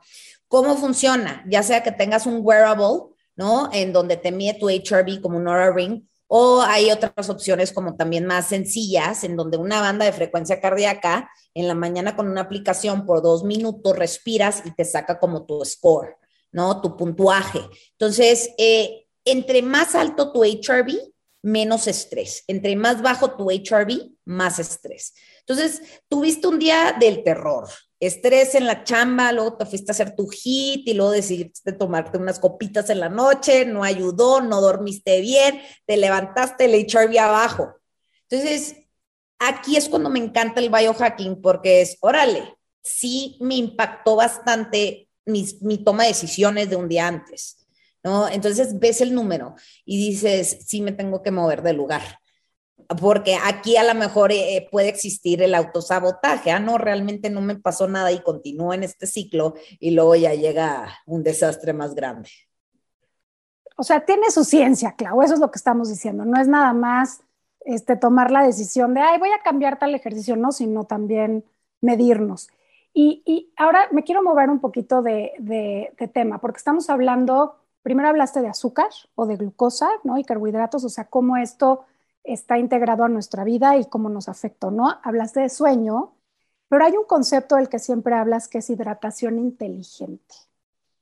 ¿Cómo 0.49 0.77
funciona? 0.77 1.45
Ya 1.49 1.63
sea 1.63 1.83
que 1.83 1.93
tengas 1.93 2.27
un 2.27 2.41
wearable, 2.43 3.12
¿no? 3.37 3.71
En 3.73 3.93
donde 3.93 4.17
te 4.17 4.33
mide 4.33 4.55
tu 4.55 4.69
HRV 4.69 5.21
como 5.21 5.39
un 5.39 5.49
Aura 5.49 5.73
Ring, 5.73 6.03
o 6.35 6.63
hay 6.63 6.91
otras 6.91 7.29
opciones 7.29 7.73
como 7.73 7.95
también 7.95 8.25
más 8.25 8.49
sencillas, 8.49 9.23
en 9.23 9.37
donde 9.37 9.59
una 9.59 9.83
banda 9.83 10.07
de 10.07 10.13
frecuencia 10.13 10.63
cardíaca, 10.63 11.31
en 11.53 11.69
la 11.69 11.75
mañana 11.75 12.17
con 12.17 12.27
una 12.27 12.41
aplicación 12.41 13.05
por 13.05 13.21
dos 13.21 13.45
minutos 13.45 13.95
respiras 13.95 14.63
y 14.65 14.71
te 14.71 14.87
saca 14.87 15.19
como 15.19 15.45
tu 15.45 15.63
score, 15.65 16.17
¿no? 16.51 16.81
Tu 16.81 16.97
puntuaje. 16.97 17.61
Entonces, 17.93 18.49
eh, 18.57 19.07
entre 19.27 19.61
más 19.61 19.95
alto 19.95 20.33
tu 20.33 20.43
HRV, 20.43 21.13
menos 21.43 21.87
estrés. 21.87 22.45
Entre 22.47 22.77
más 22.77 23.03
bajo 23.03 23.33
tu 23.33 23.51
HRV, 23.51 24.13
más 24.25 24.59
estrés. 24.59 25.15
Entonces, 25.41 25.83
tuviste 26.09 26.47
un 26.47 26.59
día 26.59 26.97
del 26.99 27.25
terror, 27.25 27.69
estrés 28.07 28.55
en 28.55 28.67
la 28.67 28.85
chamba, 28.85 29.33
luego 29.33 29.57
te 29.57 29.67
fuiste 29.67 29.91
a 29.91 29.95
hacer 29.95 30.15
tu 30.15 30.29
hit 30.29 30.87
y 30.87 30.95
luego 30.95 31.13
decidiste 31.13 31.73
tomarte 31.73 32.19
unas 32.19 32.39
copitas 32.39 32.91
en 32.91 33.01
la 33.01 33.09
noche, 33.09 33.65
no 33.65 33.85
ayudó, 33.85 34.41
no 34.41 34.61
dormiste 34.61 35.21
bien, 35.21 35.61
te 35.87 35.97
levantaste 35.97 36.65
el 36.67 36.75
HRV 36.75 37.19
abajo. 37.19 37.75
Entonces, 38.29 38.77
aquí 39.39 39.77
es 39.77 39.89
cuando 39.89 40.11
me 40.11 40.19
encanta 40.19 40.61
el 40.61 40.71
biohacking 40.71 41.41
porque 41.41 41.83
es, 41.83 41.97
órale, 42.01 42.55
sí 42.83 43.37
me 43.41 43.57
impactó 43.57 44.17
bastante 44.17 45.09
mi 45.25 45.79
toma 45.79 46.03
de 46.03 46.09
decisiones 46.09 46.69
de 46.71 46.77
un 46.77 46.89
día 46.89 47.07
antes 47.07 47.63
¿no? 48.05 48.29
Entonces 48.29 48.79
ves 48.79 49.01
el 49.01 49.15
número 49.15 49.55
y 49.85 49.97
dices, 49.99 50.59
sí 50.67 50.81
me 50.81 50.93
tengo 50.93 51.23
que 51.23 51.31
mover 51.31 51.63
de 51.63 51.73
lugar, 51.73 52.19
porque 52.97 53.37
aquí 53.45 53.77
a 53.77 53.85
lo 53.85 53.95
mejor 53.99 54.33
eh, 54.33 54.69
puede 54.71 54.89
existir 54.89 55.43
el 55.43 55.55
autosabotaje, 55.55 56.51
ah, 56.51 56.61
no, 56.61 56.79
realmente 56.79 57.31
no 57.31 57.41
me 57.41 57.57
pasó 57.57 57.89
nada 57.89 58.13
y 58.13 58.23
continúo 58.23 58.73
en 58.73 58.83
este 58.83 59.07
ciclo 59.07 59.55
y 59.79 59.93
luego 59.93 60.15
ya 60.17 60.35
llega 60.35 60.89
un 61.07 61.23
desastre 61.23 61.73
más 61.73 61.95
grande. 61.95 62.29
O 63.77 63.83
sea, 63.83 64.05
tiene 64.05 64.31
su 64.31 64.45
ciencia, 64.45 64.95
Clau, 64.97 65.23
eso 65.23 65.35
es 65.35 65.41
lo 65.41 65.51
que 65.51 65.59
estamos 65.59 65.89
diciendo, 65.89 66.25
no 66.25 66.41
es 66.41 66.49
nada 66.49 66.73
más 66.73 67.21
este, 67.61 67.97
tomar 67.97 68.31
la 68.31 68.45
decisión 68.45 68.95
de, 68.95 69.01
ay, 69.01 69.19
voy 69.19 69.31
a 69.31 69.43
cambiar 69.43 69.79
tal 69.79 69.95
ejercicio, 69.95 70.37
no, 70.37 70.53
sino 70.53 70.85
también 70.85 71.45
medirnos. 71.81 72.49
Y, 72.95 73.53
ahora 73.57 73.89
me 73.91 74.05
quiero 74.05 74.23
mover 74.23 74.51
un 74.51 74.61
poquito 74.61 75.01
de 75.01 75.93
tema, 76.13 76.39
porque 76.41 76.59
estamos 76.59 76.91
hablando 76.91 77.57
primero 77.83 78.09
hablaste 78.09 78.41
de 78.41 78.49
azúcar 78.49 78.89
o 79.15 79.27
de 79.27 79.37
glucosa, 79.37 79.89
¿no? 80.05 80.19
Y 80.19 80.25
carbohidratos, 80.25 80.85
o 80.85 80.89
sea, 80.89 81.05
cómo 81.05 81.37
esto 81.37 81.85
está 82.25 82.59
integrado 82.59 83.05
a 83.05 83.09
nuestra 83.09 83.45
vida 83.45 83.77
y 83.77 83.87
cómo 83.87 84.09
nos 84.09 84.29
afecta, 84.29 84.71
¿no? 84.71 84.99
Hablaste 85.03 85.41
de 85.41 85.49
sueño, 85.49 86.15
pero 86.69 86.85
hay 86.85 86.97
un 86.97 87.05
concepto 87.05 87.57
del 87.57 87.69
que 87.69 87.79
siempre 87.79 88.15
hablas 88.15 88.49
que 88.49 88.59
es 88.59 88.71
hidratación 88.71 89.39
inteligente. 89.39 90.35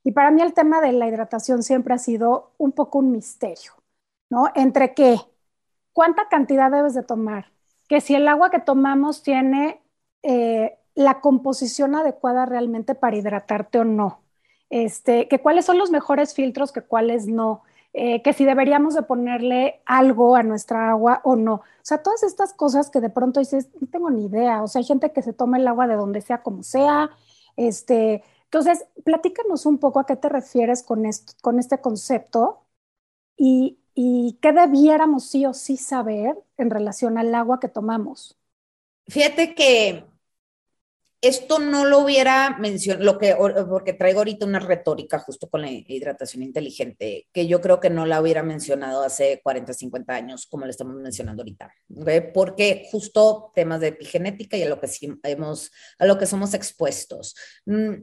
Y 0.03 0.11
para 0.11 0.31
mí 0.31 0.41
el 0.41 0.53
tema 0.53 0.81
de 0.81 0.93
la 0.93 1.07
hidratación 1.07 1.63
siempre 1.63 1.93
ha 1.93 1.99
sido 1.99 2.53
un 2.57 2.71
poco 2.71 2.99
un 2.99 3.11
misterio, 3.11 3.73
¿no? 4.29 4.49
Entre 4.55 4.93
qué, 4.93 5.19
cuánta 5.93 6.27
cantidad 6.29 6.71
debes 6.71 6.93
de 6.93 7.03
tomar, 7.03 7.51
que 7.87 8.01
si 8.01 8.15
el 8.15 8.27
agua 8.27 8.49
que 8.49 8.59
tomamos 8.59 9.23
tiene 9.23 9.81
eh, 10.23 10.77
la 10.95 11.21
composición 11.21 11.95
adecuada 11.95 12.45
realmente 12.45 12.95
para 12.95 13.15
hidratarte 13.15 13.79
o 13.79 13.83
no 13.83 14.21
este, 14.71 15.27
que 15.27 15.39
cuáles 15.39 15.65
son 15.65 15.77
los 15.77 15.91
mejores 15.91 16.33
filtros, 16.33 16.71
que 16.71 16.81
cuáles 16.81 17.27
no, 17.27 17.61
eh, 17.93 18.21
que 18.23 18.33
si 18.33 18.45
deberíamos 18.45 18.95
de 18.95 19.03
ponerle 19.03 19.81
algo 19.85 20.35
a 20.35 20.43
nuestra 20.43 20.89
agua 20.91 21.21
o 21.23 21.35
no. 21.35 21.55
O 21.55 21.63
sea, 21.83 22.01
todas 22.03 22.23
estas 22.23 22.53
cosas 22.53 22.89
que 22.89 23.01
de 23.01 23.09
pronto 23.09 23.39
dices, 23.39 23.69
no 23.81 23.87
tengo 23.87 24.09
ni 24.09 24.25
idea. 24.25 24.63
O 24.63 24.67
sea, 24.67 24.79
hay 24.79 24.85
gente 24.85 25.11
que 25.13 25.21
se 25.21 25.33
toma 25.33 25.57
el 25.57 25.67
agua 25.67 25.87
de 25.87 25.95
donde 25.95 26.21
sea 26.21 26.41
como 26.43 26.63
sea. 26.63 27.11
Este, 27.57 28.23
entonces, 28.45 28.85
platícanos 29.03 29.65
un 29.65 29.77
poco 29.79 29.99
a 29.99 30.05
qué 30.05 30.15
te 30.15 30.29
refieres 30.29 30.83
con, 30.83 31.03
con 31.41 31.59
este 31.59 31.81
concepto 31.81 32.61
y, 33.37 33.79
y 33.95 34.39
qué 34.41 34.53
debiéramos 34.53 35.25
sí 35.25 35.45
o 35.45 35.53
sí 35.53 35.77
saber 35.77 36.37
en 36.57 36.69
relación 36.71 37.17
al 37.17 37.33
agua 37.35 37.59
que 37.59 37.69
tomamos. 37.69 38.37
Fíjate 39.07 39.53
que 39.55 40.05
esto 41.21 41.59
no 41.59 41.85
lo 41.85 41.99
hubiera 41.99 42.57
mencionado, 42.57 43.05
lo 43.05 43.19
que, 43.19 43.35
porque 43.69 43.93
traigo 43.93 44.19
ahorita 44.19 44.45
una 44.45 44.59
retórica 44.59 45.19
justo 45.19 45.47
con 45.49 45.61
la 45.61 45.69
hidratación 45.69 46.41
inteligente, 46.41 47.27
que 47.31 47.45
yo 47.45 47.61
creo 47.61 47.79
que 47.79 47.91
no 47.91 48.07
la 48.07 48.19
hubiera 48.19 48.41
mencionado 48.41 49.03
hace 49.03 49.39
40, 49.43 49.71
50 49.71 50.13
años, 50.13 50.47
como 50.47 50.65
le 50.65 50.71
estamos 50.71 50.95
mencionando 50.95 51.43
ahorita, 51.43 51.71
porque 52.33 52.87
justo 52.91 53.51
temas 53.53 53.81
de 53.81 53.89
epigenética 53.89 54.57
y 54.57 54.63
a 54.63 54.69
lo 54.69 54.81
que, 54.81 54.89
hemos, 55.23 55.71
a 55.99 56.05
lo 56.07 56.17
que 56.17 56.25
somos 56.25 56.55
expuestos. 56.55 57.35
Mm, 57.65 57.93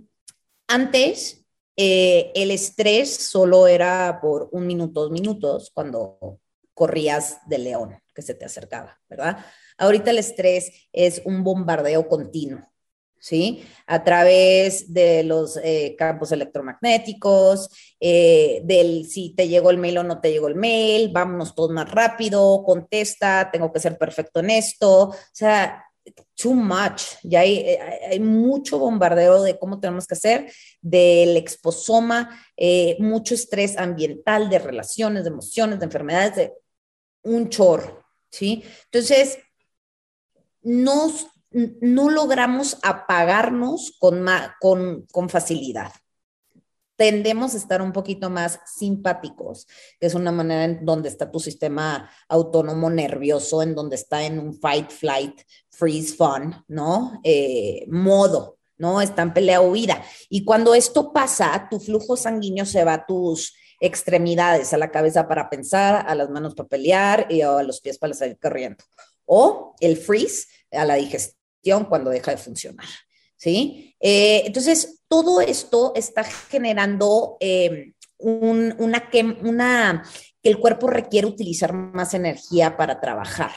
antes, 0.68 1.44
eh, 1.76 2.30
el 2.36 2.52
estrés 2.52 3.12
solo 3.12 3.66
era 3.66 4.20
por 4.22 4.48
un 4.52 4.64
minuto, 4.64 5.02
dos 5.02 5.10
minutos, 5.10 5.72
cuando 5.74 6.40
corrías 6.72 7.38
de 7.48 7.58
león 7.58 7.98
que 8.14 8.22
se 8.22 8.34
te 8.34 8.44
acercaba, 8.44 9.00
¿verdad? 9.08 9.44
Ahorita 9.76 10.12
el 10.12 10.18
estrés 10.18 10.88
es 10.92 11.20
un 11.24 11.42
bombardeo 11.42 12.08
continuo 12.08 12.62
¿sí? 13.18 13.64
A 13.86 14.04
través 14.04 14.92
de 14.92 15.22
los 15.24 15.58
eh, 15.62 15.94
campos 15.98 16.32
electromagnéticos, 16.32 17.68
eh, 18.00 18.60
del 18.64 19.06
si 19.06 19.30
te 19.30 19.48
llegó 19.48 19.70
el 19.70 19.78
mail 19.78 19.98
o 19.98 20.04
no 20.04 20.20
te 20.20 20.30
llegó 20.30 20.48
el 20.48 20.54
mail, 20.54 21.10
vámonos 21.12 21.54
todos 21.54 21.70
más 21.70 21.90
rápido, 21.90 22.62
contesta, 22.64 23.50
tengo 23.52 23.72
que 23.72 23.80
ser 23.80 23.98
perfecto 23.98 24.40
en 24.40 24.50
esto, 24.50 25.08
o 25.08 25.16
sea, 25.32 25.84
too 26.34 26.54
much, 26.54 27.02
ya 27.22 27.40
hay, 27.40 27.58
eh, 27.58 27.78
hay 28.10 28.20
mucho 28.20 28.78
bombardeo 28.78 29.42
de 29.42 29.58
cómo 29.58 29.78
tenemos 29.78 30.06
que 30.06 30.14
hacer, 30.14 30.50
del 30.80 31.36
exposoma, 31.36 32.30
mucho 32.98 33.34
estrés 33.34 33.76
ambiental, 33.76 34.48
de 34.48 34.58
relaciones, 34.58 35.24
de 35.24 35.30
emociones, 35.30 35.78
de 35.78 35.84
enfermedades, 35.84 36.36
de 36.36 36.52
un 37.24 37.48
chorro, 37.50 38.04
¿sí? 38.30 38.64
Entonces, 38.84 39.38
nos 40.62 41.26
no 41.50 42.10
logramos 42.10 42.78
apagarnos 42.82 43.96
con, 43.98 44.26
con, 44.60 45.28
facilidad 45.28 45.92
tendemos 46.96 47.54
a 47.54 47.58
estar 47.58 47.80
un 47.80 47.92
poquito 47.92 48.28
más 48.28 48.58
simpáticos, 48.66 49.68
que 50.00 50.08
es 50.08 50.14
una 50.14 50.32
manera 50.32 50.64
en 50.64 50.84
donde 50.84 51.08
está 51.08 51.30
tu 51.30 51.38
sistema 51.38 52.10
autónomo 52.28 52.90
nervioso, 52.90 53.62
en 53.62 53.76
donde 53.76 53.94
está 53.94 54.24
en 54.24 54.40
un 54.40 54.52
fight, 54.52 54.90
flight, 54.90 55.42
freeze, 55.70 56.16
fun, 56.16 56.56
¿no? 56.66 57.20
Eh, 57.22 57.86
modo, 57.86 58.58
¿no? 58.78 59.00
Está 59.00 59.22
en 59.22 59.32
pelea 59.32 59.60
o 59.60 59.70
huida. 59.70 60.02
Y 60.28 60.44
cuando 60.44 60.74
esto 60.74 61.12
pasa, 61.12 61.68
tu 61.70 61.78
flujo 61.78 62.16
sanguíneo 62.16 62.66
se 62.66 62.82
va 62.82 62.94
a 62.94 63.06
tus 63.06 63.54
extremidades, 63.80 64.72
a 64.72 64.78
la 64.78 64.90
cabeza 64.90 65.28
para 65.28 65.48
pensar, 65.48 66.04
a 66.04 66.16
las 66.16 66.28
manos 66.30 66.56
para 66.56 66.68
pelear 66.68 67.26
y 67.30 67.42
a 67.42 67.62
los 67.62 67.80
pies 67.80 67.96
para 67.96 68.12
salir 68.12 68.40
corriendo. 68.40 68.82
O 69.24 69.76
el 69.78 69.96
freeze 69.96 70.48
a 70.72 70.84
la 70.84 70.96
digestión 70.96 71.37
cuando 71.88 72.10
deja 72.10 72.30
de 72.30 72.36
funcionar. 72.36 72.86
¿Sí? 73.36 73.94
Eh, 74.00 74.42
entonces, 74.46 75.02
todo 75.08 75.40
esto 75.40 75.92
está 75.94 76.24
generando 76.24 77.36
eh, 77.40 77.92
una, 78.18 79.10
que, 79.10 79.22
una, 79.22 80.02
que 80.42 80.50
el 80.50 80.58
cuerpo 80.58 80.88
requiere 80.88 81.26
utilizar 81.26 81.72
más 81.72 82.14
energía 82.14 82.76
para 82.76 83.00
trabajar. 83.00 83.52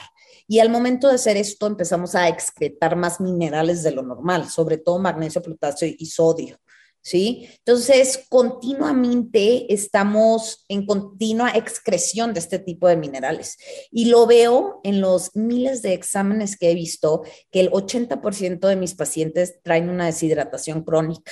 Y 0.48 0.60
al 0.60 0.70
momento 0.70 1.08
de 1.08 1.16
hacer 1.16 1.38
esto 1.38 1.66
empezamos 1.66 2.14
a 2.14 2.28
excretar 2.28 2.96
más 2.96 3.20
minerales 3.20 3.84
de 3.84 3.92
lo 3.92 4.04
normal, 4.04 4.50
sobre 4.50 4.78
todo 4.78 5.00
magnesio, 5.00 5.42
potasio 5.42 5.88
y 5.98 6.06
sodio. 6.06 6.60
¿Sí? 7.02 7.50
Entonces, 7.58 8.26
continuamente 8.30 9.74
estamos 9.74 10.66
en 10.68 10.86
continua 10.86 11.52
excreción 11.52 12.34
de 12.34 12.40
este 12.40 12.60
tipo 12.60 12.88
de 12.88 12.98
minerales. 12.98 13.58
Y 13.92 14.06
lo 14.06 14.28
veo 14.28 14.80
en 14.84 15.02
los 15.02 15.36
miles 15.36 15.82
de 15.82 15.94
exámenes 15.94 16.58
que 16.58 16.72
he 16.72 16.76
visto, 16.76 17.24
que 17.52 17.62
el 17.62 17.72
80% 17.72 18.68
de 18.68 18.76
mis 18.76 18.94
pacientes 18.94 19.62
traen 19.64 19.90
una 19.90 20.06
deshidratación 20.06 20.84
crónica, 20.84 21.32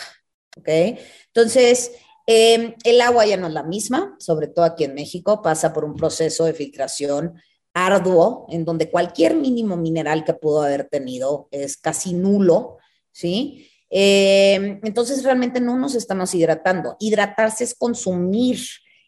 ¿ok? 0.57 0.97
Entonces, 1.27 1.91
em, 2.25 2.73
el 2.83 3.01
agua 3.01 3.25
ya 3.25 3.37
no 3.37 3.47
es 3.47 3.53
la 3.53 3.63
misma, 3.63 4.15
sobre 4.19 4.47
todo 4.47 4.65
aquí 4.65 4.83
en 4.83 4.95
México, 4.95 5.41
pasa 5.41 5.73
por 5.73 5.85
un 5.85 5.95
proceso 5.95 6.45
de 6.45 6.53
filtración 6.53 7.39
arduo, 7.73 8.47
en 8.49 8.65
donde 8.65 8.89
cualquier 8.89 9.35
mínimo 9.35 9.77
mineral 9.77 10.23
que 10.25 10.33
pudo 10.33 10.63
haber 10.63 10.89
tenido 10.89 11.47
es 11.51 11.77
casi 11.77 12.13
nulo, 12.13 12.77
¿sí? 13.11 13.68
Eh, 13.89 14.79
entonces 14.83 15.23
realmente 15.23 15.59
no 15.59 15.77
nos 15.77 15.95
estamos 15.95 16.33
hidratando. 16.33 16.95
Hidratarse 16.99 17.63
es 17.63 17.75
consumir 17.75 18.59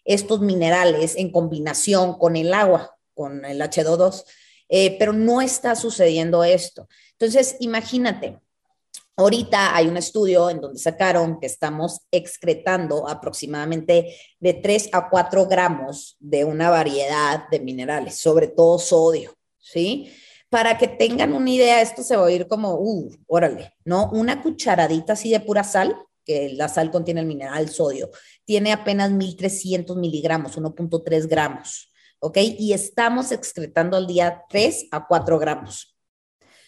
estos 0.03 0.41
minerales 0.41 1.15
en 1.15 1.32
combinación 1.32 2.17
con 2.17 2.36
el 2.36 2.53
agua, 2.53 2.97
con 3.13 3.45
el 3.45 3.61
H2O2, 3.61 4.23
eh, 4.69 4.95
pero 4.97 5.13
no 5.13 5.41
está 5.41 5.75
sucediendo 5.75 6.43
esto. 6.43 6.88
Entonces, 7.13 7.57
imagínate, 7.59 8.39
Ahorita 9.17 9.75
hay 9.75 9.88
un 9.88 9.97
estudio 9.97 10.49
en 10.49 10.61
donde 10.61 10.79
sacaron 10.79 11.39
que 11.39 11.45
estamos 11.45 11.99
excretando 12.11 13.07
aproximadamente 13.07 14.15
de 14.39 14.53
3 14.55 14.89
a 14.93 15.09
4 15.09 15.47
gramos 15.47 16.15
de 16.19 16.43
una 16.45 16.71
variedad 16.71 17.47
de 17.51 17.59
minerales, 17.59 18.15
sobre 18.15 18.47
todo 18.47 18.79
sodio, 18.79 19.36
¿sí? 19.59 20.11
Para 20.51 20.77
que 20.77 20.89
tengan 20.89 21.31
una 21.31 21.49
idea, 21.49 21.81
esto 21.81 22.03
se 22.03 22.17
va 22.17 22.27
a 22.27 22.31
ir 22.31 22.45
como, 22.45 22.75
uh, 22.75 23.09
órale, 23.27 23.73
¿no? 23.85 24.09
Una 24.11 24.41
cucharadita 24.41 25.13
así 25.13 25.31
de 25.31 25.39
pura 25.39 25.63
sal, 25.63 25.95
que 26.25 26.49
la 26.49 26.67
sal 26.67 26.91
contiene 26.91 27.21
el 27.21 27.25
mineral 27.25 27.69
sodio, 27.69 28.09
tiene 28.43 28.73
apenas 28.73 29.11
1300 29.11 29.95
miligramos, 29.95 30.57
1.3 30.57 31.27
gramos, 31.29 31.89
¿ok? 32.19 32.37
Y 32.59 32.73
estamos 32.73 33.31
excretando 33.31 33.95
al 33.95 34.07
día 34.07 34.43
3 34.49 34.87
a 34.91 35.07
4 35.07 35.39
gramos. 35.39 35.95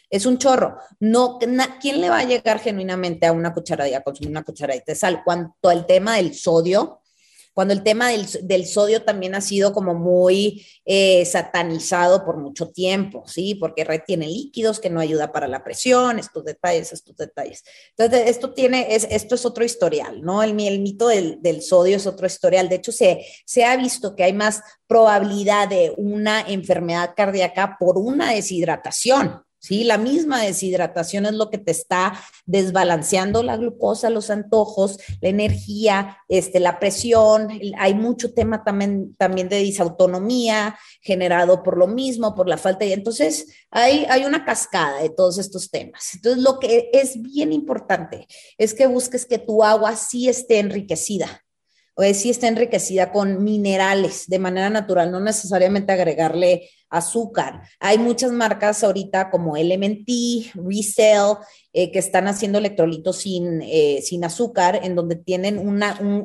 Es 0.09 0.25
un 0.25 0.37
chorro. 0.37 0.77
No, 1.01 1.37
¿Quién 1.81 1.99
le 1.99 2.09
va 2.09 2.19
a 2.19 2.23
llegar 2.23 2.59
genuinamente 2.59 3.25
a 3.25 3.33
una 3.33 3.53
cucharadita, 3.53 3.97
a 3.97 4.03
consumir 4.03 4.31
una 4.31 4.43
cucharadita 4.43 4.93
de 4.93 4.95
sal? 4.95 5.23
Cuando 5.25 5.53
el 5.69 5.85
tema 5.85 6.15
del 6.15 6.33
sodio, 6.33 7.01
cuando 7.53 7.73
el 7.73 7.83
tema 7.83 8.09
del, 8.09 8.65
sodio 8.65 9.03
también 9.03 9.35
ha 9.35 9.41
sido 9.41 9.73
como 9.73 9.93
muy 9.93 10.65
eh, 10.85 11.23
satanizado 11.25 12.25
por 12.25 12.37
mucho 12.37 12.69
tiempo, 12.69 13.23
¿sí? 13.27 13.55
Porque 13.55 13.83
retiene 13.83 14.27
líquidos, 14.27 14.79
que 14.79 14.89
no 14.89 14.99
ayuda 14.99 15.31
para 15.31 15.47
la 15.47 15.63
presión, 15.63 16.17
estos 16.17 16.43
detalles, 16.43 16.91
estos 16.91 17.15
detalles. 17.15 17.63
Entonces, 17.95 18.29
esto 18.29 18.53
tiene, 18.53 18.95
es, 18.95 19.07
esto 19.09 19.35
es 19.35 19.45
otro 19.45 19.63
historial, 19.63 20.21
¿no? 20.21 20.41
El, 20.41 20.59
el 20.59 20.79
mito 20.79 21.07
del, 21.07 21.41
del, 21.41 21.61
sodio 21.61 21.97
es 21.97 22.07
otro 22.07 22.25
historial. 22.25 22.69
De 22.69 22.75
hecho, 22.75 22.91
se, 22.91 23.25
se 23.45 23.63
ha 23.63 23.77
visto 23.77 24.15
que 24.15 24.23
hay 24.23 24.33
más 24.33 24.61
probabilidad 24.87 25.67
de 25.67 25.93
una 25.97 26.41
enfermedad 26.41 27.11
cardíaca 27.15 27.77
por 27.79 27.97
una 27.97 28.31
deshidratación, 28.31 29.43
¿sí? 29.63 29.85
La 29.85 29.97
misma 29.97 30.41
deshidratación 30.41 31.25
es 31.25 31.33
lo 31.33 31.49
que 31.49 31.57
te 31.57 31.71
está 31.71 32.13
desbalanceando 32.45 33.41
la 33.43 33.55
glucosa, 33.55 34.09
los 34.09 34.29
antojos, 34.29 34.99
la 35.21 35.29
energía, 35.29 36.17
este, 36.27 36.59
la 36.59 36.79
presión. 36.79 37.47
Hay 37.77 37.95
mucho 37.95 38.33
tema 38.33 38.63
también, 38.63 39.15
también 39.15 39.47
de 39.47 39.59
disautonomía 39.59 40.77
generado 41.01 41.63
por 41.63 41.77
lo 41.77 41.87
mismo, 41.87 42.35
por 42.35 42.49
la 42.49 42.57
falta 42.57 42.85
de... 42.85 42.93
Entonces, 42.93 43.47
hay, 43.71 44.05
hay 44.09 44.25
una 44.25 44.43
cascada 44.43 45.01
de 45.01 45.09
todos 45.09 45.37
estos 45.37 45.71
temas. 45.71 46.13
Entonces, 46.15 46.43
lo 46.43 46.59
que 46.59 46.89
es 46.91 47.21
bien 47.21 47.53
importante 47.53 48.27
es 48.57 48.73
que 48.73 48.87
busques 48.87 49.25
que 49.25 49.39
tu 49.39 49.63
agua 49.63 49.95
sí 49.95 50.27
esté 50.27 50.59
enriquecida 50.59 51.42
o 51.95 52.03
sí 52.13 52.31
está 52.31 52.47
enriquecida 52.47 53.11
con 53.11 53.43
minerales 53.43 54.27
de 54.27 54.39
manera 54.39 54.69
natural, 54.69 55.11
no 55.11 55.19
necesariamente 55.19 55.91
agregarle 55.91 56.69
azúcar. 56.89 57.61
Hay 57.79 57.97
muchas 57.97 58.31
marcas 58.31 58.83
ahorita 58.83 59.29
como 59.29 59.57
LMT, 59.57 60.53
Resell, 60.55 61.37
eh, 61.71 61.91
que 61.91 61.99
están 61.99 62.27
haciendo 62.27 62.57
electrolitos 62.57 63.17
sin, 63.17 63.61
eh, 63.61 64.01
sin 64.03 64.23
azúcar, 64.23 64.79
en 64.83 64.95
donde 64.95 65.15
tienen 65.17 65.59
un 65.59 65.83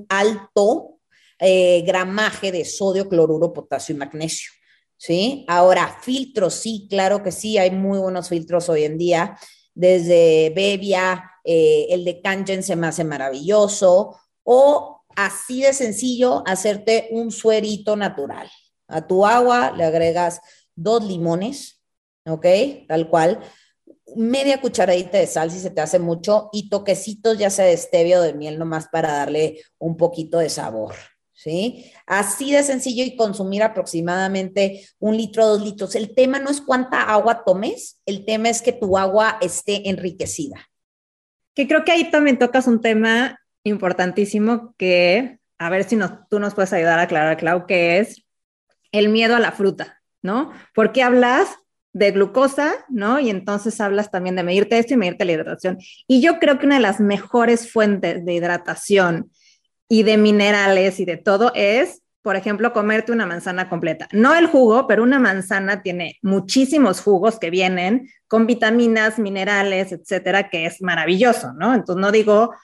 alto 0.08 0.98
eh, 1.38 1.82
gramaje 1.86 2.50
de 2.50 2.64
sodio, 2.64 3.08
cloruro, 3.08 3.52
potasio 3.52 3.94
y 3.94 3.98
magnesio. 3.98 4.50
¿Sí? 4.96 5.44
Ahora, 5.48 5.98
filtros, 6.02 6.54
sí, 6.54 6.88
claro 6.90 7.22
que 7.22 7.30
sí, 7.30 7.56
hay 7.56 7.70
muy 7.70 7.98
buenos 7.98 8.28
filtros 8.28 8.68
hoy 8.68 8.82
en 8.82 8.98
día, 8.98 9.38
desde 9.72 10.50
Bevia, 10.56 11.30
el 11.44 12.04
de 12.04 12.20
Kangen 12.20 12.64
se 12.64 12.74
me 12.74 12.88
hace 12.88 13.04
maravilloso, 13.04 14.16
o 14.42 14.97
así 15.18 15.62
de 15.62 15.72
sencillo, 15.72 16.44
hacerte 16.46 17.08
un 17.10 17.32
suerito 17.32 17.96
natural. 17.96 18.48
A 18.86 19.04
tu 19.04 19.26
agua 19.26 19.72
le 19.76 19.82
agregas 19.82 20.40
dos 20.76 21.04
limones, 21.04 21.82
¿ok? 22.24 22.46
Tal 22.86 23.10
cual. 23.10 23.40
Media 24.14 24.60
cucharadita 24.60 25.18
de 25.18 25.26
sal 25.26 25.50
si 25.50 25.58
se 25.58 25.70
te 25.70 25.80
hace 25.80 25.98
mucho 25.98 26.48
y 26.52 26.68
toquecitos 26.70 27.36
ya 27.36 27.50
sea 27.50 27.64
de 27.64 27.76
stevia 27.76 28.20
o 28.20 28.22
de 28.22 28.32
miel 28.32 28.60
nomás 28.60 28.86
para 28.92 29.12
darle 29.12 29.60
un 29.78 29.96
poquito 29.96 30.38
de 30.38 30.48
sabor, 30.48 30.94
¿sí? 31.32 31.90
Así 32.06 32.52
de 32.52 32.62
sencillo 32.62 33.02
y 33.02 33.16
consumir 33.16 33.64
aproximadamente 33.64 34.86
un 35.00 35.16
litro, 35.16 35.48
dos 35.48 35.62
litros. 35.62 35.96
El 35.96 36.14
tema 36.14 36.38
no 36.38 36.48
es 36.48 36.60
cuánta 36.60 37.02
agua 37.02 37.42
tomes, 37.44 38.00
el 38.06 38.24
tema 38.24 38.50
es 38.50 38.62
que 38.62 38.72
tu 38.72 38.96
agua 38.96 39.38
esté 39.40 39.90
enriquecida. 39.90 40.70
Que 41.56 41.66
creo 41.66 41.84
que 41.84 41.90
ahí 41.90 42.08
también 42.08 42.38
tocas 42.38 42.68
un 42.68 42.80
tema 42.80 43.36
importantísimo 43.64 44.74
que, 44.76 45.38
a 45.58 45.70
ver 45.70 45.84
si 45.84 45.98
tú 46.30 46.40
nos 46.40 46.54
puedes 46.54 46.72
ayudar 46.72 46.98
a 46.98 47.02
aclarar, 47.02 47.36
Clau, 47.36 47.66
que 47.66 47.98
es 47.98 48.24
el 48.92 49.08
miedo 49.08 49.36
a 49.36 49.40
la 49.40 49.52
fruta. 49.52 49.98
¿no? 50.22 50.52
Porque 50.74 51.02
hablas 51.02 51.48
de 51.92 52.10
glucosa, 52.12 52.74
¿no? 52.88 53.18
Y 53.18 53.30
entonces 53.30 53.80
hablas 53.80 54.10
también 54.10 54.36
de 54.36 54.42
medirte 54.42 54.78
esto 54.78 54.94
y 54.94 54.96
medirte 54.96 55.24
la 55.24 55.32
hidratación. 55.32 55.78
Y 56.06 56.20
yo 56.20 56.38
creo 56.38 56.58
que 56.58 56.66
una 56.66 56.76
de 56.76 56.82
las 56.82 57.00
mejores 57.00 57.72
fuentes 57.72 58.24
de 58.24 58.34
hidratación 58.34 59.30
y 59.88 60.02
de 60.02 60.16
minerales 60.16 61.00
y 61.00 61.04
de 61.04 61.16
todo 61.16 61.50
es, 61.54 62.02
por 62.22 62.36
ejemplo, 62.36 62.72
comerte 62.72 63.10
una 63.10 63.26
manzana 63.26 63.68
completa. 63.68 64.06
No 64.12 64.34
el 64.34 64.46
jugo, 64.46 64.86
pero 64.86 65.02
una 65.02 65.18
manzana 65.18 65.82
tiene 65.82 66.18
muchísimos 66.22 67.00
jugos 67.00 67.38
que 67.38 67.50
vienen 67.50 68.08
con 68.26 68.46
vitaminas, 68.46 69.18
minerales, 69.18 69.90
etcétera, 69.92 70.50
que 70.50 70.66
es 70.66 70.82
maravilloso, 70.82 71.54
¿no? 71.54 71.74
Entonces 71.74 72.00
no 72.00 72.12
digo 72.12 72.54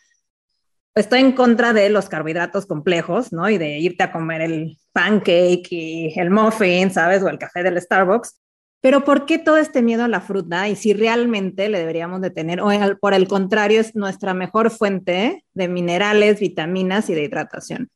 estoy 0.94 1.20
en 1.20 1.32
contra 1.32 1.72
de 1.72 1.90
los 1.90 2.08
carbohidratos 2.08 2.66
complejos, 2.66 3.32
¿no? 3.32 3.48
Y 3.48 3.58
de 3.58 3.78
irte 3.78 4.04
a 4.04 4.12
comer 4.12 4.42
el 4.42 4.78
pancake 4.92 5.66
y 5.70 6.18
el 6.18 6.30
muffin, 6.30 6.90
¿sabes? 6.90 7.22
O 7.22 7.28
el 7.28 7.38
café 7.38 7.62
del 7.62 7.80
Starbucks. 7.80 8.40
Pero 8.80 9.02
¿por 9.02 9.24
qué 9.24 9.38
todo 9.38 9.56
este 9.56 9.80
miedo 9.80 10.04
a 10.04 10.08
la 10.08 10.20
fruta? 10.20 10.68
Y 10.68 10.76
si 10.76 10.92
realmente 10.92 11.68
le 11.70 11.78
deberíamos 11.78 12.20
de 12.20 12.30
tener, 12.30 12.60
o 12.60 12.68
por 13.00 13.14
el 13.14 13.26
contrario, 13.26 13.80
es 13.80 13.96
nuestra 13.96 14.34
mejor 14.34 14.70
fuente 14.70 15.44
de 15.54 15.68
minerales, 15.68 16.38
vitaminas 16.38 17.08
y 17.08 17.14
de 17.14 17.24
hidratación. 17.24 17.90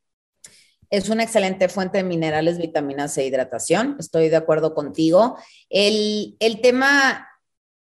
Es 0.91 1.11
una 1.11 1.25
excelente 1.25 1.69
fuente 1.69 1.99
de 1.99 2.05
minerales, 2.05 2.57
vitaminas 2.57 3.19
e 3.19 3.27
hidratación. 3.27 3.97
Estoy 3.99 4.31
de 4.31 4.37
acuerdo 4.37 4.75
contigo. 4.75 5.37
El, 5.69 6.37
el 6.41 6.63
tema 6.63 7.29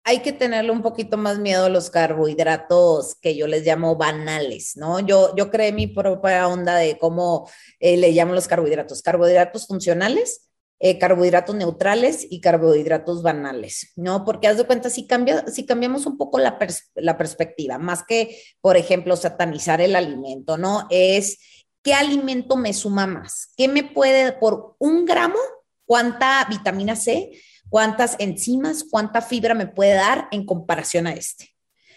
hay 0.05 0.19
que 0.19 0.33
tenerle 0.33 0.71
un 0.71 0.81
poquito 0.81 1.17
más 1.17 1.39
miedo 1.39 1.65
a 1.65 1.69
los 1.69 1.89
carbohidratos 1.89 3.15
que 3.15 3.35
yo 3.35 3.47
les 3.47 3.65
llamo 3.65 3.95
banales, 3.95 4.75
¿no? 4.75 4.99
Yo, 4.99 5.33
yo 5.35 5.49
creé 5.49 5.71
mi 5.71 5.87
propia 5.87 6.47
onda 6.47 6.75
de 6.75 6.97
cómo 6.97 7.49
eh, 7.79 7.95
le 7.95 8.11
llamo 8.11 8.33
los 8.33 8.47
carbohidratos. 8.47 9.01
Carbohidratos 9.01 9.65
funcionales, 9.65 10.49
eh, 10.79 10.99
carbohidratos 10.99 11.55
neutrales 11.55 12.27
y 12.29 12.41
carbohidratos 12.41 13.23
banales, 13.23 13.93
¿no? 13.95 14.25
Porque 14.25 14.49
haz 14.49 14.57
de 14.57 14.65
cuenta, 14.65 14.89
si, 14.89 15.07
cambia, 15.07 15.47
si 15.47 15.65
cambiamos 15.65 16.05
un 16.05 16.17
poco 16.17 16.37
la, 16.37 16.57
la 16.95 17.17
perspectiva, 17.17 17.77
más 17.77 18.03
que, 18.03 18.37
por 18.59 18.75
ejemplo, 18.75 19.15
satanizar 19.15 19.79
el 19.79 19.95
alimento, 19.95 20.57
¿no? 20.57 20.85
Es 20.89 21.39
qué 21.81 21.93
alimento 21.93 22.57
me 22.57 22.73
suma 22.73 23.07
más, 23.07 23.53
qué 23.55 23.69
me 23.69 23.83
puede, 23.83 24.33
por 24.33 24.75
un 24.79 25.05
gramo, 25.05 25.39
cuánta 25.85 26.45
vitamina 26.49 26.97
C, 26.97 27.31
cuántas 27.73 28.15
enzimas, 28.19 28.85
cuánta 28.87 29.19
fibra 29.19 29.55
me 29.55 29.65
puede 29.65 29.95
dar 29.95 30.27
en 30.29 30.45
comparación 30.45 31.07
a 31.07 31.13
este. 31.13 31.55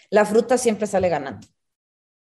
La 0.09 0.25
fruta 0.25 0.57
siempre 0.57 0.87
sale 0.87 1.07
ganando, 1.07 1.47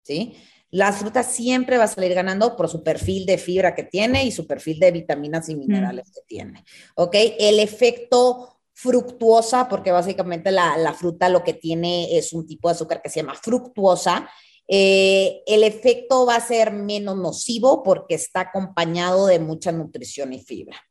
¿sí? 0.02 0.34
La 0.70 0.92
fruta 0.92 1.22
siempre 1.22 1.78
va 1.78 1.84
a 1.84 1.86
salir 1.86 2.12
ganando 2.12 2.56
por 2.56 2.68
su 2.68 2.82
perfil 2.82 3.24
de 3.24 3.38
fibra 3.38 3.72
que 3.72 3.84
tiene 3.84 4.24
y 4.24 4.32
su 4.32 4.48
perfil 4.48 4.80
de 4.80 4.90
vitaminas 4.90 5.48
y 5.48 5.54
minerales 5.54 6.10
que 6.10 6.22
tiene, 6.26 6.64
¿ok? 6.96 7.14
El 7.38 7.60
efecto 7.60 8.58
fructuosa, 8.72 9.68
porque 9.68 9.92
básicamente 9.92 10.50
la, 10.50 10.92
fruta 10.98 11.28
lo 11.28 11.44
que 11.44 11.54
tiene 11.54 12.18
es 12.18 12.32
un 12.32 12.48
tipo 12.48 12.68
de 12.68 12.74
azúcar 12.74 13.00
que 13.00 13.10
se 13.10 13.20
llama 13.20 13.36
fructuosa, 13.40 14.28
eh, 14.66 15.44
el 15.46 15.62
efecto 15.62 16.26
va 16.26 16.34
a 16.34 16.44
ser 16.44 16.72
menos 16.72 17.16
nocivo 17.16 17.84
porque 17.84 18.16
está 18.16 18.40
acompañado 18.40 19.28
de 19.28 19.38
mucha 19.38 19.70
nutrición 19.70 20.32
y 20.32 20.40
fibra. 20.40 20.82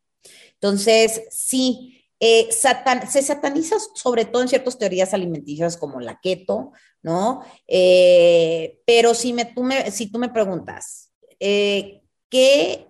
Entonces, 0.54 1.22
sí, 1.32 2.02
eh, 2.20 2.48
se 2.52 3.22
sataniza 3.22 3.76
sobre 3.94 4.26
todo 4.26 4.42
en 4.42 4.48
ciertas 4.48 4.78
teorías 4.78 5.14
alimenticias 5.14 5.76
como 5.76 6.00
la 6.00 6.20
keto, 6.22 6.72
¿no? 7.02 7.44
Eh, 7.68 8.80
pero 8.86 9.14
si, 9.14 9.34
me, 9.34 9.46
tú 9.46 9.64
me, 9.64 9.92
si 9.92 10.08
tú 10.08 10.18
me 10.18 10.30
preguntas, 10.30 11.14
eh, 11.40 12.02
¿qué, 12.30 12.88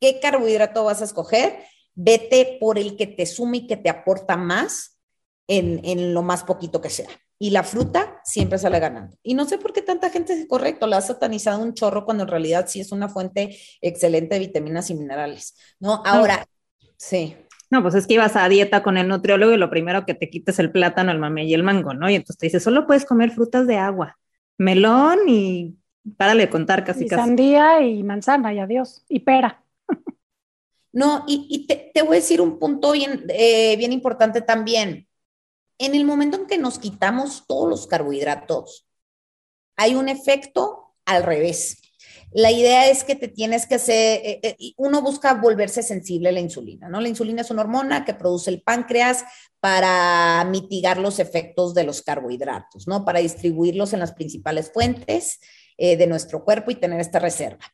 ¿qué 0.00 0.20
carbohidrato 0.20 0.84
vas 0.84 1.00
a 1.00 1.04
escoger? 1.04 1.58
Vete 1.94 2.58
por 2.60 2.78
el 2.78 2.96
que 2.96 3.06
te 3.06 3.24
suma 3.24 3.58
y 3.58 3.66
que 3.66 3.76
te 3.76 3.88
aporta 3.88 4.36
más 4.36 4.98
en, 5.46 5.80
en, 5.84 6.12
lo 6.12 6.22
más 6.22 6.42
poquito 6.42 6.80
que 6.80 6.90
sea. 6.90 7.08
Y 7.38 7.50
la 7.50 7.62
fruta 7.62 8.20
siempre 8.24 8.58
sale 8.58 8.80
ganando. 8.80 9.16
Y 9.22 9.34
no 9.34 9.44
sé 9.44 9.58
por 9.58 9.72
qué 9.72 9.82
tanta 9.82 10.10
gente 10.10 10.32
es 10.32 10.48
correcto, 10.48 10.86
la 10.86 10.96
ha 10.96 11.02
satanizado 11.02 11.62
un 11.62 11.74
chorro 11.74 12.04
cuando 12.04 12.24
en 12.24 12.30
realidad 12.30 12.66
sí 12.66 12.80
es 12.80 12.90
una 12.90 13.08
fuente 13.08 13.56
excelente 13.80 14.34
de 14.34 14.46
vitaminas 14.46 14.90
y 14.90 14.94
minerales, 14.94 15.54
¿no? 15.78 16.02
Ahora, 16.04 16.48
sí. 16.96 17.36
No, 17.70 17.82
pues 17.82 17.94
es 17.94 18.06
que 18.06 18.14
ibas 18.14 18.36
a 18.36 18.48
dieta 18.48 18.82
con 18.82 18.96
el 18.96 19.08
nutriólogo 19.08 19.52
y 19.52 19.56
lo 19.56 19.70
primero 19.70 20.06
que 20.06 20.14
te 20.14 20.30
quites 20.30 20.58
el 20.58 20.70
plátano, 20.70 21.10
el 21.12 21.18
mamey 21.18 21.48
y 21.50 21.54
el 21.54 21.62
mango, 21.62 21.94
¿no? 21.94 22.08
Y 22.08 22.14
entonces 22.14 22.38
te 22.38 22.46
dice, 22.46 22.60
solo 22.60 22.86
puedes 22.86 23.04
comer 23.04 23.30
frutas 23.32 23.66
de 23.66 23.76
agua, 23.76 24.16
melón 24.58 25.18
y 25.28 25.76
párale 26.16 26.44
de 26.44 26.50
contar 26.50 26.84
casi 26.84 27.04
Y 27.04 27.08
casi. 27.08 27.22
sandía 27.22 27.82
y 27.82 28.02
manzana, 28.02 28.54
y 28.54 28.58
adiós. 28.60 29.04
Y 29.08 29.20
pera. 29.20 29.62
No, 30.92 31.24
y, 31.26 31.46
y 31.50 31.66
te, 31.66 31.90
te 31.92 32.00
voy 32.00 32.16
a 32.16 32.20
decir 32.20 32.40
un 32.40 32.58
punto 32.58 32.92
bien, 32.92 33.24
eh, 33.28 33.76
bien 33.76 33.92
importante 33.92 34.40
también. 34.40 35.06
En 35.78 35.94
el 35.94 36.06
momento 36.06 36.38
en 36.38 36.46
que 36.46 36.56
nos 36.56 36.78
quitamos 36.78 37.44
todos 37.46 37.68
los 37.68 37.86
carbohidratos, 37.86 38.88
hay 39.76 39.94
un 39.94 40.08
efecto 40.08 40.94
al 41.04 41.22
revés. 41.22 41.82
La 42.32 42.50
idea 42.50 42.90
es 42.90 43.04
que 43.04 43.14
te 43.14 43.28
tienes 43.28 43.66
que 43.66 43.76
hacer, 43.76 44.20
eh, 44.24 44.40
eh, 44.42 44.72
uno 44.76 45.00
busca 45.00 45.34
volverse 45.34 45.82
sensible 45.82 46.28
a 46.28 46.32
la 46.32 46.40
insulina, 46.40 46.88
¿no? 46.88 47.00
La 47.00 47.08
insulina 47.08 47.42
es 47.42 47.50
una 47.50 47.62
hormona 47.62 48.04
que 48.04 48.14
produce 48.14 48.50
el 48.50 48.62
páncreas 48.62 49.24
para 49.60 50.44
mitigar 50.44 50.98
los 50.98 51.18
efectos 51.18 51.72
de 51.74 51.84
los 51.84 52.02
carbohidratos, 52.02 52.86
¿no? 52.86 53.04
Para 53.04 53.20
distribuirlos 53.20 53.92
en 53.92 54.00
las 54.00 54.12
principales 54.12 54.70
fuentes 54.70 55.40
eh, 55.78 55.96
de 55.96 56.06
nuestro 56.06 56.44
cuerpo 56.44 56.70
y 56.70 56.76
tener 56.76 57.00
esta 57.00 57.18
reserva. 57.18 57.64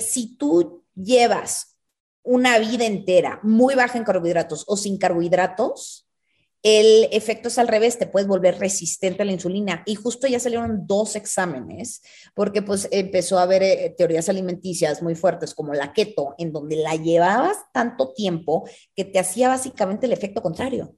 Si 0.00 0.36
tú 0.38 0.86
llevas 0.94 1.76
una 2.22 2.58
vida 2.58 2.86
entera 2.86 3.38
muy 3.42 3.74
baja 3.74 3.98
en 3.98 4.04
carbohidratos 4.04 4.64
o 4.66 4.78
sin 4.78 4.96
carbohidratos, 4.96 6.07
el 6.62 7.08
efecto 7.12 7.48
es 7.48 7.58
al 7.58 7.68
revés, 7.68 7.98
te 7.98 8.06
puedes 8.06 8.28
volver 8.28 8.58
resistente 8.58 9.22
a 9.22 9.24
la 9.24 9.32
insulina. 9.32 9.82
Y 9.86 9.94
justo 9.94 10.26
ya 10.26 10.40
salieron 10.40 10.86
dos 10.86 11.16
exámenes, 11.16 12.02
porque 12.34 12.62
pues 12.62 12.88
empezó 12.90 13.38
a 13.38 13.42
haber 13.42 13.62
eh, 13.62 13.94
teorías 13.96 14.28
alimenticias 14.28 15.02
muy 15.02 15.14
fuertes 15.14 15.54
como 15.54 15.74
la 15.74 15.92
keto, 15.92 16.34
en 16.38 16.52
donde 16.52 16.76
la 16.76 16.96
llevabas 16.96 17.56
tanto 17.72 18.12
tiempo 18.12 18.68
que 18.94 19.04
te 19.04 19.18
hacía 19.18 19.48
básicamente 19.48 20.06
el 20.06 20.12
efecto 20.12 20.42
contrario. 20.42 20.94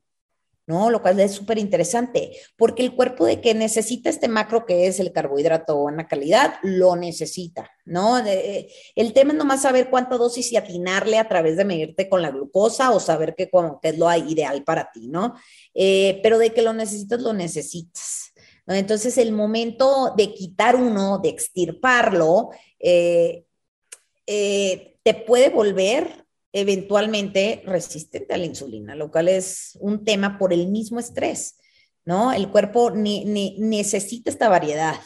¿No? 0.70 0.88
Lo 0.88 1.02
cual 1.02 1.18
es 1.18 1.32
súper 1.32 1.58
interesante, 1.58 2.30
porque 2.56 2.84
el 2.84 2.94
cuerpo 2.94 3.26
de 3.26 3.40
que 3.40 3.54
necesita 3.54 4.08
este 4.08 4.28
macro 4.28 4.64
que 4.66 4.86
es 4.86 5.00
el 5.00 5.10
carbohidrato 5.10 5.74
de 5.74 5.80
buena 5.80 6.06
calidad, 6.06 6.54
lo 6.62 6.94
necesita, 6.94 7.68
¿no? 7.84 8.22
De, 8.22 8.72
el 8.94 9.12
tema 9.12 9.32
es 9.32 9.38
nomás 9.38 9.62
saber 9.62 9.90
cuánta 9.90 10.16
dosis 10.16 10.52
y 10.52 10.56
atinarle 10.56 11.18
a 11.18 11.26
través 11.26 11.56
de 11.56 11.64
medirte 11.64 12.08
con 12.08 12.22
la 12.22 12.30
glucosa 12.30 12.92
o 12.92 13.00
saber 13.00 13.34
qué, 13.36 13.50
qué 13.82 13.88
es 13.88 13.98
lo 13.98 14.14
ideal 14.14 14.62
para 14.62 14.92
ti, 14.92 15.08
¿no? 15.08 15.34
Eh, 15.74 16.20
pero 16.22 16.38
de 16.38 16.52
que 16.52 16.62
lo 16.62 16.72
necesitas, 16.72 17.20
lo 17.20 17.32
necesitas. 17.32 18.32
Entonces, 18.68 19.18
el 19.18 19.32
momento 19.32 20.14
de 20.16 20.32
quitar 20.32 20.76
uno, 20.76 21.18
de 21.18 21.30
extirparlo, 21.30 22.50
eh, 22.78 23.44
eh, 24.24 24.98
te 25.02 25.14
puede 25.14 25.48
volver 25.48 26.26
eventualmente 26.52 27.62
resistente 27.64 28.34
a 28.34 28.38
la 28.38 28.46
insulina, 28.46 28.94
lo 28.94 29.10
cual 29.10 29.28
es 29.28 29.78
un 29.80 30.04
tema 30.04 30.38
por 30.38 30.52
el 30.52 30.68
mismo 30.68 30.98
estrés, 30.98 31.56
¿no? 32.04 32.32
El 32.32 32.50
cuerpo 32.50 32.90
necesita 32.90 34.30
esta 34.30 34.48
variedad, 34.48 34.96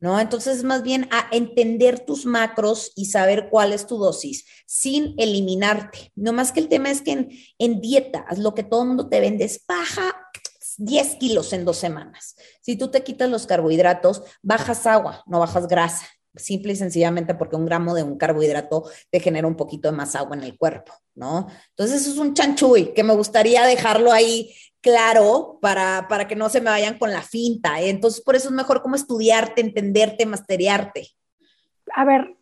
¿no? 0.00 0.18
Entonces, 0.18 0.64
más 0.64 0.82
bien 0.82 1.08
a 1.12 1.28
entender 1.30 2.00
tus 2.00 2.26
macros 2.26 2.92
y 2.96 3.06
saber 3.06 3.48
cuál 3.50 3.72
es 3.72 3.86
tu 3.86 3.98
dosis, 3.98 4.44
sin 4.66 5.14
eliminarte. 5.18 6.12
No 6.16 6.32
más 6.32 6.52
que 6.52 6.60
el 6.60 6.68
tema 6.68 6.90
es 6.90 7.02
que 7.02 7.12
en, 7.12 7.28
en 7.58 7.80
dieta, 7.80 8.26
lo 8.36 8.54
que 8.54 8.64
todo 8.64 8.82
el 8.82 8.88
mundo 8.88 9.08
te 9.08 9.20
vende 9.20 9.44
es 9.44 9.64
baja 9.66 10.16
10 10.78 11.16
kilos 11.16 11.52
en 11.52 11.64
dos 11.64 11.76
semanas. 11.76 12.36
Si 12.62 12.76
tú 12.76 12.90
te 12.90 13.04
quitas 13.04 13.28
los 13.28 13.46
carbohidratos, 13.46 14.22
bajas 14.42 14.86
agua, 14.86 15.22
no 15.26 15.38
bajas 15.38 15.68
grasa 15.68 16.06
simple 16.34 16.72
y 16.72 16.76
sencillamente 16.76 17.34
porque 17.34 17.56
un 17.56 17.66
gramo 17.66 17.94
de 17.94 18.02
un 18.02 18.16
carbohidrato 18.16 18.84
te 19.10 19.20
genera 19.20 19.46
un 19.46 19.56
poquito 19.56 19.90
de 19.90 19.96
más 19.96 20.14
agua 20.14 20.36
en 20.36 20.44
el 20.44 20.56
cuerpo, 20.56 20.92
¿no? 21.14 21.48
Entonces 21.70 22.02
eso 22.02 22.12
es 22.12 22.18
un 22.18 22.34
chanchuy 22.34 22.94
que 22.94 23.02
me 23.02 23.14
gustaría 23.14 23.66
dejarlo 23.66 24.12
ahí 24.12 24.54
claro 24.80 25.58
para, 25.60 26.06
para 26.08 26.26
que 26.26 26.36
no 26.36 26.48
se 26.48 26.60
me 26.60 26.70
vayan 26.70 26.98
con 26.98 27.10
la 27.10 27.22
finta. 27.22 27.80
¿eh? 27.80 27.90
Entonces 27.90 28.20
por 28.20 28.36
eso 28.36 28.48
es 28.48 28.54
mejor 28.54 28.82
como 28.82 28.94
estudiarte, 28.94 29.60
entenderte, 29.60 30.26
masteriarte. 30.26 31.08
A 31.94 32.04
ver, 32.04 32.36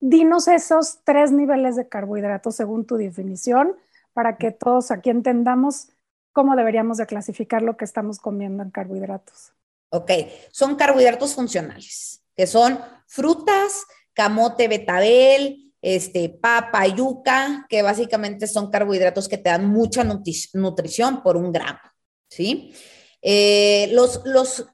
dinos 0.00 0.48
esos 0.48 0.98
tres 1.04 1.32
niveles 1.32 1.76
de 1.76 1.88
carbohidratos 1.88 2.56
según 2.56 2.86
tu 2.86 2.96
definición 2.96 3.76
para 4.12 4.36
que 4.36 4.50
todos 4.50 4.90
aquí 4.90 5.10
entendamos 5.10 5.88
cómo 6.32 6.56
deberíamos 6.56 6.98
de 6.98 7.06
clasificar 7.06 7.62
lo 7.62 7.76
que 7.76 7.84
estamos 7.84 8.18
comiendo 8.18 8.62
en 8.62 8.70
carbohidratos. 8.70 9.52
Ok, 9.92 10.10
son 10.52 10.76
carbohidratos 10.76 11.34
funcionales 11.34 12.19
que 12.36 12.46
son 12.46 12.80
frutas, 13.06 13.84
camote, 14.12 14.68
betabel, 14.68 15.72
este, 15.82 16.28
papa, 16.28 16.86
yuca, 16.86 17.66
que 17.68 17.82
básicamente 17.82 18.46
son 18.46 18.70
carbohidratos 18.70 19.28
que 19.28 19.38
te 19.38 19.50
dan 19.50 19.68
mucha 19.68 20.04
nutri 20.04 20.36
nutrición 20.54 21.22
por 21.22 21.36
un 21.36 21.52
gramo, 21.52 21.80
¿sí? 22.28 22.74
Eh, 23.22 23.88
los, 23.92 24.20
los, 24.24 24.66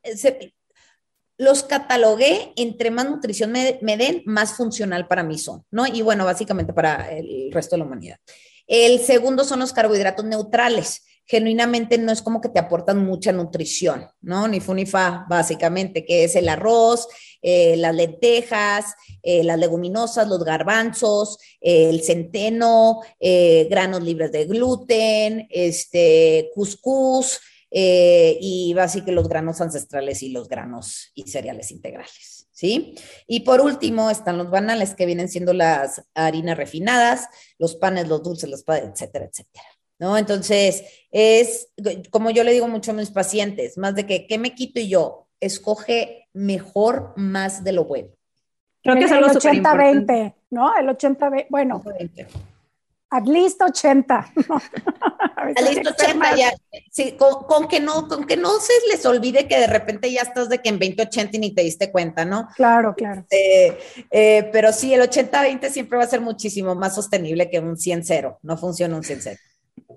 los 1.39 1.63
catalogué, 1.65 2.53
entre 2.57 2.91
más 2.91 3.09
nutrición 3.09 3.53
me, 3.53 3.79
me, 3.83 3.97
den, 3.97 4.23
más 4.27 4.55
funcional 4.55 5.07
para 5.07 5.23
mí 5.23 5.39
son, 5.39 5.65
¿no? 5.71 5.87
Y 5.87 6.03
bueno, 6.03 6.25
básicamente 6.25 6.73
para 6.73 7.11
el 7.11 7.51
resto 7.53 7.77
de 7.77 7.81
la 7.81 7.87
humanidad. 7.87 8.19
El 8.67 9.01
segundo 9.01 9.45
son 9.45 9.61
los 9.61 9.73
carbohidratos 9.73 10.25
neutrales, 10.25 11.05
genuinamente 11.27 11.99
no 11.99 12.13
es 12.13 12.23
como 12.23 12.41
que 12.41 12.49
te 12.49 12.61
aportan 12.61 13.05
mucha 13.05 13.33
nutrición, 13.33 14.09
¿no? 14.21 14.47
Ni 14.47 14.61
fu 14.61 14.75
ni 14.75 14.87
fa, 14.87 15.27
básicamente, 15.29 16.05
que 16.05 16.25
es 16.25 16.37
el 16.37 16.49
arroz, 16.49 17.09
eh, 17.43 17.77
las 17.77 17.95
lentejas, 17.95 18.95
eh, 19.23 19.45
las 19.45 19.59
leguminosas, 19.59 20.29
los 20.29 20.45
garbanzos, 20.45 21.39
eh, 21.61 21.91
el 21.91 22.03
centeno, 22.03 23.01
granos 23.71 24.03
libres 24.03 24.33
de 24.33 24.47
gluten, 24.47 25.47
este, 25.51 26.51
cuscús, 26.55 27.41
y 27.71 28.73
básicamente 28.75 29.13
los 29.13 29.29
granos 29.29 29.61
ancestrales 29.61 30.23
y 30.23 30.31
los 30.31 30.49
granos 30.49 31.11
y 31.15 31.25
cereales 31.25 31.71
integrales. 31.73 32.49
¿Sí? 32.53 32.95
Y 33.27 33.41
por 33.41 33.61
último 33.61 34.09
están 34.09 34.39
los 34.39 34.51
banales 34.51 34.95
que 34.95 35.05
vienen 35.05 35.29
siendo 35.29 35.53
las 35.53 36.03
harinas 36.15 36.57
refinadas, 36.57 37.29
los 37.59 37.77
panes, 37.77 38.09
los 38.09 38.23
dulces, 38.23 38.49
los 38.49 38.63
panes, 38.63 38.93
etcétera, 38.95 39.27
etcétera. 39.27 39.76
¿No? 39.99 40.17
Entonces, 40.19 40.85
es 41.11 41.69
como 42.11 42.31
yo 42.31 42.45
le 42.45 42.53
digo 42.53 42.69
mucho 42.69 42.91
a 42.91 42.95
mis 42.95 43.11
pacientes, 43.11 43.79
más 43.79 43.95
de 43.95 44.07
que, 44.07 44.27
¿qué 44.27 44.39
me 44.39 44.55
quito 44.55 44.81
y 44.81 44.89
yo? 44.89 45.29
Escoge 45.41 46.29
mejor 46.33 47.13
más 47.17 47.65
de 47.65 47.73
lo 47.73 47.85
bueno. 47.85 48.09
Creo 48.83 48.97
que 48.97 49.05
es 49.05 49.11
el 49.11 49.25
80-20, 49.25 50.35
¿no? 50.51 50.77
El 50.77 50.89
80-20, 50.89 51.47
bueno, 51.51 51.83
20. 51.99 52.27
at 53.11 53.27
least 53.27 53.61
80. 53.61 54.33
¿no? 54.49 54.63
at 55.37 55.61
least 55.61 55.87
80 55.87 56.37
ya, 56.37 56.53
sí, 56.91 57.13
con, 57.13 57.45
con, 57.45 57.69
que 57.69 57.81
no, 57.81 58.07
con 58.07 58.27
que 58.27 58.37
no 58.37 58.61
se 58.61 58.73
les 58.89 59.05
olvide 59.05 59.49
que 59.49 59.59
de 59.59 59.67
repente 59.67 60.13
ya 60.13 60.23
estás 60.23 60.49
de 60.49 60.59
que 60.59 60.69
en 60.69 60.79
20-80 60.79 61.31
y 61.33 61.39
ni 61.39 61.55
te 61.55 61.63
diste 61.63 61.91
cuenta, 61.91 62.25
¿no? 62.25 62.49
Claro, 62.55 62.95
claro. 62.95 63.25
Eh, 63.31 63.77
eh, 64.11 64.49
pero 64.53 64.73
sí, 64.73 64.95
el 64.95 65.03
80-20 65.03 65.71
siempre 65.71 65.99
va 65.99 66.05
a 66.05 66.09
ser 66.09 66.21
muchísimo 66.21 66.75
más 66.75 66.95
sostenible 66.95 67.51
que 67.51 67.59
un 67.59 67.77
100-0, 67.77 68.39
no 68.43 68.57
funciona 68.57 68.97
un 68.97 69.03
100-0. 69.03 69.37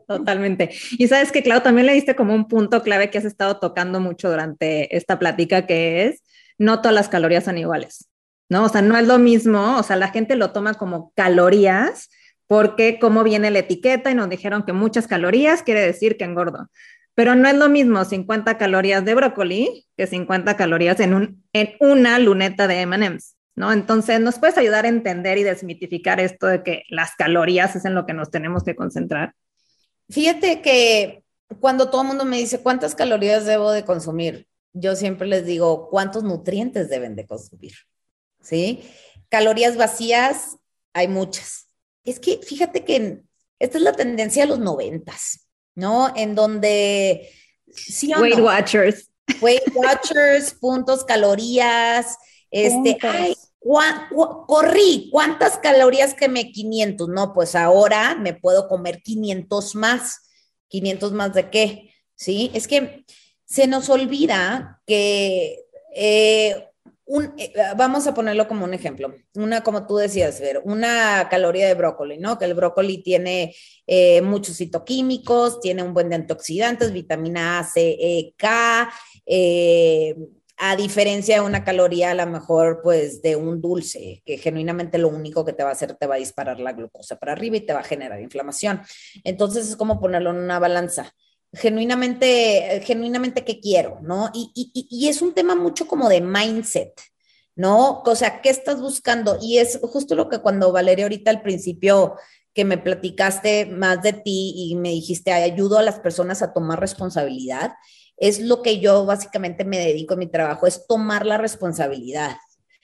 Totalmente. 0.10 0.72
Y 0.98 1.08
sabes 1.08 1.32
que, 1.32 1.44
Clau, 1.44 1.62
también 1.62 1.86
le 1.86 1.94
diste 1.94 2.16
como 2.16 2.34
un 2.34 2.48
punto 2.48 2.82
clave 2.82 3.12
que 3.12 3.20
has 3.20 3.26
estado 3.26 3.60
tocando 3.60 4.00
mucho 4.00 4.32
durante 4.32 4.98
esta 4.98 5.20
plática, 5.20 5.68
que 5.68 6.08
es 6.08 6.24
no 6.58 6.82
todas 6.82 6.96
las 6.96 7.10
calorías 7.10 7.44
son 7.44 7.60
iguales, 7.60 8.10
¿no? 8.50 8.64
O 8.64 8.70
sea, 8.70 8.82
no 8.82 8.98
es 8.98 9.06
lo 9.06 9.20
mismo, 9.20 9.78
o 9.78 9.84
sea, 9.84 9.98
la 9.98 10.08
gente 10.08 10.36
lo 10.36 10.52
toma 10.52 10.74
como 10.74 11.14
calorías 11.16 12.10
porque 12.48 12.98
como 13.00 13.24
viene 13.24 13.52
la 13.52 13.60
etiqueta 13.60 14.10
y 14.10 14.16
nos 14.16 14.30
dijeron 14.30 14.64
que 14.64 14.74
muchas 14.74 15.06
calorías 15.06 15.62
quiere 15.62 15.82
decir 15.82 16.18
que 16.18 16.24
engordo. 16.24 16.72
Pero 17.14 17.36
no 17.36 17.48
es 17.48 17.56
lo 17.56 17.70
mismo 17.70 18.04
50 18.04 18.58
calorías 18.58 19.06
de 19.06 19.14
brócoli 19.14 19.86
que 19.96 20.08
50 20.08 20.58
calorías 20.58 21.00
en, 21.02 21.14
un, 21.14 21.44
en 21.54 21.76
una 21.80 22.18
luneta 22.18 22.68
de 22.68 22.82
M&M's, 22.82 23.36
¿no? 23.56 23.72
Entonces, 23.72 24.20
¿nos 24.20 24.40
puedes 24.40 24.58
ayudar 24.58 24.86
a 24.86 24.90
entender 24.90 25.38
y 25.38 25.44
desmitificar 25.44 26.20
esto 26.20 26.48
de 26.48 26.64
que 26.64 26.84
las 26.90 27.16
calorías 27.16 27.76
es 27.76 27.86
en 27.86 27.94
lo 27.94 28.08
que 28.08 28.14
nos 28.14 28.32
tenemos 28.32 28.64
que 28.64 28.76
concentrar? 28.76 29.36
Fíjate 30.10 30.62
que 30.62 31.24
cuando 31.60 31.90
todo 31.90 32.02
el 32.02 32.08
mundo 32.08 32.26
me 32.26 32.38
dice 32.38 32.62
cuántas 32.62 32.96
calorías 32.96 33.46
debo 33.46 33.72
de 33.72 33.86
consumir, 33.86 34.48
yo 34.74 34.96
siempre 34.96 35.28
les 35.28 35.46
digo 35.46 35.90
cuántos 35.90 36.24
nutrientes 36.24 36.90
deben 36.90 37.16
de 37.16 37.26
consumir, 37.26 37.74
¿sí? 38.42 38.84
Calorías 39.30 39.78
vacías, 39.78 40.58
hay 40.94 41.08
muchas. 41.08 41.68
Es 42.04 42.20
que 42.20 42.40
fíjate 42.44 42.84
que 42.84 43.22
esta 43.60 43.78
es 43.78 43.84
la 43.84 43.94
tendencia 43.94 44.44
de 44.44 44.50
los 44.50 44.60
noventas, 44.60 45.48
¿no? 45.76 46.14
En 46.16 46.36
donde... 46.36 47.30
¿sí 47.68 48.12
Weight 48.14 48.38
no? 48.38 48.46
Watchers. 48.46 49.10
Weight 49.42 49.64
Watchers, 49.76 50.54
puntos, 50.54 51.04
calorías, 51.04 52.18
este, 52.52 52.98
ay, 53.02 53.36
corrí, 53.60 55.10
¿cuántas 55.12 55.58
calorías 55.58 56.14
quemé? 56.14 56.52
500. 56.52 57.10
No, 57.10 57.34
pues 57.34 57.56
ahora 57.56 58.16
me 58.16 58.34
puedo 58.34 58.68
comer 58.68 59.02
500 59.02 59.76
más. 59.76 60.22
¿500 60.70 61.12
más 61.12 61.34
de 61.34 61.50
qué? 61.50 61.94
Sí, 62.16 62.52
es 62.54 62.68
que 62.68 63.06
se 63.46 63.68
nos 63.68 63.90
olvida 63.90 64.82
que 64.86 65.66
eh, 65.96 66.70
un, 67.06 67.34
eh, 67.38 67.52
vamos 67.76 68.06
a 68.06 68.14
ponerlo 68.14 68.48
como 68.48 68.66
un 68.66 68.74
ejemplo, 68.76 69.16
una, 69.34 69.64
como 69.64 69.88
tú 69.88 69.98
decías, 69.98 70.40
ver, 70.40 70.62
una 70.64 71.28
caloría 71.30 71.68
de 71.68 71.74
brócoli, 71.74 72.20
¿no? 72.20 72.38
Que 72.38 72.46
el 72.46 72.54
brócoli 72.54 73.02
tiene 73.02 73.56
eh, 73.88 74.22
muchos 74.22 74.58
citoquímicos, 74.58 75.60
tiene 75.60 75.82
un 75.82 75.96
buen 75.96 76.10
de 76.10 76.16
antioxidantes, 76.18 76.94
vitamina 76.94 77.60
A, 77.60 77.64
C, 77.64 77.98
E, 78.00 78.36
K, 78.38 78.94
a 80.60 80.76
diferencia 80.76 81.36
de 81.36 81.42
una 81.42 81.64
caloría 81.64 82.12
a 82.12 82.16
lo 82.16 82.26
mejor 82.28 82.82
pues 82.84 83.22
de 83.22 83.38
un 83.38 83.62
dulce, 83.62 84.22
que 84.26 84.38
genuinamente 84.38 84.98
lo 84.98 85.08
único 85.08 85.46
que 85.46 85.54
te 85.54 85.64
va 85.64 85.70
a 85.70 85.72
hacer 85.74 85.96
te 85.96 86.06
va 86.06 86.16
a 86.16 86.20
disparar 86.20 86.60
la 86.60 86.74
glucosa 86.74 87.18
para 87.18 87.32
arriba 87.32 87.58
y 87.58 87.62
te 87.62 87.74
va 87.74 87.80
a 87.80 87.84
generar 87.84 88.20
inflamación. 88.20 88.82
Entonces 89.24 89.70
es 89.70 89.76
como 89.78 90.02
ponerlo 90.02 90.32
en 90.32 90.36
una 90.36 90.60
balanza 90.60 91.14
genuinamente, 91.54 92.82
genuinamente 92.84 93.46
qué 93.46 93.60
quiero, 93.60 94.00
¿no? 94.02 94.30
Y, 94.34 94.52
y, 94.54 94.88
y, 94.90 95.08
es 95.08 95.22
un 95.22 95.34
tema 95.34 95.56
mucho 95.56 95.88
como 95.88 96.10
de 96.10 96.22
mindset, 96.22 96.94
¿no? 97.56 98.04
O 98.06 98.16
sea, 98.16 98.42
¿qué 98.42 98.50
estás 98.50 98.80
buscando? 98.82 99.38
Y 99.42 99.58
es 99.58 99.80
justo 99.82 100.14
lo 100.16 100.30
que 100.30 100.40
cuando 100.40 100.72
Valeria 100.72 101.06
ahorita 101.06 101.32
al 101.32 101.42
principio 101.42 102.16
que 102.54 102.66
me 102.66 102.78
platicaste 102.78 103.66
más 103.66 104.04
de 104.04 104.14
ti 104.14 104.54
y 104.56 104.76
me 104.76 104.90
dijiste, 104.90 105.32
ayudo 105.32 105.78
a 105.78 105.84
las 105.84 106.00
personas 106.00 106.42
a 106.42 106.54
tomar 106.54 106.80
responsabilidad, 106.80 107.74
es 108.20 108.40
lo 108.40 108.62
que 108.62 108.80
yo 108.80 109.06
básicamente 109.06 109.64
me 109.64 109.80
dedico 109.80 110.14
a 110.14 110.18
mi 110.18 110.28
trabajo, 110.28 110.68
es 110.68 110.86
tomar 110.88 111.26
la 111.26 111.38
responsabilidad 111.38 112.36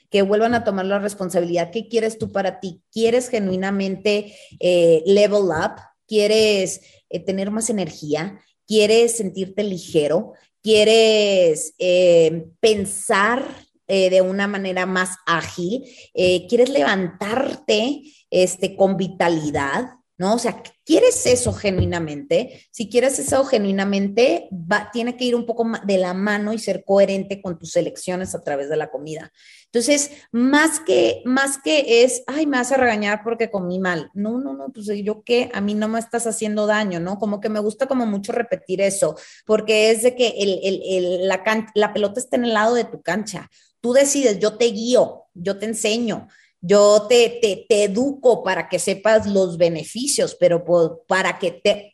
que 0.10 0.22
vuelvan 0.22 0.54
a 0.54 0.64
tomar 0.64 0.86
la 0.86 1.00
responsabilidad. 1.00 1.72
¿Qué 1.72 1.90
quieres 1.90 2.18
tú 2.18 2.32
para 2.32 2.62
ti? 2.62 2.82
¿Quieres 2.90 3.28
genuinamente 3.28 4.34
eh, 4.62 5.04
level 5.06 5.50
up? 5.50 5.82
¿Quieres 6.08 6.80
eh, 7.10 7.20
tener 7.20 7.52
más 7.52 7.70
energía? 7.70 8.40
quieres 8.68 9.18
sentirte 9.18 9.64
ligero, 9.64 10.34
quieres 10.64 11.76
eh, 11.78 12.48
pensar 12.60 13.46
de 13.88 14.22
una 14.24 14.48
manera 14.48 14.88
más 14.88 15.12
ágil, 15.28 15.84
quieres 16.12 16.70
levantarte 16.70 18.02
este, 18.32 18.76
con 18.76 18.98
vitalidad, 18.98 19.86
¿no? 20.18 20.36
O 20.36 20.40
sea, 20.40 20.64
¿quieres 20.86 21.26
eso 21.26 21.52
genuinamente? 21.52 22.68
Si 22.72 22.90
quieres 22.90 23.20
eso 23.20 23.44
genuinamente, 23.46 24.48
va, 24.52 24.90
tiene 24.92 25.18
que 25.18 25.26
ir 25.26 25.36
un 25.36 25.46
poco 25.46 25.66
de 25.86 25.98
la 25.98 26.14
mano 26.14 26.54
y 26.54 26.60
ser 26.60 26.84
coherente 26.86 27.42
con 27.42 27.60
tus 27.60 27.76
elecciones 27.76 28.34
a 28.34 28.42
través 28.42 28.70
de 28.70 28.78
la 28.78 28.90
comida. 28.90 29.32
Entonces, 29.66 30.12
más 30.32 30.80
que, 30.80 31.22
más 31.26 31.58
que 31.58 32.04
es, 32.04 32.24
ay, 32.28 32.46
me 32.46 32.58
vas 32.58 32.72
a 32.72 32.78
regañar 32.78 33.22
porque 33.24 33.52
comí 33.52 33.80
mal. 33.80 34.10
No, 34.14 34.40
no, 34.40 34.54
no, 34.54 34.70
pues 34.72 34.88
yo 34.88 35.24
qué, 35.24 35.52
a 35.54 35.60
mí 35.60 35.74
no 35.74 35.90
me 35.90 36.00
estás 36.00 36.28
haciendo 36.28 36.66
daño, 36.66 37.00
¿no? 37.00 37.20
Como 37.20 37.42
que 37.42 37.50
me 37.50 37.60
gusta 37.60 37.88
como 37.88 38.06
mucho 38.06 38.32
repetir 38.32 38.82
eso, 38.82 39.18
porque 39.46 39.92
es 39.92 40.04
de 40.04 40.16
que 40.16 40.34
la, 41.24 41.44
la 41.76 41.94
pelota 41.94 42.20
está 42.20 42.38
en 42.38 42.46
el 42.46 42.54
lado 42.54 42.76
de 42.76 42.86
tu 42.86 43.02
cancha. 43.02 43.50
Tú 43.82 43.94
decides, 43.94 44.40
yo 44.40 44.58
te 44.58 44.66
guío, 44.66 45.26
yo 45.34 45.60
te 45.60 45.66
enseño 45.66 46.28
yo 46.66 47.06
te, 47.08 47.40
te, 47.42 47.66
te, 47.70 47.84
educo 47.84 48.44
para 48.44 48.68
que 48.68 48.80
sepas 48.80 49.28
los 49.28 49.58
beneficios, 49.58 50.36
pero 50.40 50.66
para 51.08 51.38
que 51.38 51.52
te, 51.52 51.94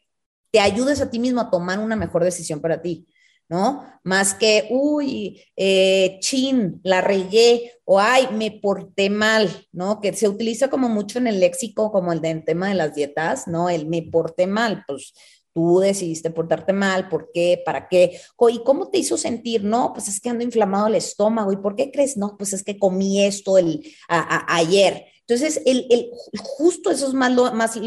te 0.49 0.59
ayudes 0.59 1.01
a 1.01 1.09
ti 1.09 1.19
mismo 1.19 1.41
a 1.41 1.49
tomar 1.49 1.79
una 1.79 1.95
mejor 1.95 2.23
decisión 2.23 2.61
para 2.61 2.81
ti, 2.81 3.05
¿no? 3.49 3.85
Más 4.03 4.33
que, 4.33 4.67
uy, 4.69 5.43
eh, 5.57 6.17
chin, 6.21 6.79
la 6.83 7.01
regué, 7.01 7.73
o 7.83 7.99
ay, 7.99 8.29
me 8.31 8.51
porté 8.51 9.09
mal, 9.09 9.49
¿no? 9.73 9.99
Que 9.99 10.13
se 10.13 10.29
utiliza 10.29 10.69
como 10.69 10.87
mucho 10.87 11.19
en 11.19 11.27
el 11.27 11.41
léxico, 11.41 11.91
como 11.91 12.13
el 12.13 12.21
del 12.21 12.45
tema 12.45 12.69
de 12.69 12.75
las 12.75 12.95
dietas, 12.95 13.47
¿no? 13.47 13.69
El 13.69 13.87
me 13.87 14.03
porté 14.03 14.47
mal, 14.47 14.85
pues 14.87 15.13
Tú 15.53 15.79
decidiste 15.79 16.31
portarte 16.31 16.73
mal, 16.73 17.09
¿por 17.09 17.29
qué? 17.33 17.61
¿Para 17.65 17.87
qué? 17.89 18.19
¿Y 18.51 18.63
cómo 18.63 18.89
te 18.89 18.99
hizo 18.99 19.17
sentir? 19.17 19.63
No, 19.63 19.91
pues 19.93 20.07
es 20.07 20.21
que 20.21 20.29
ando 20.29 20.43
inflamado 20.43 20.87
el 20.87 20.95
estómago. 20.95 21.51
¿Y 21.51 21.57
por 21.57 21.75
qué 21.75 21.91
crees? 21.91 22.15
No, 22.17 22.37
pues 22.37 22.53
es 22.53 22.63
que 22.63 22.79
comí 22.79 23.23
esto 23.23 23.57
el, 23.57 23.81
ayer. 24.07 25.05
Entonces, 25.27 25.61
el, 25.65 25.87
el, 25.89 26.09
justo 26.39 26.89
eso 26.91 27.07
es 27.07 27.13
más, 27.13 27.33
lo, 27.33 27.51
más 27.53 27.77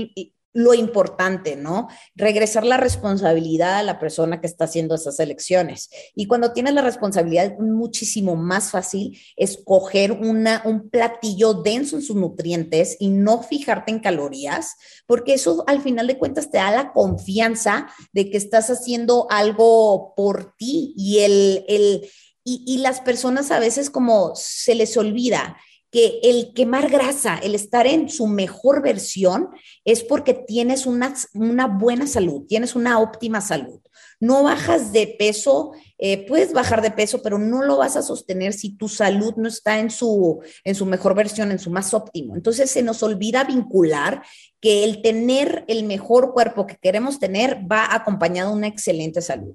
lo 0.54 0.72
importante, 0.72 1.56
¿no? 1.56 1.88
Regresar 2.14 2.64
la 2.64 2.76
responsabilidad 2.76 3.74
a 3.74 3.82
la 3.82 3.98
persona 3.98 4.40
que 4.40 4.46
está 4.46 4.64
haciendo 4.64 4.94
esas 4.94 5.18
elecciones. 5.18 5.90
Y 6.14 6.26
cuando 6.26 6.52
tienes 6.52 6.74
la 6.74 6.80
responsabilidad, 6.80 7.46
es 7.46 7.58
muchísimo 7.58 8.36
más 8.36 8.70
fácil 8.70 9.18
escoger 9.36 10.12
una, 10.12 10.62
un 10.64 10.88
platillo 10.88 11.54
denso 11.54 11.96
en 11.96 12.02
sus 12.02 12.14
nutrientes 12.14 12.96
y 13.00 13.08
no 13.08 13.42
fijarte 13.42 13.90
en 13.90 13.98
calorías, 13.98 14.76
porque 15.06 15.34
eso 15.34 15.64
al 15.66 15.82
final 15.82 16.06
de 16.06 16.18
cuentas 16.18 16.50
te 16.50 16.58
da 16.58 16.70
la 16.70 16.92
confianza 16.92 17.88
de 18.12 18.30
que 18.30 18.36
estás 18.36 18.70
haciendo 18.70 19.26
algo 19.30 20.14
por 20.16 20.54
ti 20.56 20.94
y 20.96 21.18
el, 21.18 21.64
el 21.66 22.08
y, 22.44 22.62
y 22.66 22.78
las 22.78 23.00
personas 23.00 23.50
a 23.50 23.58
veces 23.58 23.90
como 23.90 24.32
se 24.36 24.76
les 24.76 24.96
olvida 24.96 25.56
que 25.94 26.18
el 26.24 26.52
quemar 26.54 26.90
grasa, 26.90 27.38
el 27.40 27.54
estar 27.54 27.86
en 27.86 28.08
su 28.08 28.26
mejor 28.26 28.82
versión, 28.82 29.50
es 29.84 30.02
porque 30.02 30.34
tienes 30.34 30.86
una, 30.86 31.14
una 31.34 31.68
buena 31.68 32.08
salud, 32.08 32.46
tienes 32.48 32.74
una 32.74 32.98
óptima 32.98 33.40
salud. 33.40 33.78
No 34.18 34.42
bajas 34.42 34.92
de 34.92 35.14
peso, 35.16 35.70
eh, 35.98 36.26
puedes 36.26 36.52
bajar 36.52 36.82
de 36.82 36.90
peso, 36.90 37.22
pero 37.22 37.38
no 37.38 37.62
lo 37.62 37.76
vas 37.76 37.94
a 37.94 38.02
sostener 38.02 38.54
si 38.54 38.76
tu 38.76 38.88
salud 38.88 39.34
no 39.36 39.46
está 39.46 39.78
en 39.78 39.88
su, 39.88 40.42
en 40.64 40.74
su 40.74 40.84
mejor 40.84 41.14
versión, 41.14 41.52
en 41.52 41.60
su 41.60 41.70
más 41.70 41.94
óptimo. 41.94 42.34
Entonces 42.34 42.72
se 42.72 42.82
nos 42.82 43.00
olvida 43.04 43.44
vincular 43.44 44.20
que 44.60 44.82
el 44.82 45.00
tener 45.00 45.64
el 45.68 45.84
mejor 45.84 46.32
cuerpo 46.32 46.66
que 46.66 46.76
queremos 46.76 47.20
tener 47.20 47.70
va 47.70 47.94
acompañado 47.94 48.50
de 48.50 48.56
una 48.56 48.66
excelente 48.66 49.22
salud. 49.22 49.54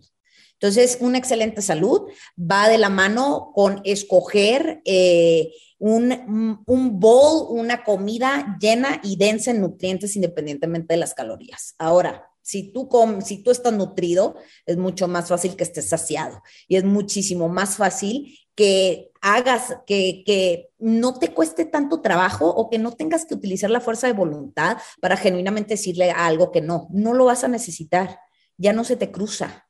Entonces, 0.53 0.97
una 0.99 1.17
excelente 1.17 1.61
salud 1.61 2.01
va 2.37 2.67
de 2.67 2.77
la 2.77 2.89
mano 2.89 3.51
con 3.55 3.81
escoger 3.85 4.81
eh, 4.83 5.51
un, 5.79 6.61
un 6.65 6.99
bowl, 6.99 7.47
una 7.57 7.83
comida 7.83 8.57
llena 8.59 8.99
y 9.03 9.15
densa 9.15 9.51
en 9.51 9.61
nutrientes 9.61 10.15
independientemente 10.15 10.93
de 10.93 10.99
las 10.99 11.13
calorías. 11.13 11.73
Ahora, 11.77 12.29
si 12.41 12.71
tú, 12.71 12.89
si 13.23 13.43
tú 13.43 13.51
estás 13.51 13.73
nutrido, 13.73 14.35
es 14.65 14.77
mucho 14.77 15.07
más 15.07 15.29
fácil 15.29 15.55
que 15.55 15.63
estés 15.63 15.87
saciado 15.87 16.41
y 16.67 16.77
es 16.77 16.83
muchísimo 16.83 17.47
más 17.47 17.77
fácil 17.77 18.37
que 18.55 19.11
hagas, 19.21 19.77
que, 19.85 20.23
que 20.25 20.69
no 20.79 21.13
te 21.13 21.33
cueste 21.33 21.65
tanto 21.65 22.01
trabajo 22.01 22.49
o 22.49 22.69
que 22.69 22.79
no 22.79 22.91
tengas 22.91 23.25
que 23.25 23.35
utilizar 23.35 23.69
la 23.69 23.81
fuerza 23.81 24.07
de 24.07 24.13
voluntad 24.13 24.77
para 24.99 25.15
genuinamente 25.15 25.75
decirle 25.75 26.11
algo 26.11 26.51
que 26.51 26.61
no, 26.61 26.87
no 26.91 27.13
lo 27.13 27.25
vas 27.25 27.43
a 27.43 27.47
necesitar, 27.47 28.19
ya 28.57 28.73
no 28.73 28.83
se 28.83 28.95
te 28.95 29.11
cruza. 29.11 29.69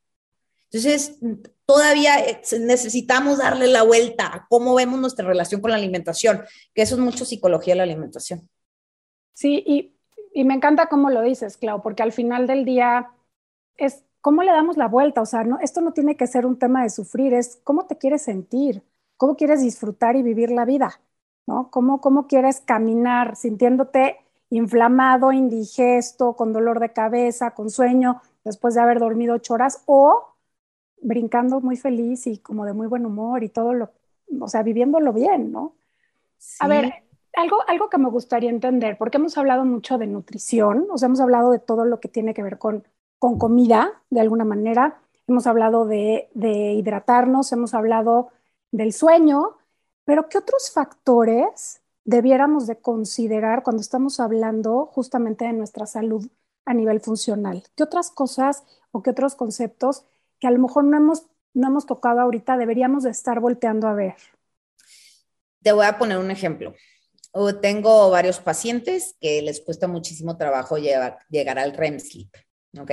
Entonces, 0.72 1.18
todavía 1.70 2.18
eh, 2.18 2.42
necesitamos 2.62 3.38
darle 3.38 3.68
la 3.68 3.84
vuelta 3.84 4.26
a 4.26 4.48
cómo 4.50 4.74
vemos 4.74 5.00
nuestra 5.00 5.28
relación 5.28 5.62
con 5.62 5.70
la 5.70 5.78
alimentación, 5.78 6.42
que 6.74 6.82
eso 6.82 6.96
es 6.96 7.02
mucho 7.02 7.26
psicología 7.26 7.76
de 7.76 7.78
la 7.78 7.84
alimentación. 7.84 8.50
Sí, 9.34 9.64
y, 10.34 10.44
me 10.44 10.56
encanta 10.56 10.88
cómo 10.88 11.12
lo 11.12 11.22
dices, 11.22 11.58
Clau, 11.58 11.84
porque 11.84 12.02
al 12.02 12.12
final 12.12 12.48
del 12.48 12.66
día 12.66 13.12
es 13.78 14.04
cómo 14.20 14.42
le 14.42 14.52
damos 14.52 14.78
la 14.78 14.88
vuelta. 14.88 15.22
O 15.22 15.28
sea, 15.28 15.44
no, 15.44 15.60
esto 15.60 15.82
no 15.82 15.94
tiene 15.94 16.18
que 16.18 16.26
ser 16.26 16.48
un 16.48 16.58
tema 16.58 16.82
de 16.82 16.90
sufrir, 16.90 17.36
es 17.36 17.60
cómo 17.64 17.86
te 17.86 18.00
quieres 18.00 18.24
sentir, 18.24 18.82
cómo 19.16 19.36
quieres 19.36 19.62
disfrutar 19.62 20.16
y 20.16 20.24
vivir 20.24 20.50
la 20.50 20.66
vida, 20.66 21.00
¿no? 21.46 21.70
Cómo, 21.70 22.02
cómo 22.02 22.26
quieres 22.26 22.62
caminar 22.62 23.36
sintiéndote 23.36 24.18
inflamado, 24.50 25.32
indigesto, 25.32 26.34
con 26.34 26.52
dolor 26.52 26.80
de 26.80 26.94
cabeza, 26.94 27.52
con 27.52 27.70
sueño, 27.70 28.24
después 28.44 28.74
de 28.74 28.82
haber 28.82 28.98
dormido 28.98 29.36
ocho 29.36 29.54
horas, 29.54 29.84
o 29.86 30.29
brincando 31.02 31.62
muy 31.62 31.78
feliz 31.78 32.28
y 32.28 32.40
como 32.40 32.66
de 32.66 32.74
muy 32.74 32.88
buen 32.88 33.06
humor 33.06 33.44
y 33.44 33.50
todo 33.50 33.74
lo, 33.74 33.92
o 34.40 34.48
sea, 34.48 34.64
viviéndolo 34.64 35.14
bien, 35.14 35.52
¿no? 35.52 35.76
A 36.60 36.68
ver, 36.68 36.94
algo, 37.34 37.58
algo 37.68 37.90
que 37.90 37.98
me 37.98 38.10
gustaría 38.10 38.50
entender, 38.50 38.98
porque 38.98 39.18
hemos 39.18 39.38
hablado 39.38 39.66
mucho 39.66 39.98
de 39.98 40.08
nutrición, 40.08 40.88
o 40.92 40.98
sea, 40.98 41.08
hemos 41.08 41.20
hablado 41.20 41.52
de 41.52 41.60
todo 41.60 41.86
lo 41.86 42.00
que 42.00 42.08
tiene 42.08 42.34
que 42.34 42.44
ver 42.44 42.58
con, 42.58 42.84
con 43.18 43.38
comida, 43.38 44.02
de 44.10 44.22
alguna 44.22 44.46
manera, 44.46 45.02
hemos 45.28 45.48
hablado 45.48 45.86
de, 45.86 46.30
de 46.34 46.74
hidratarnos, 46.74 47.52
hemos 47.52 47.74
hablado 47.74 48.30
del 48.72 48.94
sueño, 48.94 49.58
pero 50.06 50.28
¿qué 50.30 50.38
otros 50.38 50.72
factores 50.72 51.82
debiéramos 52.04 52.66
de 52.66 52.78
considerar 52.78 53.64
cuando 53.64 53.82
estamos 53.82 54.20
hablando 54.20 54.88
justamente 54.88 55.46
de 55.46 55.54
nuestra 55.54 55.86
salud 55.86 56.28
a 56.66 56.74
nivel 56.74 57.00
funcional? 57.00 57.64
¿Qué 57.76 57.84
otras 57.84 58.10
cosas 58.10 58.64
o 58.92 59.04
qué 59.04 59.12
otros 59.12 59.36
conceptos 59.36 60.06
que 60.40 60.48
a 60.48 60.52
lo 60.52 60.60
mejor 60.60 60.86
no 60.86 60.98
hemos, 60.98 61.24
no 61.54 61.68
hemos 61.68 61.86
tocado 61.86 62.22
ahorita, 62.22 62.58
deberíamos 62.58 63.04
de 63.04 63.12
estar 63.12 63.40
volteando 63.40 63.88
a 63.88 63.94
ver? 63.94 64.16
Te 65.62 65.72
voy 65.72 65.86
a 65.86 65.98
poner 65.98 66.18
un 66.18 66.32
ejemplo. 66.32 66.74
Tengo 67.62 68.10
varios 68.10 68.40
pacientes 68.40 69.16
que 69.20 69.42
les 69.42 69.62
cuesta 69.62 69.88
muchísimo 69.88 70.38
trabajo 70.38 70.78
llegar, 70.78 71.20
llegar 71.30 71.60
al 71.60 71.74
REM 71.74 72.00
sleep, 72.00 72.30
¿ok? 72.80 72.92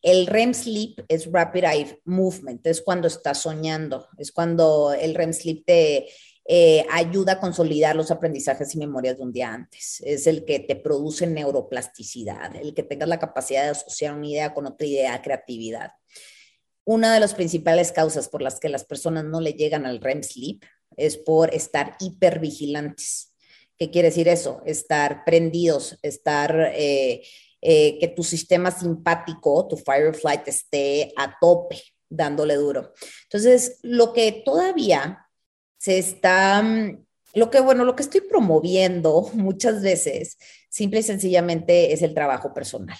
El 0.00 0.26
REM 0.26 0.54
sleep 0.54 1.04
es 1.08 1.30
Rapid 1.30 1.64
Eye 1.64 2.00
Movement, 2.04 2.66
es 2.66 2.80
cuando 2.80 3.08
estás 3.08 3.38
soñando, 3.38 4.08
es 4.16 4.32
cuando 4.32 4.92
el 4.92 5.14
REM 5.14 5.32
sleep 5.32 5.64
te 5.66 6.08
eh, 6.44 6.84
ayuda 6.90 7.34
a 7.34 7.40
consolidar 7.40 7.94
los 7.94 8.10
aprendizajes 8.10 8.74
y 8.74 8.78
memorias 8.78 9.18
de 9.18 9.22
un 9.22 9.32
día 9.32 9.52
antes. 9.52 10.02
Es 10.04 10.26
el 10.26 10.44
que 10.44 10.58
te 10.60 10.74
produce 10.74 11.26
neuroplasticidad, 11.26 12.56
el 12.56 12.74
que 12.74 12.82
tengas 12.82 13.08
la 13.08 13.20
capacidad 13.20 13.64
de 13.64 13.70
asociar 13.70 14.14
una 14.14 14.26
idea 14.26 14.54
con 14.54 14.66
otra 14.66 14.86
idea, 14.86 15.22
creatividad 15.22 15.92
una 16.84 17.14
de 17.14 17.20
las 17.20 17.34
principales 17.34 17.92
causas 17.92 18.28
por 18.28 18.42
las 18.42 18.58
que 18.58 18.68
las 18.68 18.84
personas 18.84 19.24
no 19.24 19.40
le 19.40 19.52
llegan 19.52 19.86
al 19.86 20.00
REM 20.00 20.22
sleep 20.22 20.64
es 20.96 21.16
por 21.16 21.54
estar 21.54 21.96
hipervigilantes. 22.00 23.32
¿Qué 23.78 23.90
quiere 23.90 24.08
decir 24.08 24.28
eso? 24.28 24.62
Estar 24.64 25.24
prendidos, 25.24 25.98
estar, 26.02 26.72
eh, 26.74 27.22
eh, 27.60 27.98
que 27.98 28.08
tu 28.08 28.22
sistema 28.22 28.70
simpático, 28.70 29.66
tu 29.68 29.76
fire 29.76 30.14
flight 30.14 30.46
esté 30.48 31.12
a 31.16 31.36
tope, 31.40 31.82
dándole 32.08 32.56
duro. 32.56 32.92
Entonces, 33.24 33.78
lo 33.82 34.12
que 34.12 34.42
todavía 34.44 35.26
se 35.78 35.98
está, 35.98 36.62
mm, 36.62 37.04
lo 37.34 37.50
que, 37.50 37.60
bueno, 37.60 37.84
lo 37.84 37.96
que 37.96 38.02
estoy 38.02 38.20
promoviendo 38.20 39.30
muchas 39.34 39.82
veces, 39.82 40.38
simple 40.68 41.00
y 41.00 41.02
sencillamente, 41.02 41.92
es 41.92 42.02
el 42.02 42.14
trabajo 42.14 42.52
personal, 42.54 42.98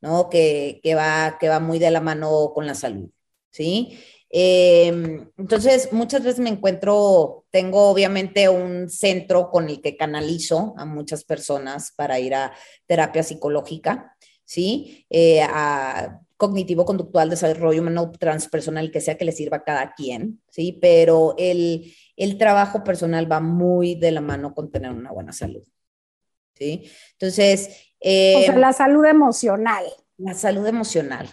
¿no? 0.00 0.28
Que, 0.30 0.80
que 0.82 0.94
va, 0.94 1.38
que 1.40 1.48
va 1.48 1.60
muy 1.60 1.78
de 1.78 1.90
la 1.90 2.00
mano 2.00 2.52
con 2.54 2.66
la 2.66 2.74
salud, 2.74 3.10
¿sí? 3.50 3.98
Em, 4.30 5.30
entonces, 5.38 5.92
muchas 5.92 6.22
veces 6.22 6.40
me 6.40 6.50
encuentro, 6.50 7.46
tengo 7.50 7.88
obviamente 7.88 8.48
un 8.48 8.90
centro 8.90 9.50
con 9.50 9.68
el 9.68 9.80
que 9.80 9.96
canalizo 9.96 10.74
a 10.76 10.84
muchas 10.84 11.24
personas 11.24 11.92
para 11.96 12.20
ir 12.20 12.34
a 12.34 12.52
terapia 12.86 13.22
psicológica, 13.22 14.16
¿sí? 14.44 15.06
Eh, 15.08 15.40
a 15.42 16.20
cognitivo-conductual, 16.36 17.30
desarrollo 17.30 17.80
humano 17.80 18.12
transpersonal, 18.12 18.90
que 18.92 19.00
sea 19.00 19.16
que 19.16 19.24
le 19.24 19.32
sirva 19.32 19.58
a 19.58 19.64
cada 19.64 19.94
quien, 19.94 20.40
¿sí? 20.50 20.78
Pero 20.80 21.34
el, 21.38 21.92
el 22.16 22.38
trabajo 22.38 22.84
personal 22.84 23.30
va 23.30 23.40
muy 23.40 23.94
de 23.94 24.12
la 24.12 24.20
mano 24.20 24.54
con 24.54 24.70
tener 24.70 24.92
una 24.92 25.10
buena 25.12 25.32
salud, 25.32 25.64
¿sí? 26.54 26.84
Entonces... 27.12 27.87
o 28.00 28.42
sea, 28.42 28.54
em, 28.54 28.58
la 28.58 28.72
salud 28.72 29.04
emocional. 29.04 29.84
La 30.16 30.34
salud 30.34 30.66
emocional 30.66 31.28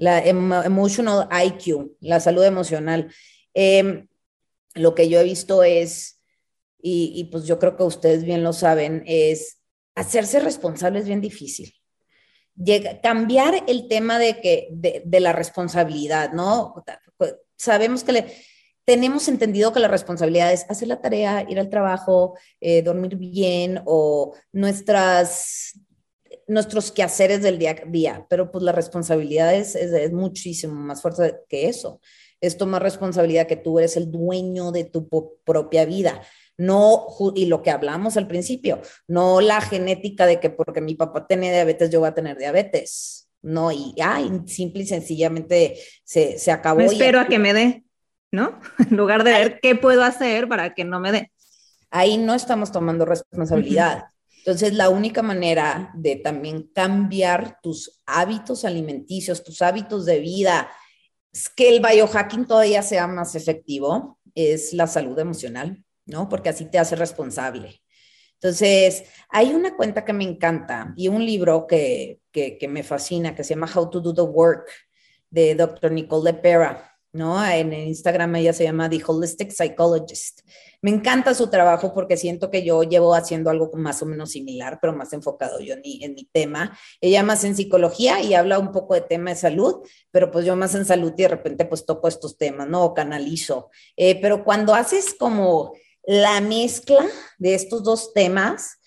la 0.00 0.24
emotional 0.24 1.28
IQ, 1.30 1.96
la 2.00 2.20
salud 2.20 2.42
emocional. 2.42 3.12
Em, 3.52 4.08
lo 4.74 4.94
que 4.94 5.10
yo 5.10 5.20
he 5.20 5.24
visto 5.24 5.62
es, 5.62 6.22
y, 6.82 7.28
pues 7.30 7.44
yo 7.44 7.58
creo 7.58 7.76
que 7.76 7.82
ustedes 7.82 8.24
bien 8.24 8.42
lo 8.42 8.54
saben, 8.54 9.04
es 9.06 9.58
hacerse 9.94 10.40
responsable 10.40 11.00
es 11.00 11.06
bien 11.06 11.20
difícil. 11.20 11.74
cambiar 13.02 13.62
el 13.68 13.88
tema 13.88 14.18
de, 14.18 14.40
que, 14.40 14.68
de, 14.70 15.20
la 15.20 15.32
responsabilidad, 15.32 16.32
¿no? 16.32 16.74
Sabemos 17.56 18.02
que 18.02 18.12
le, 18.12 18.26
tenemos 18.84 19.28
entendido 19.28 19.72
que 19.72 19.80
la 19.80 19.88
responsabilidad 19.88 20.52
es 20.52 20.66
hacer 20.68 20.88
la 20.88 21.00
tarea, 21.00 21.46
ir 21.48 21.60
al 21.60 21.70
trabajo, 21.70 22.38
eh, 22.60 22.82
dormir 22.82 23.16
bien 23.16 23.82
o 23.84 24.34
nuestras 24.52 25.79
nuestros 26.50 26.90
quehaceres 26.90 27.42
del 27.42 27.58
día 27.58 27.76
a 27.80 27.88
día, 27.88 28.26
pero 28.28 28.50
pues 28.50 28.64
la 28.64 28.72
responsabilidad 28.72 29.54
es, 29.54 29.76
es, 29.76 30.12
muchísimo 30.12 30.74
más 30.74 31.00
fuerte 31.00 31.36
que 31.48 31.68
eso. 31.68 32.00
Es 32.40 32.56
tomar 32.56 32.82
responsabilidad 32.82 33.46
que 33.46 33.56
tú 33.56 33.78
eres 33.78 33.96
el 33.96 34.10
dueño 34.10 34.72
de 34.72 34.84
tu 34.84 35.08
propia 35.44 35.84
vida. 35.84 36.22
No, 36.56 37.06
y 37.36 37.46
lo 37.46 37.62
que 37.62 37.70
hablamos 37.70 38.16
al 38.16 38.26
principio, 38.26 38.80
no 39.06 39.40
la 39.40 39.60
genética 39.60 40.26
de 40.26 40.40
que 40.40 40.50
porque 40.50 40.80
mi 40.80 40.96
papá 40.96 41.26
tiene 41.26 41.52
diabetes, 41.52 41.88
yo 41.90 42.00
voy 42.00 42.08
a 42.08 42.14
tener 42.14 42.36
diabetes. 42.36 43.28
No, 43.42 43.70
y 43.70 43.94
ay, 44.02 44.42
simple 44.46 44.82
y 44.82 44.86
sencillamente 44.86 45.78
se, 46.02 46.36
se 46.38 46.50
acabó. 46.50 46.78
Me 46.78 46.86
espero 46.86 47.20
a 47.20 47.26
que 47.26 47.38
me 47.38 47.54
dé, 47.54 47.84
¿no? 48.32 48.58
En 48.90 48.96
lugar 48.96 49.22
de 49.22 49.30
ver 49.30 49.60
qué 49.62 49.76
puedo 49.76 50.02
hacer 50.02 50.48
para 50.48 50.74
que 50.74 50.84
no 50.84 50.98
me 50.98 51.12
dé. 51.12 51.32
Ahí 51.90 52.18
no 52.18 52.34
estamos 52.34 52.72
tomando 52.72 53.04
responsabilidad. 53.04 54.04
Entonces, 54.40 54.72
la 54.72 54.88
única 54.88 55.22
manera 55.22 55.90
de 55.94 56.16
también 56.16 56.70
cambiar 56.74 57.60
tus 57.62 58.00
hábitos 58.06 58.64
alimenticios, 58.64 59.44
tus 59.44 59.60
hábitos 59.60 60.06
de 60.06 60.18
vida, 60.18 60.70
es 61.30 61.50
que 61.50 61.68
el 61.68 61.80
biohacking 61.80 62.46
todavía 62.46 62.82
sea 62.82 63.06
más 63.06 63.34
efectivo, 63.34 64.18
es 64.34 64.72
la 64.72 64.86
salud 64.86 65.18
emocional, 65.18 65.84
¿no? 66.06 66.28
Porque 66.28 66.48
así 66.48 66.64
te 66.64 66.78
hace 66.78 66.96
responsable. 66.96 67.82
Entonces, 68.34 69.04
hay 69.28 69.52
una 69.52 69.76
cuenta 69.76 70.04
que 70.04 70.14
me 70.14 70.24
encanta 70.24 70.94
y 70.96 71.08
un 71.08 71.24
libro 71.24 71.66
que, 71.66 72.20
que, 72.32 72.66
me 72.68 72.82
fascina 72.82 73.34
que 73.34 73.44
se 73.44 73.54
llama 73.54 73.70
How 73.72 73.90
to 73.90 74.00
Do 74.00 74.14
the 74.14 74.22
Work 74.22 74.70
de 75.28 75.54
Dr. 75.54 75.92
Nicole 75.92 76.32
Lepera, 76.32 76.89
¿no? 77.12 77.44
En 77.44 77.72
Instagram 77.72 78.36
ella 78.36 78.52
se 78.52 78.64
llama 78.64 78.88
The 78.88 79.02
Holistic 79.06 79.50
Psychologist. 79.50 80.40
Me 80.82 80.90
encanta 80.90 81.34
su 81.34 81.48
trabajo 81.48 81.92
porque 81.92 82.16
siento 82.16 82.50
que 82.50 82.62
yo 82.64 82.82
llevo 82.82 83.14
haciendo 83.14 83.50
algo 83.50 83.70
más 83.74 84.00
o 84.02 84.06
menos 84.06 84.30
similar, 84.30 84.78
pero 84.80 84.94
más 84.94 85.12
enfocado 85.12 85.60
yo 85.60 85.74
en 85.74 86.14
mi, 86.14 86.28
tema. 86.32 86.78
Ella 87.00 87.22
más 87.22 87.44
en 87.44 87.54
psicología 87.54 88.22
y 88.22 88.34
habla 88.34 88.58
un 88.58 88.72
poco 88.72 88.94
de 88.94 89.02
tema 89.02 89.30
de 89.30 89.36
salud, 89.36 89.86
pero 90.10 90.30
pues 90.30 90.46
yo 90.46 90.56
más 90.56 90.74
en 90.74 90.86
salud 90.86 91.12
y 91.16 91.22
de 91.22 91.28
repente 91.28 91.64
pues 91.66 91.84
toco 91.84 92.08
estos 92.08 92.38
temas, 92.38 92.68
¿no? 92.68 92.94
canalizo. 92.94 93.70
Eh, 93.96 94.20
pero 94.20 94.44
cuando 94.44 94.74
haces 94.74 95.14
como 95.18 95.74
la 96.04 96.40
mezcla 96.40 97.04
de 97.38 97.54
estos 97.54 97.82
dos 97.82 98.14
temas, 98.14 98.78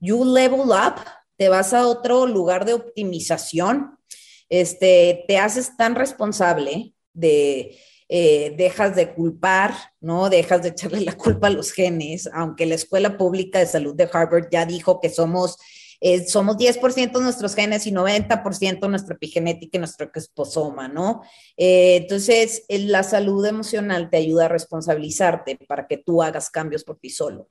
you 0.00 0.24
level 0.24 0.70
up, 0.70 1.00
te 1.36 1.48
vas 1.48 1.74
a 1.74 1.86
otro 1.86 2.26
lugar 2.26 2.64
de 2.64 2.74
optimización, 2.74 3.98
este, 4.48 5.24
te 5.26 5.38
haces 5.38 5.76
tan 5.76 5.94
responsable 5.94 6.94
de 7.12 7.76
eh, 8.14 8.52
dejas 8.58 8.94
de 8.94 9.14
culpar, 9.14 9.72
¿no? 10.02 10.28
Dejas 10.28 10.62
de 10.62 10.68
echarle 10.68 11.00
la 11.00 11.16
culpa 11.16 11.46
a 11.46 11.50
los 11.50 11.72
genes, 11.72 12.28
aunque 12.34 12.66
la 12.66 12.74
Escuela 12.74 13.16
Pública 13.16 13.58
de 13.58 13.64
Salud 13.64 13.94
de 13.94 14.06
Harvard 14.12 14.48
ya 14.50 14.66
dijo 14.66 15.00
que 15.00 15.08
somos, 15.08 15.56
eh, 15.98 16.26
somos 16.28 16.58
10% 16.58 17.22
nuestros 17.22 17.54
genes 17.54 17.86
y 17.86 17.90
90% 17.90 18.86
nuestra 18.90 19.14
epigenética 19.14 19.78
y 19.78 19.78
nuestro 19.78 20.10
exposoma, 20.14 20.88
¿no? 20.88 21.22
Eh, 21.56 21.96
entonces, 22.02 22.64
la 22.68 23.02
salud 23.02 23.46
emocional 23.46 24.10
te 24.10 24.18
ayuda 24.18 24.44
a 24.44 24.48
responsabilizarte 24.48 25.56
para 25.66 25.86
que 25.86 25.96
tú 25.96 26.22
hagas 26.22 26.50
cambios 26.50 26.84
por 26.84 26.98
ti 26.98 27.08
solo. 27.08 27.48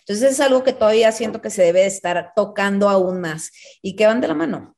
Entonces, 0.00 0.32
es 0.32 0.40
algo 0.40 0.62
que 0.62 0.74
todavía 0.74 1.10
siento 1.12 1.40
que 1.40 1.48
se 1.48 1.62
debe 1.62 1.86
estar 1.86 2.32
tocando 2.36 2.90
aún 2.90 3.22
más 3.22 3.50
y 3.80 3.96
que 3.96 4.06
van 4.06 4.20
de 4.20 4.28
la 4.28 4.34
mano. 4.34 4.76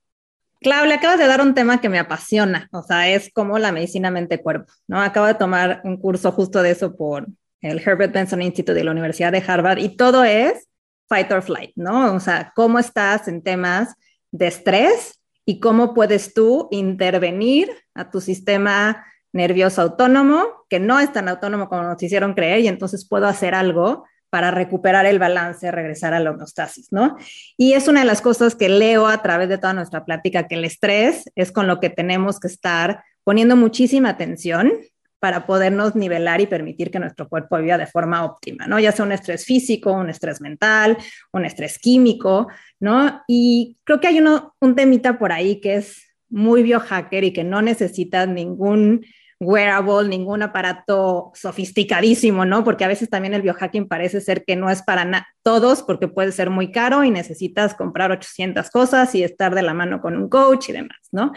Clau, 0.65 0.87
le 0.87 0.95
acabas 0.95 1.19
de 1.19 1.27
dar 1.27 1.43
un 1.43 1.55
tema 1.55 1.81
que 1.81 1.91
me 1.91 1.99
apasiona, 1.99 2.69
o 2.73 2.83
sea, 2.83 3.09
es 3.09 3.31
como 3.35 3.59
la 3.59 3.71
medicina 3.71 4.11
mente-cuerpo, 4.11 4.73
¿no? 4.89 5.01
Acabo 5.01 5.27
de 5.27 5.35
tomar 5.35 5.83
un 5.85 5.99
curso 5.99 6.33
justo 6.33 6.62
de 6.62 6.71
eso 6.71 6.97
por 6.97 7.27
el 7.61 7.79
Herbert 7.79 8.15
Benson 8.15 8.41
Institute 8.41 8.73
de 8.73 8.83
la 8.83 8.91
Universidad 8.91 9.31
de 9.31 9.45
Harvard 9.47 9.79
y 9.79 9.91
todo 9.97 10.25
es 10.25 10.67
fight 11.07 11.31
or 11.31 11.43
flight, 11.43 11.73
¿no? 11.77 12.15
O 12.15 12.19
sea, 12.19 12.53
cómo 12.57 12.79
estás 12.79 13.29
en 13.29 13.43
temas 13.43 13.95
de 14.33 14.47
estrés 14.47 15.21
y 15.45 15.61
cómo 15.61 15.93
puedes 15.93 16.33
tú 16.33 16.69
intervenir 16.71 17.71
a 17.95 18.11
tu 18.11 18.23
sistema 18.23 19.05
nervioso 19.35 19.83
autónomo, 19.83 20.47
que 20.71 20.81
no 20.81 20.99
es 20.99 21.12
tan 21.12 21.29
autónomo 21.29 21.69
como 21.69 21.83
nos 21.83 22.03
hicieron 22.03 22.33
creer, 22.33 22.61
y 22.61 22.69
entonces 22.69 23.07
puedo 23.07 23.27
hacer 23.27 23.55
algo 23.55 24.07
para 24.35 24.51
recuperar 24.51 25.07
el 25.07 25.20
balance, 25.20 25.70
regresar 25.70 26.12
a 26.12 26.18
la 26.18 26.32
homeostasis, 26.32 26.91
¿no? 26.91 27.16
Y 27.57 27.74
es 27.74 27.87
una 27.87 28.01
de 28.01 28.07
las 28.07 28.20
cosas 28.20 28.57
que 28.57 28.68
leo 28.68 29.07
a 29.07 29.22
través 29.22 29.49
de 29.49 29.59
toda 29.59 29.74
nuestra 29.74 30.05
plática, 30.05 30.49
que 30.49 30.57
el 30.57 30.64
estrés 30.64 31.30
es 31.37 31.53
con 31.53 31.68
lo 31.68 31.78
que 31.78 31.89
tenemos 31.89 32.41
que 32.41 32.49
estar 32.49 33.05
poniendo 33.22 33.55
muchísima 33.55 34.09
atención 34.09 34.72
para 35.20 35.47
podernos 35.47 35.95
nivelar 35.95 36.41
y 36.41 36.49
permitir 36.49 36.91
que 36.91 36.99
nuestro 36.99 37.28
cuerpo 37.28 37.59
viva 37.59 37.78
de 37.78 37.87
forma 37.87 38.24
óptima, 38.24 38.66
¿no? 38.66 38.80
Ya 38.80 38.91
sea 38.91 39.05
un 39.05 39.12
estrés 39.12 39.45
físico, 39.45 39.93
un 39.93 40.11
estrés 40.11 40.41
mental, 40.41 40.99
un 41.32 41.45
estrés 41.45 41.78
químico, 41.78 42.49
¿no? 42.80 43.22
Y 43.28 43.76
creo 43.85 44.01
que 44.01 44.09
hay 44.09 44.18
un 44.18 44.74
temita 44.74 45.16
por 45.16 45.30
ahí 45.30 45.61
que 45.61 45.76
es 45.76 46.09
muy 46.28 46.64
biohacker 46.64 47.22
y 47.22 47.32
que 47.32 47.45
no 47.45 47.62
necesita 47.62 48.26
ningún 48.26 49.07
wearable, 49.45 50.09
ningún 50.09 50.42
aparato 50.42 51.32
sofisticadísimo, 51.34 52.45
¿no? 52.45 52.64
Porque 52.64 52.84
a 52.84 52.88
veces 52.88 53.09
también 53.09 53.34
el 53.34 53.42
biohacking 53.42 53.88
parece 53.88 54.20
ser 54.20 54.45
que 54.45 54.57
no 54.57 54.70
es 54.70 54.82
para 54.82 55.26
todos 55.42 55.82
porque 55.82 56.09
puede 56.09 56.32
ser 56.32 56.51
muy 56.51 56.72
caro 56.72 57.05
y 57.05 57.11
necesitas 57.11 57.74
comprar 57.74 58.11
800 58.11 58.70
cosas 58.70 59.14
y 59.14 59.22
estar 59.22 59.55
de 59.55 59.62
la 59.62 59.74
mano 59.74 60.01
con 60.01 60.16
un 60.16 60.28
coach 60.28 60.70
y 60.70 60.72
demás, 60.72 60.99
¿no? 61.12 61.32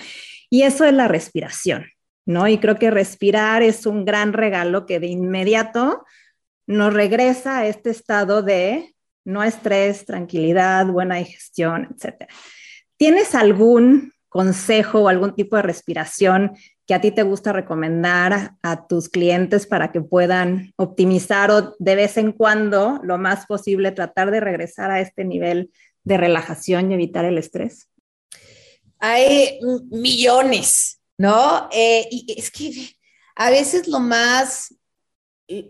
Y 0.49 0.64
eso 0.64 0.86
es 0.86 0.93
la 0.93 1.08
respiración, 1.08 1.86
¿no? 2.26 2.47
Y 2.47 2.58
creo 2.58 2.76
que 2.76 2.91
respirar 2.91 3.62
es 3.62 3.86
un 3.86 4.05
gran 4.05 4.34
regalo 4.34 4.86
que 4.86 4.99
de 4.99 5.08
inmediato 5.08 6.03
nos 6.66 6.93
regresa 6.93 7.60
a 7.60 7.68
este 7.68 7.89
estado 7.89 8.41
de 8.41 8.93
no 9.26 9.43
estrés, 9.43 10.05
tranquilidad, 10.05 10.86
buena 10.88 11.16
digestión, 11.16 11.89
etc. 11.91 12.30
¿Tienes 12.97 13.36
algún 13.36 14.14
consejo 14.30 15.01
o 15.01 15.08
algún 15.08 15.36
tipo 15.36 15.55
de 15.55 15.62
respiración 15.62 16.53
que 16.88 16.94
a 16.94 17.02
ti 17.02 17.12
te 17.12 17.24
gusta 17.24 17.52
recomendar 17.52 18.56
a 18.64 18.88
tus 18.88 19.10
clientes 19.10 19.68
para 19.68 19.92
que 19.92 20.00
puedan 20.00 20.74
optimizar 20.78 21.52
o 21.52 21.76
de 21.80 21.96
vez 21.96 22.16
en 22.16 22.32
cuando, 22.32 23.02
lo 23.04 23.18
más 23.18 23.46
posible, 23.46 23.92
tratar 23.92 24.32
de 24.32 24.40
regresar 24.40 24.90
a 24.90 25.02
este 25.02 25.26
nivel 25.26 25.70
de 26.06 26.16
relajación 26.16 26.90
y 26.90 26.94
evitar 26.94 27.26
el 27.26 27.38
estrés? 27.38 27.90
Hay 29.00 29.60
millones, 29.92 31.02
¿no? 31.18 31.68
Eh, 31.74 32.08
y 32.10 32.34
es 32.38 32.50
que 32.50 32.72
a 33.36 33.50
veces 33.50 33.90
lo 33.90 34.00
más, 34.00 34.74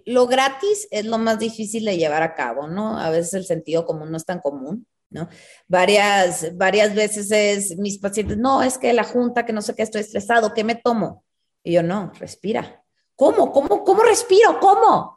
lo 0.06 0.28
gratis 0.28 0.88
es 0.92 1.06
lo 1.06 1.18
más 1.18 1.40
difícil 1.40 1.84
de 1.86 1.98
llevar 1.98 2.22
a 2.22 2.36
cabo, 2.36 2.68
¿no? 2.68 3.00
A 3.00 3.10
veces 3.10 3.34
el 3.34 3.46
sentido 3.46 3.88
común 3.88 4.12
no 4.12 4.18
es 4.18 4.26
tan 4.26 4.40
común. 4.40 4.86
¿No? 5.10 5.30
Varias, 5.68 6.56
varias 6.58 6.94
veces 6.94 7.32
es 7.32 7.78
mis 7.78 8.00
pacientes, 8.00 8.38
no, 8.38 8.62
es 8.64 8.78
que 8.78 8.94
la 8.94 9.04
junta, 9.04 9.46
que 9.46 9.54
no 9.54 9.62
sé 9.62 9.76
qué, 9.76 9.84
estoy 9.84 10.02
estresado, 10.02 10.54
¿qué 10.54 10.64
me 10.64 10.76
tomo? 10.76 11.24
Y 11.64 11.74
yo, 11.74 11.84
no, 11.84 12.12
respira. 12.20 12.84
¿Cómo? 13.16 13.52
¿Cómo? 13.52 13.84
¿Cómo 13.84 14.04
respiro? 14.04 14.60
¿Cómo? 14.60 15.17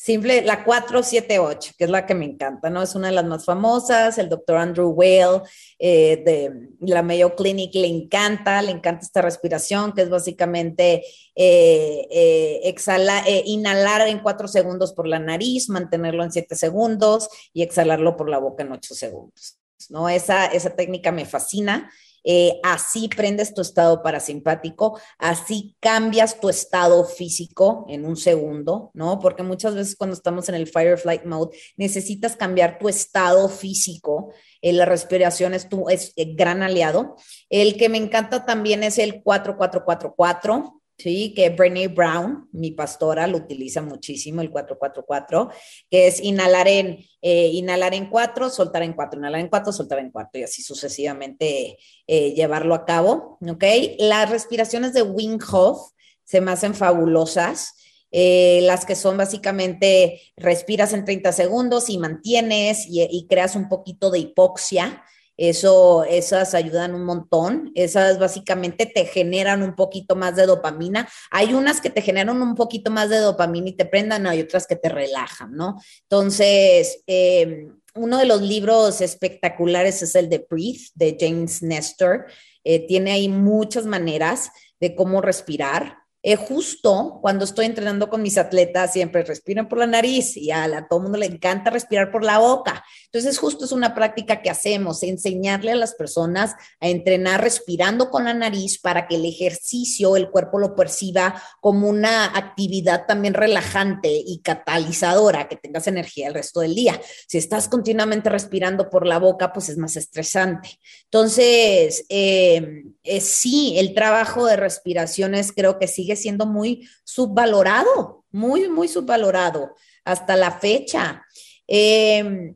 Simple, 0.00 0.42
la 0.42 0.62
478, 0.62 1.72
que 1.76 1.82
es 1.82 1.90
la 1.90 2.06
que 2.06 2.14
me 2.14 2.24
encanta, 2.24 2.70
¿no? 2.70 2.80
Es 2.80 2.94
una 2.94 3.08
de 3.08 3.14
las 3.14 3.24
más 3.24 3.44
famosas. 3.44 4.16
El 4.18 4.28
doctor 4.28 4.58
Andrew 4.58 4.90
Whale 4.90 5.42
eh, 5.76 6.22
de 6.24 6.68
la 6.82 7.02
Mayo 7.02 7.34
Clinic 7.34 7.74
le 7.74 7.88
encanta, 7.88 8.62
le 8.62 8.70
encanta 8.70 9.04
esta 9.04 9.22
respiración, 9.22 9.92
que 9.92 10.02
es 10.02 10.08
básicamente 10.08 11.02
eh, 11.34 12.06
eh, 12.12 12.60
exhala, 12.62 13.24
inhalar 13.44 14.06
en 14.06 14.20
cuatro 14.20 14.46
segundos 14.46 14.92
por 14.92 15.08
la 15.08 15.18
nariz, 15.18 15.68
mantenerlo 15.68 16.22
en 16.22 16.30
siete 16.30 16.54
segundos 16.54 17.28
y 17.52 17.62
exhalarlo 17.62 18.16
por 18.16 18.28
la 18.28 18.38
boca 18.38 18.62
en 18.62 18.70
ocho 18.70 18.94
segundos. 18.94 19.58
¿no? 19.88 20.08
Esa, 20.08 20.46
esa 20.46 20.70
técnica 20.76 21.10
me 21.10 21.24
fascina. 21.24 21.90
Eh, 22.30 22.60
así 22.62 23.08
prendes 23.08 23.54
tu 23.54 23.62
estado 23.62 24.02
parasimpático, 24.02 25.00
así 25.16 25.74
cambias 25.80 26.38
tu 26.38 26.50
estado 26.50 27.02
físico 27.04 27.86
en 27.88 28.04
un 28.04 28.18
segundo, 28.18 28.90
¿no? 28.92 29.18
Porque 29.18 29.42
muchas 29.42 29.74
veces 29.74 29.96
cuando 29.96 30.14
estamos 30.14 30.46
en 30.50 30.54
el 30.54 30.66
fire 30.66 30.98
flight 30.98 31.24
mode 31.24 31.56
necesitas 31.78 32.36
cambiar 32.36 32.78
tu 32.78 32.90
estado 32.90 33.48
físico. 33.48 34.34
Eh, 34.60 34.74
la 34.74 34.84
respiración 34.84 35.54
es 35.54 35.70
tu 35.70 35.88
eh, 35.88 35.98
gran 36.34 36.62
aliado. 36.62 37.16
El 37.48 37.78
que 37.78 37.88
me 37.88 37.96
encanta 37.96 38.44
también 38.44 38.82
es 38.82 38.98
el 38.98 39.22
4444 39.22 40.77
¿sí? 40.98 41.32
Que 41.34 41.50
Brené 41.50 41.88
Brown, 41.88 42.48
mi 42.52 42.72
pastora, 42.72 43.26
lo 43.26 43.38
utiliza 43.38 43.80
muchísimo, 43.80 44.42
el 44.42 44.50
444, 44.50 45.50
que 45.90 46.08
es 46.08 46.20
inhalar 46.20 46.68
en, 46.68 46.98
eh, 47.22 47.46
inhalar 47.52 47.94
en 47.94 48.10
cuatro, 48.10 48.50
soltar 48.50 48.82
en 48.82 48.92
cuatro, 48.92 49.18
inhalar 49.18 49.40
en 49.40 49.48
cuatro, 49.48 49.72
soltar 49.72 50.00
en 50.00 50.10
cuatro, 50.10 50.40
y 50.40 50.42
así 50.42 50.62
sucesivamente 50.62 51.78
eh, 52.06 52.34
llevarlo 52.34 52.74
a 52.74 52.84
cabo, 52.84 53.38
¿ok? 53.48 53.64
Las 53.98 54.28
respiraciones 54.28 54.92
de 54.92 55.02
Wim 55.02 55.38
Hof 55.50 55.92
se 56.24 56.40
me 56.40 56.50
hacen 56.50 56.74
fabulosas. 56.74 57.74
Eh, 58.10 58.60
las 58.62 58.86
que 58.86 58.96
son 58.96 59.18
básicamente 59.18 60.22
respiras 60.34 60.94
en 60.94 61.04
30 61.04 61.30
segundos 61.30 61.90
y 61.90 61.98
mantienes 61.98 62.86
y 62.88 63.26
creas 63.28 63.54
un 63.54 63.68
poquito 63.68 64.10
de 64.10 64.20
hipoxia, 64.20 65.04
eso, 65.38 66.02
esas 66.02 66.52
ayudan 66.54 66.94
un 66.94 67.04
montón. 67.04 67.70
Esas 67.76 68.18
básicamente 68.18 68.86
te 68.86 69.06
generan 69.06 69.62
un 69.62 69.76
poquito 69.76 70.16
más 70.16 70.34
de 70.34 70.46
dopamina. 70.46 71.08
Hay 71.30 71.54
unas 71.54 71.80
que 71.80 71.90
te 71.90 72.02
generan 72.02 72.42
un 72.42 72.56
poquito 72.56 72.90
más 72.90 73.08
de 73.08 73.18
dopamina 73.18 73.68
y 73.68 73.76
te 73.76 73.86
prendan, 73.86 74.26
hay 74.26 74.40
otras 74.40 74.66
que 74.66 74.74
te 74.74 74.88
relajan, 74.88 75.52
¿no? 75.52 75.80
Entonces, 76.02 77.04
em, 77.06 77.78
uno 77.94 78.18
de 78.18 78.26
los 78.26 78.42
libros 78.42 79.00
espectaculares 79.00 80.02
es 80.02 80.16
el 80.16 80.28
de 80.28 80.44
Breathe, 80.50 80.90
de 80.94 81.16
James 81.18 81.62
Nestor. 81.62 82.26
Eh, 82.64 82.86
tiene 82.88 83.12
ahí 83.12 83.28
muchas 83.28 83.86
maneras 83.86 84.50
de 84.80 84.96
cómo 84.96 85.20
respirar. 85.20 85.98
Eh, 86.22 86.36
justo 86.36 87.18
cuando 87.22 87.44
estoy 87.44 87.66
entrenando 87.66 88.08
con 88.08 88.22
mis 88.22 88.38
atletas, 88.38 88.92
siempre 88.92 89.22
respiran 89.22 89.68
por 89.68 89.78
la 89.78 89.86
nariz 89.86 90.36
y 90.36 90.50
a, 90.50 90.64
a 90.64 90.88
todo 90.88 91.00
mundo 91.00 91.16
le 91.16 91.26
encanta 91.26 91.70
respirar 91.70 92.10
por 92.10 92.24
la 92.24 92.38
boca. 92.38 92.84
Entonces, 93.04 93.38
justo 93.38 93.64
es 93.64 93.72
una 93.72 93.94
práctica 93.94 94.42
que 94.42 94.50
hacemos, 94.50 95.02
enseñarle 95.02 95.72
a 95.72 95.76
las 95.76 95.94
personas 95.94 96.54
a 96.80 96.88
entrenar 96.88 97.40
respirando 97.42 98.10
con 98.10 98.24
la 98.24 98.34
nariz 98.34 98.78
para 98.80 99.06
que 99.06 99.16
el 99.16 99.24
ejercicio, 99.24 100.16
el 100.16 100.30
cuerpo 100.30 100.58
lo 100.58 100.74
perciba 100.74 101.40
como 101.60 101.88
una 101.88 102.36
actividad 102.36 103.06
también 103.06 103.34
relajante 103.34 104.10
y 104.12 104.40
catalizadora, 104.42 105.48
que 105.48 105.56
tengas 105.56 105.86
energía 105.86 106.28
el 106.28 106.34
resto 106.34 106.60
del 106.60 106.74
día. 106.74 107.00
Si 107.26 107.38
estás 107.38 107.68
continuamente 107.68 108.28
respirando 108.28 108.90
por 108.90 109.06
la 109.06 109.18
boca, 109.18 109.52
pues 109.52 109.68
es 109.68 109.78
más 109.78 109.96
estresante. 109.96 110.78
Entonces, 111.04 112.04
eh, 112.08 112.84
eh, 113.04 113.20
sí, 113.20 113.78
el 113.78 113.94
trabajo 113.94 114.46
de 114.46 114.56
respiraciones 114.56 115.52
creo 115.52 115.78
que 115.78 115.86
sigue 115.86 116.07
siendo 116.16 116.46
muy 116.46 116.88
subvalorado, 117.04 118.24
muy, 118.30 118.68
muy 118.68 118.88
subvalorado 118.88 119.74
hasta 120.04 120.36
la 120.36 120.52
fecha. 120.52 121.22
Eh, 121.66 122.54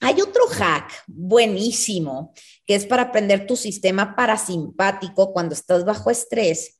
hay 0.00 0.20
otro 0.20 0.46
hack 0.46 0.92
buenísimo 1.06 2.32
que 2.66 2.74
es 2.74 2.86
para 2.86 3.02
aprender 3.02 3.46
tu 3.46 3.56
sistema 3.56 4.14
parasimpático 4.14 5.32
cuando 5.32 5.54
estás 5.54 5.84
bajo 5.84 6.10
estrés, 6.10 6.78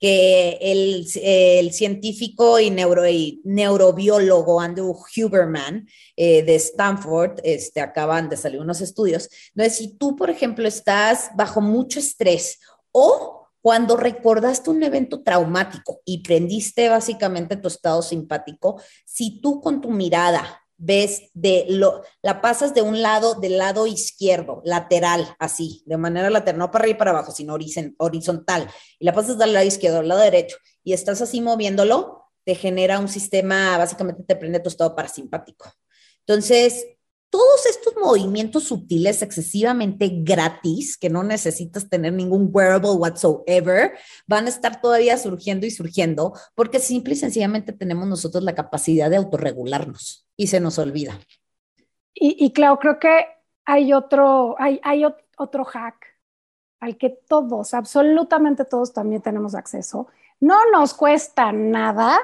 que 0.00 0.58
el, 0.60 1.72
científico 1.72 2.60
y, 2.60 2.70
neuro, 2.70 3.02
neurobiólogo 3.42 4.60
Andrew 4.60 4.94
Huberman 5.16 5.88
eh, 6.16 6.42
de 6.44 6.54
Stanford, 6.54 7.40
este, 7.42 7.80
acaban 7.80 8.28
de 8.28 8.36
salir 8.36 8.60
unos 8.60 8.80
estudios. 8.80 9.28
Entonces, 9.54 9.76
si 9.78 9.96
tú, 9.96 10.14
por 10.14 10.30
ejemplo, 10.30 10.68
estás 10.68 11.30
bajo 11.34 11.60
mucho 11.60 11.98
estrés 11.98 12.60
o 12.92 13.37
cuando 13.68 13.98
recordaste 13.98 14.70
un 14.70 14.82
evento 14.82 15.22
traumático 15.22 16.00
y 16.06 16.22
prendiste 16.22 16.88
básicamente 16.88 17.54
tu 17.58 17.68
estado 17.68 18.00
simpático, 18.00 18.80
si 19.04 19.42
tú 19.42 19.60
con 19.60 19.82
tu 19.82 19.90
mirada 19.90 20.62
ves 20.78 21.24
de 21.34 21.66
lo, 21.68 22.02
la 22.22 22.40
pasas 22.40 22.72
de 22.72 22.80
un 22.80 23.02
lado, 23.02 23.34
del 23.34 23.58
lado 23.58 23.86
izquierdo, 23.86 24.62
lateral, 24.64 25.36
así, 25.38 25.82
de 25.84 25.98
manera 25.98 26.30
lateral, 26.30 26.60
no 26.60 26.70
para 26.70 26.84
arriba 26.84 26.96
y 26.96 26.98
para 26.98 27.10
abajo, 27.10 27.30
sino 27.30 27.58
horizontal, 27.98 28.70
y 28.98 29.04
la 29.04 29.12
pasas 29.12 29.36
del 29.36 29.52
lado 29.52 29.66
izquierdo 29.66 29.98
al 29.98 30.08
lado 30.08 30.22
derecho, 30.22 30.56
y 30.82 30.94
estás 30.94 31.20
así 31.20 31.42
moviéndolo, 31.42 32.24
te 32.44 32.54
genera 32.54 32.98
un 32.98 33.08
sistema, 33.08 33.76
básicamente 33.76 34.22
te 34.22 34.36
prende 34.36 34.60
tu 34.60 34.70
estado 34.70 34.96
parasimpático. 34.96 35.70
Entonces, 36.20 36.86
todos 37.30 37.66
estos 37.66 37.94
movimientos 37.96 38.64
sutiles 38.64 39.22
excesivamente 39.22 40.10
gratis, 40.22 40.96
que 40.96 41.10
no 41.10 41.22
necesitas 41.22 41.88
tener 41.88 42.12
ningún 42.12 42.48
wearable 42.52 42.92
whatsoever, 42.92 43.92
van 44.26 44.46
a 44.46 44.48
estar 44.48 44.80
todavía 44.80 45.18
surgiendo 45.18 45.66
y 45.66 45.70
surgiendo 45.70 46.32
porque 46.54 46.78
simple 46.78 47.14
y 47.14 47.16
sencillamente 47.16 47.72
tenemos 47.72 48.08
nosotros 48.08 48.42
la 48.44 48.54
capacidad 48.54 49.10
de 49.10 49.16
autorregularnos 49.16 50.26
y 50.36 50.46
se 50.46 50.60
nos 50.60 50.78
olvida. 50.78 51.18
Y, 52.14 52.36
y 52.44 52.52
claro, 52.52 52.78
creo 52.78 52.98
que 52.98 53.26
hay 53.64 53.92
otro, 53.92 54.56
hay 54.58 55.04
otro 55.36 55.64
hack 55.64 56.06
al 56.80 56.96
que 56.96 57.10
todos, 57.10 57.74
absolutamente 57.74 58.64
todos 58.64 58.92
también 58.92 59.20
tenemos 59.20 59.54
acceso. 59.54 60.08
No 60.40 60.70
nos 60.70 60.94
cuesta 60.94 61.52
nada, 61.52 62.18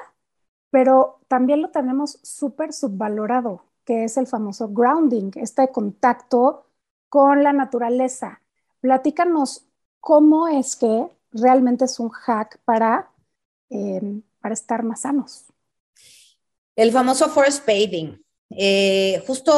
pero 0.71 1.21
también 1.29 1.61
lo 1.61 1.71
tenemos 1.71 2.19
súper 2.23 2.73
subvalorado 2.73 3.65
que 3.85 4.05
es 4.05 4.17
el 4.17 4.27
famoso 4.27 4.69
grounding, 4.69 5.31
este 5.37 5.71
contacto 5.71 6.67
con 7.09 7.43
la 7.43 7.53
naturaleza. 7.53 8.41
Platícanos 8.81 9.67
cómo 10.01 10.49
es 10.49 10.77
que 10.77 11.07
realmente 11.33 11.85
es 11.85 11.99
un 12.01 12.11
hack 12.11 12.59
para, 12.65 13.11
em, 13.71 14.23
para 14.41 14.55
estar 14.55 14.83
más 14.83 15.03
sanos. 15.03 15.45
El 16.77 16.91
famoso 16.93 17.29
forest 17.29 17.67
bathing. 17.67 18.24
Eh, 18.57 19.23
justo 19.27 19.53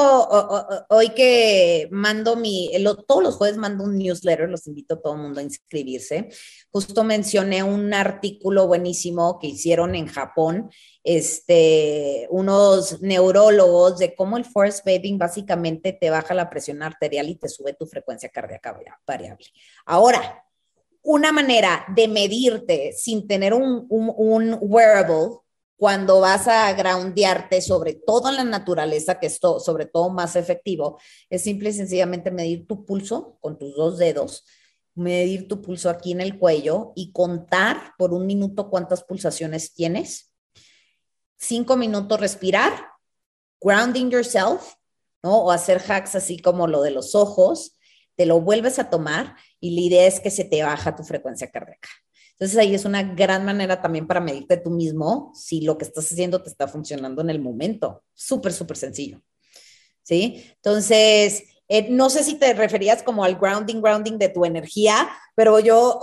hoy 0.89 1.11
que 1.11 1.89
mando 1.91 2.37
mi, 2.37 2.71
todos 3.07 3.23
los 3.23 3.35
jueves 3.35 3.57
mando 3.57 3.85
un 3.85 3.99
newsletter, 3.99 4.49
los 4.49 4.67
invito 4.67 4.95
a 4.95 5.03
todo 5.03 5.15
el 5.15 5.21
mundo 5.21 5.41
a 5.41 5.43
inscribirse. 5.43 6.29
Justo 6.71 7.05
mencioné 7.05 7.63
un 7.63 7.93
artículo 7.93 8.67
buenísimo 8.67 9.39
que 9.39 9.49
hicieron 9.49 9.95
en 9.95 10.07
Japón, 10.07 10.71
este, 11.05 12.27
unos 12.31 13.01
neurólogos 13.03 13.99
de 13.99 14.15
cómo 14.15 14.37
el 14.37 14.45
forest 14.45 14.85
bathing 14.85 15.19
básicamente 15.19 15.93
te 15.93 16.11
baja 16.11 16.35
la 16.35 16.49
presión 16.49 16.83
arterial 16.83 17.29
y 17.29 17.37
te 17.37 17.49
sube 17.49 17.75
tu 17.75 17.87
frecuencia 17.87 18.31
cardíaca 18.31 18.79
variable. 19.07 19.47
Ahora, 19.85 20.43
una 21.03 21.31
manera 21.31 21.85
de 21.95 22.09
medirte 22.09 22.93
sin 22.93 23.29
tener 23.29 23.55
un, 23.55 23.87
un, 23.89 24.13
un 24.17 24.59
wearable 24.61 25.46
cuando 25.77 26.21
vas 26.21 26.49
a 26.49 26.73
groundearte, 26.73 27.61
sobre 27.61 27.95
todo 27.95 28.31
en 28.31 28.37
la 28.37 28.45
naturaleza, 28.45 29.19
que 29.19 29.27
es 29.27 29.39
sobre 29.39 29.87
todo 29.87 30.09
más 30.09 30.35
efectivo, 30.35 30.99
es 31.29 31.43
simple 31.43 31.71
y 31.71 31.73
sencillamente 31.75 32.31
medir 32.31 32.67
tu 32.67 32.85
pulso 32.85 33.39
con 33.41 33.59
tus 33.59 33.77
dos 33.77 33.99
dedos, 33.99 34.45
medir 34.95 35.49
tu 35.49 35.61
pulso 35.61 35.91
aquí 35.91 36.13
en 36.13 36.23
el 36.23 36.39
cuello 36.39 36.93
y 36.97 37.13
contar 37.13 37.93
por 37.99 38.15
un 38.15 38.27
minuto 38.27 38.71
cuántas 38.71 39.05
pulsaciones 39.05 39.75
tienes. 39.75 40.33
Cinco 41.37 41.77
minutos 41.77 42.19
respirar, 42.19 42.73
grounding 43.61 44.11
yourself, 44.11 44.75
¿no? 45.23 45.43
O 45.43 45.51
hacer 45.51 45.83
hacks 45.87 46.15
así 46.15 46.39
como 46.39 46.67
lo 46.67 46.81
de 46.81 46.91
los 46.91 47.15
ojos, 47.15 47.77
te 48.15 48.25
lo 48.25 48.41
vuelves 48.41 48.79
a 48.79 48.89
tomar 48.89 49.37
y 49.61 49.75
la 49.75 49.81
idea 49.83 50.07
es 50.07 50.21
que 50.21 50.31
se 50.31 50.45
te 50.45 50.63
baja 50.63 50.97
tu 50.97 51.05
frecuencia 51.05 51.51
cardíaca. 51.51 51.91
Entonces 52.39 52.59
ahí 52.59 52.75
es 52.75 52.85
una 52.85 53.03
gran 53.03 53.47
manera 53.47 53.81
también 53.81 54.07
para 54.07 54.21
medirte 54.21 54.59
tú 54.59 54.71
mismo 54.71 55.33
si 55.35 55.63
lo 55.63 55.79
que 55.79 55.87
estás 55.87 56.13
haciendo 56.13 56.43
te 56.43 56.51
está 56.51 56.69
funcionando 56.69 57.23
en 57.23 57.31
el 57.31 57.41
momento. 57.41 58.03
Súper, 58.13 58.53
súper 58.53 58.77
sencillo. 58.77 59.23
¿Sí? 60.03 60.45
Entonces, 60.57 61.45
eh, 61.69 61.89
no 61.91 62.11
sé 62.11 62.23
si 62.23 62.35
te 62.35 62.53
referías 62.53 63.03
como 63.03 63.25
al 63.25 63.37
grounding, 63.37 63.81
grounding 63.81 64.19
de 64.19 64.29
tu 64.29 64.45
energía, 64.45 65.09
pero 65.35 65.59
yo 65.61 65.99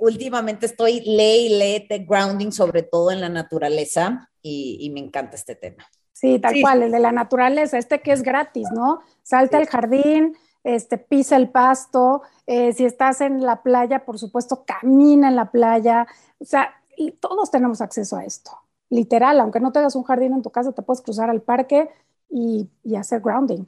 últimamente 0.00 0.66
estoy 0.66 1.00
lee 1.00 1.46
y 1.54 1.86
de 1.88 2.04
grounding, 2.06 2.50
sobre 2.50 2.82
todo 2.82 3.10
en 3.12 3.20
la 3.20 3.28
naturaleza, 3.28 4.28
y, 4.42 4.90
me 4.92 5.00
encanta 5.00 5.36
este 5.36 5.56
tema. 5.56 5.84
Sí, 6.12 6.38
tal 6.38 6.60
cual, 6.60 6.82
el 6.82 6.92
de 6.92 7.00
la 7.00 7.12
naturaleza, 7.12 7.78
este 7.78 8.00
que 8.00 8.12
es 8.12 8.22
gratis, 8.22 8.68
¿no? 8.74 9.00
Salta 9.22 9.58
al 9.58 9.66
jardín, 9.66 10.36
este, 10.66 10.98
pisa 10.98 11.36
el 11.36 11.50
pasto, 11.50 12.22
eh, 12.46 12.72
si 12.74 12.84
estás 12.84 13.20
en 13.22 13.42
la 13.44 13.62
playa, 13.62 14.04
por 14.04 14.18
supuesto, 14.18 14.64
camina 14.66 15.28
en 15.28 15.36
la 15.36 15.50
playa, 15.52 16.06
o 16.40 16.44
sea, 16.44 16.74
todos 17.20 17.50
tenemos 17.50 17.80
acceso 17.80 18.16
a 18.16 18.24
esto. 18.24 18.52
literal, 18.90 19.40
aunque 19.40 19.60
no 19.60 19.72
tengas 19.72 19.96
un 19.96 20.04
jardín 20.04 20.32
en 20.34 20.42
tu 20.42 20.50
casa, 20.50 20.72
te 20.72 20.82
puedes 20.82 21.02
cruzar 21.02 21.30
al 21.30 21.42
parque 21.42 21.90
y, 22.30 22.70
y 22.84 22.96
hacer 22.96 23.20
grounding. 23.20 23.66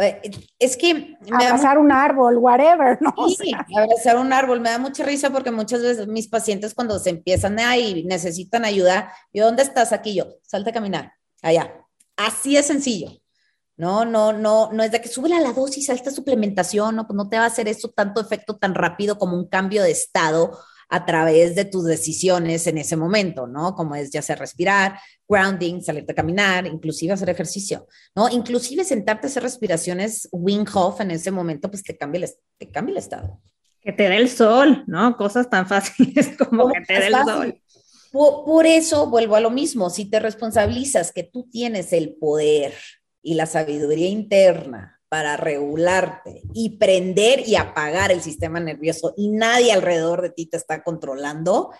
Eh, 0.00 0.20
Es 0.58 0.76
que 0.76 1.16
me 1.20 1.44
da 1.46 1.54
Abrazar 1.54 1.78
un 1.78 1.92
árbol, 1.92 2.36
whatever, 2.38 2.98
¿no? 3.02 3.12
O 3.16 3.28
Sí, 3.28 3.44
sea, 3.46 3.66
abrazar 3.76 4.16
un 4.18 4.32
árbol 4.32 4.60
me 4.60 4.70
da 4.70 4.78
mucha 4.78 5.04
risa 5.04 5.30
porque 5.30 5.50
muchas 5.50 5.82
veces 5.82 6.06
mis 6.08 6.28
pacientes 6.28 6.74
cuando 6.74 6.98
se 6.98 7.10
empiezan 7.10 7.58
a 7.58 7.76
y 7.76 8.04
necesitan 8.04 8.64
ayuda, 8.64 9.12
yo, 9.32 9.44
¿dónde 9.44 9.62
estás? 9.62 9.92
Aquí 9.92 10.14
yo, 10.14 10.26
salte 10.42 10.70
a 10.70 10.72
caminar, 10.72 11.12
allá. 11.42 11.84
Así 12.16 12.56
es 12.56 12.66
sencillo. 12.66 13.10
No, 13.78 14.04
no, 14.04 14.32
no, 14.32 14.72
no 14.72 14.82
es 14.82 14.90
de 14.90 15.00
que 15.00 15.08
sube 15.08 15.28
la 15.28 15.52
dosis 15.52 15.88
a 15.88 15.94
esta 15.94 16.10
suplementación, 16.10 16.96
no, 16.96 17.06
pues 17.06 17.16
no 17.16 17.28
te 17.28 17.38
va 17.38 17.44
a 17.44 17.46
hacer 17.46 17.68
eso 17.68 17.88
tanto 17.88 18.20
efecto 18.20 18.56
tan 18.56 18.74
rápido 18.74 19.18
como 19.18 19.36
un 19.36 19.46
cambio 19.46 19.84
de 19.84 19.92
estado 19.92 20.58
a 20.88 21.06
través 21.06 21.54
de 21.54 21.64
tus 21.64 21.84
decisiones 21.84 22.66
en 22.66 22.78
ese 22.78 22.96
momento, 22.96 23.46
¿no? 23.46 23.76
Como 23.76 23.94
es 23.94 24.10
ya 24.10 24.20
sea 24.20 24.34
respirar, 24.34 24.98
grounding, 25.28 25.80
salirte 25.80 26.10
a 26.10 26.16
caminar, 26.16 26.66
inclusive 26.66 27.12
hacer 27.12 27.30
ejercicio, 27.30 27.86
¿no? 28.16 28.28
Inclusive 28.28 28.82
sentarte 28.84 29.26
a 29.26 29.30
hacer 29.30 29.44
respiraciones 29.44 30.28
Wim 30.32 30.64
Hof 30.74 31.00
en 31.00 31.12
ese 31.12 31.30
momento, 31.30 31.70
pues 31.70 31.84
te 31.84 31.96
cambia 31.96 32.24
el, 32.24 32.30
te 32.56 32.70
cambia 32.70 32.92
el 32.92 32.98
estado. 32.98 33.40
Que 33.80 33.92
te 33.92 34.08
dé 34.08 34.16
el 34.16 34.28
sol, 34.28 34.82
¿no? 34.88 35.16
Cosas 35.16 35.48
tan 35.48 35.68
fáciles 35.68 36.30
como 36.38 36.62
¿Cómo 36.62 36.74
que 36.74 36.80
te 36.80 36.94
dé 36.94 37.06
el 37.06 37.12
fácil? 37.12 37.32
sol. 37.32 37.62
Por, 38.10 38.44
por 38.44 38.66
eso 38.66 39.08
vuelvo 39.08 39.36
a 39.36 39.40
lo 39.40 39.50
mismo, 39.50 39.90
si 39.90 40.06
te 40.06 40.18
responsabilizas 40.18 41.12
que 41.12 41.22
tú 41.22 41.48
tienes 41.48 41.92
el 41.92 42.16
poder 42.16 42.72
y 43.22 43.34
la 43.34 43.46
sabiduría 43.46 44.08
interna 44.08 45.00
para 45.08 45.36
regularte 45.36 46.42
y 46.52 46.76
prender 46.78 47.46
y 47.46 47.56
apagar 47.56 48.12
el 48.12 48.20
sistema 48.20 48.60
nervioso 48.60 49.14
y 49.16 49.28
nadie 49.28 49.72
alrededor 49.72 50.22
de 50.22 50.30
ti 50.30 50.46
te 50.46 50.56
está 50.56 50.82
controlando, 50.82 51.72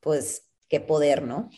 pues 0.00 0.48
qué 0.68 0.80
poder, 0.80 1.22
¿no? 1.22 1.50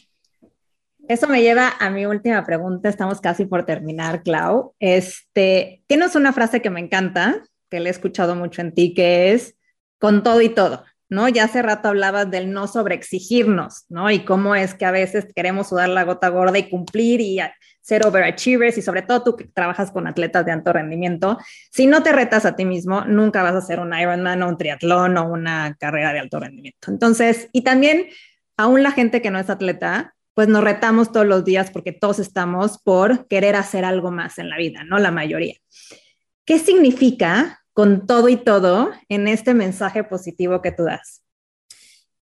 Eso 1.06 1.26
me 1.26 1.40
lleva 1.40 1.74
a 1.80 1.88
mi 1.90 2.04
última 2.04 2.44
pregunta. 2.44 2.88
Estamos 2.88 3.20
casi 3.20 3.46
por 3.46 3.64
terminar, 3.64 4.22
Clau. 4.22 4.74
Este, 4.78 5.82
tienes 5.86 6.14
una 6.14 6.34
frase 6.34 6.60
que 6.60 6.68
me 6.68 6.80
encanta, 6.80 7.42
que 7.70 7.80
le 7.80 7.88
he 7.88 7.92
escuchado 7.92 8.34
mucho 8.34 8.60
en 8.60 8.74
ti, 8.74 8.92
que 8.92 9.32
es 9.32 9.56
con 9.98 10.22
todo 10.22 10.40
y 10.42 10.50
todo, 10.50 10.84
¿no? 11.08 11.28
Ya 11.28 11.44
hace 11.44 11.62
rato 11.62 11.88
hablabas 11.88 12.30
del 12.30 12.52
no 12.52 12.66
sobreexigirnos, 12.66 13.84
¿no? 13.88 14.10
Y 14.10 14.24
cómo 14.24 14.54
es 14.54 14.74
que 14.74 14.84
a 14.84 14.90
veces 14.90 15.26
queremos 15.34 15.68
sudar 15.68 15.88
la 15.88 16.04
gota 16.04 16.28
gorda 16.28 16.58
y 16.58 16.68
cumplir 16.68 17.20
y 17.20 17.40
ser 17.80 18.06
overachievers 18.06 18.76
y 18.76 18.82
sobre 18.82 19.00
todo 19.00 19.22
tú 19.22 19.36
que 19.36 19.44
trabajas 19.44 19.90
con 19.90 20.06
atletas 20.06 20.44
de 20.44 20.52
alto 20.52 20.72
rendimiento, 20.72 21.38
si 21.70 21.86
no 21.86 22.02
te 22.02 22.12
retas 22.12 22.44
a 22.44 22.54
ti 22.54 22.66
mismo, 22.66 23.06
nunca 23.06 23.42
vas 23.42 23.54
a 23.54 23.58
hacer 23.58 23.80
un 23.80 23.98
Ironman 23.98 24.42
o 24.42 24.48
un 24.48 24.58
triatlón 24.58 25.16
o 25.16 25.26
una 25.26 25.74
carrera 25.80 26.12
de 26.12 26.18
alto 26.18 26.38
rendimiento. 26.38 26.90
Entonces, 26.90 27.48
y 27.52 27.62
también 27.62 28.08
aún 28.58 28.82
la 28.82 28.92
gente 28.92 29.22
que 29.22 29.30
no 29.30 29.38
es 29.38 29.48
atleta, 29.48 30.14
pues 30.34 30.48
nos 30.48 30.62
retamos 30.62 31.10
todos 31.12 31.26
los 31.26 31.44
días 31.44 31.70
porque 31.70 31.92
todos 31.92 32.18
estamos 32.18 32.78
por 32.78 33.26
querer 33.26 33.56
hacer 33.56 33.84
algo 33.84 34.10
más 34.10 34.38
en 34.38 34.50
la 34.50 34.58
vida, 34.58 34.84
¿no? 34.84 34.98
La 34.98 35.10
mayoría. 35.10 35.54
¿Qué 36.44 36.58
significa 36.58 37.60
con 37.78 38.08
todo 38.08 38.28
y 38.28 38.36
todo 38.36 38.90
en 39.08 39.28
este 39.28 39.54
mensaje 39.54 40.02
positivo 40.02 40.60
que 40.60 40.72
tú 40.72 40.82
das? 40.82 41.22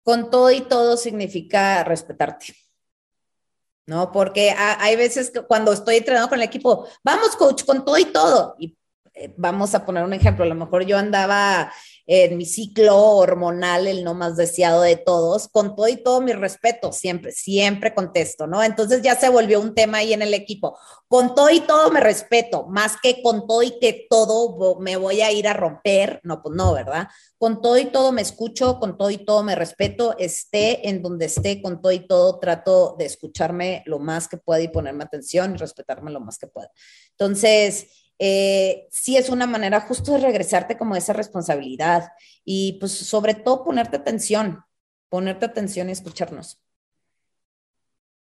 Con 0.03 0.29
todo 0.31 0.51
y 0.51 0.61
todo 0.61 0.99
significa 0.99 1.83
respetarte. 1.83 2.55
¿No? 3.87 4.13
Porque 4.13 4.51
ha- 4.51 4.77
hay 4.85 4.97
veces 4.97 5.31
que 5.31 5.41
cuando 5.41 5.73
estoy 5.73 5.97
entrenando 5.97 6.29
con 6.29 6.39
el 6.39 6.45
equipo, 6.45 6.87
vamos 7.03 7.37
coach, 7.37 7.65
con 7.65 7.83
todo 7.87 7.97
y 7.97 8.05
todo. 8.05 8.55
Y 8.59 8.77
eh, 9.15 9.33
vamos 9.39 9.75
a 9.75 9.87
poner 9.87 10.05
un 10.05 10.13
ejemplo, 10.13 10.45
a 10.45 10.49
lo 10.49 10.55
mejor 10.55 10.85
yo 10.85 10.99
andaba 10.99 11.73
en 12.13 12.37
mi 12.37 12.45
ciclo 12.45 12.99
hormonal, 12.99 13.87
el 13.87 14.03
no 14.03 14.15
más 14.15 14.37
deseado 14.37 14.83
de 14.83 14.97
todos, 14.97 15.47
con 15.47 15.77
todo 15.77 15.87
y 15.87 16.03
todo 16.03 16.21
mi 16.21 16.33
respeto, 16.33 16.91
siempre, 16.91 17.31
siempre 17.31 17.95
contesto, 17.95 18.49
¿no? 18.49 18.65
Entonces 18.65 19.01
ya 19.01 19.15
se 19.15 19.29
volvió 19.29 19.61
un 19.61 19.77
tema 19.77 19.99
ahí 19.99 20.13
en 20.13 20.23
el 20.23 20.35
equipo. 20.35 20.77
Con 21.07 21.37
todo 21.37 21.51
y 21.51 21.61
todo 21.61 21.93
me 21.93 22.01
respeto, 22.01 22.67
más 22.67 22.97
que 23.01 23.23
con 23.23 23.47
todo 23.47 23.63
y 23.63 23.79
que 23.79 24.09
todo 24.11 24.81
me 24.81 24.97
voy 24.97 25.21
a 25.21 25.31
ir 25.31 25.47
a 25.47 25.53
romper, 25.53 26.21
no, 26.25 26.43
pues 26.43 26.57
no, 26.57 26.73
¿verdad? 26.73 27.07
Con 27.39 27.63
todo 27.63 27.79
y 27.79 27.85
todo 27.85 28.11
me 28.11 28.23
escucho, 28.23 28.81
con 28.81 28.99
todo 28.99 29.11
y 29.11 29.25
todo 29.25 29.45
me 29.45 29.55
respeto, 29.55 30.17
esté 30.19 30.89
en 30.89 31.03
donde 31.03 31.27
esté, 31.27 31.63
con 31.63 31.81
todo 31.81 31.93
y 31.93 32.09
todo 32.09 32.41
trato 32.41 32.97
de 32.99 33.05
escucharme 33.05 33.85
lo 33.87 34.01
más 34.01 34.27
que 34.27 34.37
pueda 34.37 34.61
y 34.61 34.67
ponerme 34.67 35.05
atención 35.05 35.55
y 35.55 35.59
respetarme 35.59 36.11
lo 36.11 36.19
más 36.19 36.39
que 36.39 36.49
pueda. 36.49 36.73
Entonces, 37.13 37.87
eh, 38.23 38.87
sí 38.91 39.17
es 39.17 39.31
una 39.31 39.47
manera 39.47 39.81
justo 39.81 40.13
de 40.13 40.19
regresarte 40.19 40.77
como 40.77 40.95
esa 40.95 41.15
responsabilidad 41.15 42.13
y 42.45 42.75
pues 42.79 42.93
sobre 42.93 43.33
todo 43.33 43.65
ponerte 43.65 43.97
atención, 43.97 44.63
ponerte 45.09 45.47
atención 45.47 45.89
y 45.89 45.93
escucharnos. 45.93 46.61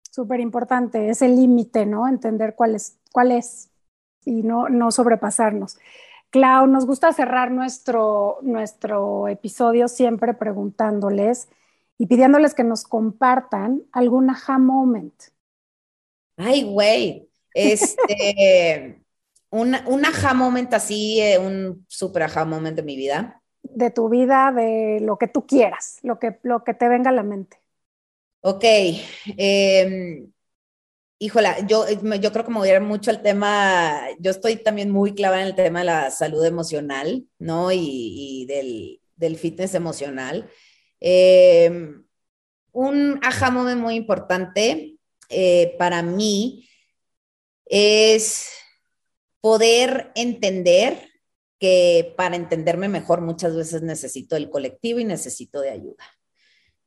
súper 0.09 0.39
importante, 0.39 1.09
ese 1.09 1.27
límite, 1.27 1.85
¿no? 1.85 2.07
Entender 2.07 2.55
cuál 2.55 2.73
es, 2.73 2.97
cuál 3.11 3.31
es 3.31 3.69
y 4.25 4.41
no, 4.41 4.67
no 4.67 4.91
sobrepasarnos. 4.91 5.77
Clau, 6.31 6.65
nos 6.65 6.87
gusta 6.87 7.13
cerrar 7.13 7.51
nuestro, 7.51 8.39
nuestro 8.41 9.27
episodio 9.27 9.87
siempre 9.87 10.33
preguntándoles 10.33 11.49
y 11.99 12.07
pidiéndoles 12.07 12.55
que 12.55 12.63
nos 12.63 12.83
compartan 12.83 13.83
algún 13.91 14.31
aha 14.31 14.57
moment. 14.57 15.13
Ay, 16.37 16.63
güey, 16.63 17.29
este, 17.53 18.99
un, 19.59 19.69
un 19.93 20.01
aha 20.09 20.33
moment 20.33 20.73
así, 20.73 21.21
eh, 21.21 21.37
un 21.47 21.85
super 21.87 22.23
aha 22.23 22.43
moment 22.45 22.75
de 22.77 22.83
mi 22.83 22.95
vida. 23.03 23.19
de 23.63 23.89
tu 23.91 24.09
vida, 24.09 24.51
de 24.53 24.99
lo 25.01 25.17
que 25.17 25.27
tú 25.27 25.45
quieras, 25.45 25.99
lo 26.03 26.19
que, 26.19 26.39
lo 26.43 26.63
que 26.63 26.73
te 26.73 26.87
venga 26.89 27.09
a 27.09 27.13
la 27.13 27.23
mente. 27.23 27.57
Ok, 28.41 28.63
eh, 28.65 30.25
híjola, 31.19 31.65
yo, 31.65 31.85
yo 31.89 32.31
creo 32.33 32.45
que 32.45 32.51
me 32.51 32.57
voy 32.57 32.69
a 32.69 32.75
ir 32.75 32.81
mucho 32.81 33.09
al 33.11 33.21
tema, 33.21 34.01
yo 34.19 34.31
estoy 34.31 34.57
también 34.57 34.91
muy 34.91 35.15
clavada 35.15 35.41
en 35.43 35.47
el 35.47 35.55
tema 35.55 35.79
de 35.79 35.85
la 35.85 36.11
salud 36.11 36.43
emocional, 36.45 37.25
¿no? 37.39 37.71
Y, 37.71 37.79
y 37.81 38.45
del, 38.47 38.99
del 39.15 39.37
fitness 39.37 39.75
emocional. 39.75 40.49
Eh, 40.99 41.71
un 42.73 43.19
aha 43.23 43.51
moment 43.51 43.79
muy 43.81 43.95
importante 43.95 44.97
eh, 45.29 45.75
para 45.79 46.01
mí 46.01 46.67
es 47.65 48.49
poder 49.43 50.09
entender 50.15 51.09
que 51.59 52.13
para 52.15 52.37
entenderme 52.37 52.87
mejor 52.87 53.19
muchas 53.19 53.53
veces 53.53 53.81
necesito 53.81 54.37
el 54.37 54.49
colectivo 54.49 55.01
y 55.01 55.03
necesito 55.03 55.59
de 55.59 55.71
ayuda. 55.71 56.05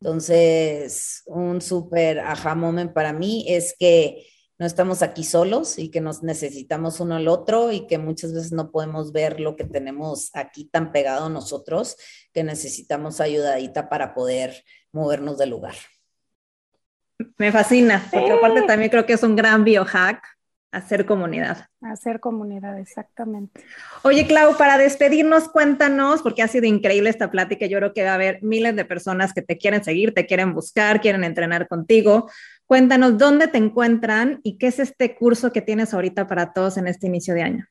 Entonces, 0.00 1.22
un 1.26 1.60
súper 1.60 2.18
aha 2.20 2.54
moment 2.54 2.94
para 2.94 3.12
mí 3.12 3.44
es 3.46 3.76
que 3.78 4.26
no 4.58 4.64
estamos 4.64 5.02
aquí 5.02 5.22
solos 5.22 5.78
y 5.78 5.90
que 5.90 6.00
nos 6.00 6.22
necesitamos 6.22 6.98
uno 6.98 7.16
al 7.16 7.28
otro 7.28 7.72
y 7.72 7.86
que 7.86 7.98
muchas 7.98 8.32
veces 8.32 8.52
no 8.52 8.70
podemos 8.70 9.12
ver 9.12 9.38
lo 9.38 9.54
que 9.54 9.64
tenemos 9.64 10.30
aquí 10.32 10.64
tan 10.64 10.92
pegado 10.92 11.26
a 11.26 11.30
nosotros, 11.30 11.98
que 12.32 12.42
necesitamos 12.42 13.20
ayudadita 13.20 13.90
para 13.90 14.14
poder 14.14 14.64
movernos 14.92 15.36
del 15.36 15.50
lugar. 15.50 15.74
Me 17.36 17.52
fascina, 17.52 18.08
porque 18.10 18.32
aparte 18.32 18.62
también 18.62 18.90
creo 18.90 19.04
que 19.04 19.12
es 19.12 19.22
un 19.22 19.36
gran 19.36 19.62
biohack 19.62 20.35
hacer 20.76 21.06
comunidad. 21.06 21.68
Hacer 21.80 22.20
comunidad, 22.20 22.78
exactamente. 22.78 23.62
Oye, 24.02 24.26
Clau, 24.26 24.56
para 24.56 24.76
despedirnos, 24.76 25.48
cuéntanos, 25.48 26.22
porque 26.22 26.42
ha 26.42 26.48
sido 26.48 26.66
increíble 26.66 27.10
esta 27.10 27.30
plática. 27.30 27.66
Yo 27.66 27.78
creo 27.78 27.94
que 27.94 28.04
va 28.04 28.10
a 28.10 28.14
haber 28.14 28.42
miles 28.42 28.76
de 28.76 28.84
personas 28.84 29.32
que 29.32 29.42
te 29.42 29.56
quieren 29.56 29.82
seguir, 29.82 30.12
te 30.12 30.26
quieren 30.26 30.54
buscar, 30.54 31.00
quieren 31.00 31.24
entrenar 31.24 31.66
contigo. 31.66 32.30
Cuéntanos 32.66 33.16
dónde 33.16 33.48
te 33.48 33.58
encuentran 33.58 34.40
y 34.42 34.58
qué 34.58 34.66
es 34.66 34.78
este 34.78 35.14
curso 35.14 35.52
que 35.52 35.62
tienes 35.62 35.94
ahorita 35.94 36.26
para 36.26 36.52
todos 36.52 36.76
en 36.76 36.88
este 36.88 37.06
inicio 37.06 37.34
de 37.34 37.42
año. 37.42 37.66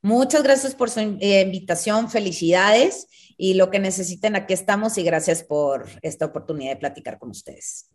Muchas 0.00 0.42
gracias 0.42 0.74
por 0.74 0.88
su 0.88 1.00
eh, 1.00 1.42
invitación, 1.42 2.10
felicidades 2.10 3.08
y 3.36 3.54
lo 3.54 3.70
que 3.70 3.78
necesiten, 3.78 4.36
aquí 4.36 4.54
estamos 4.54 4.96
y 4.96 5.04
gracias 5.04 5.42
por 5.44 5.86
esta 6.00 6.24
oportunidad 6.24 6.72
de 6.72 6.76
platicar 6.76 7.18
con 7.18 7.28
ustedes. 7.28 7.90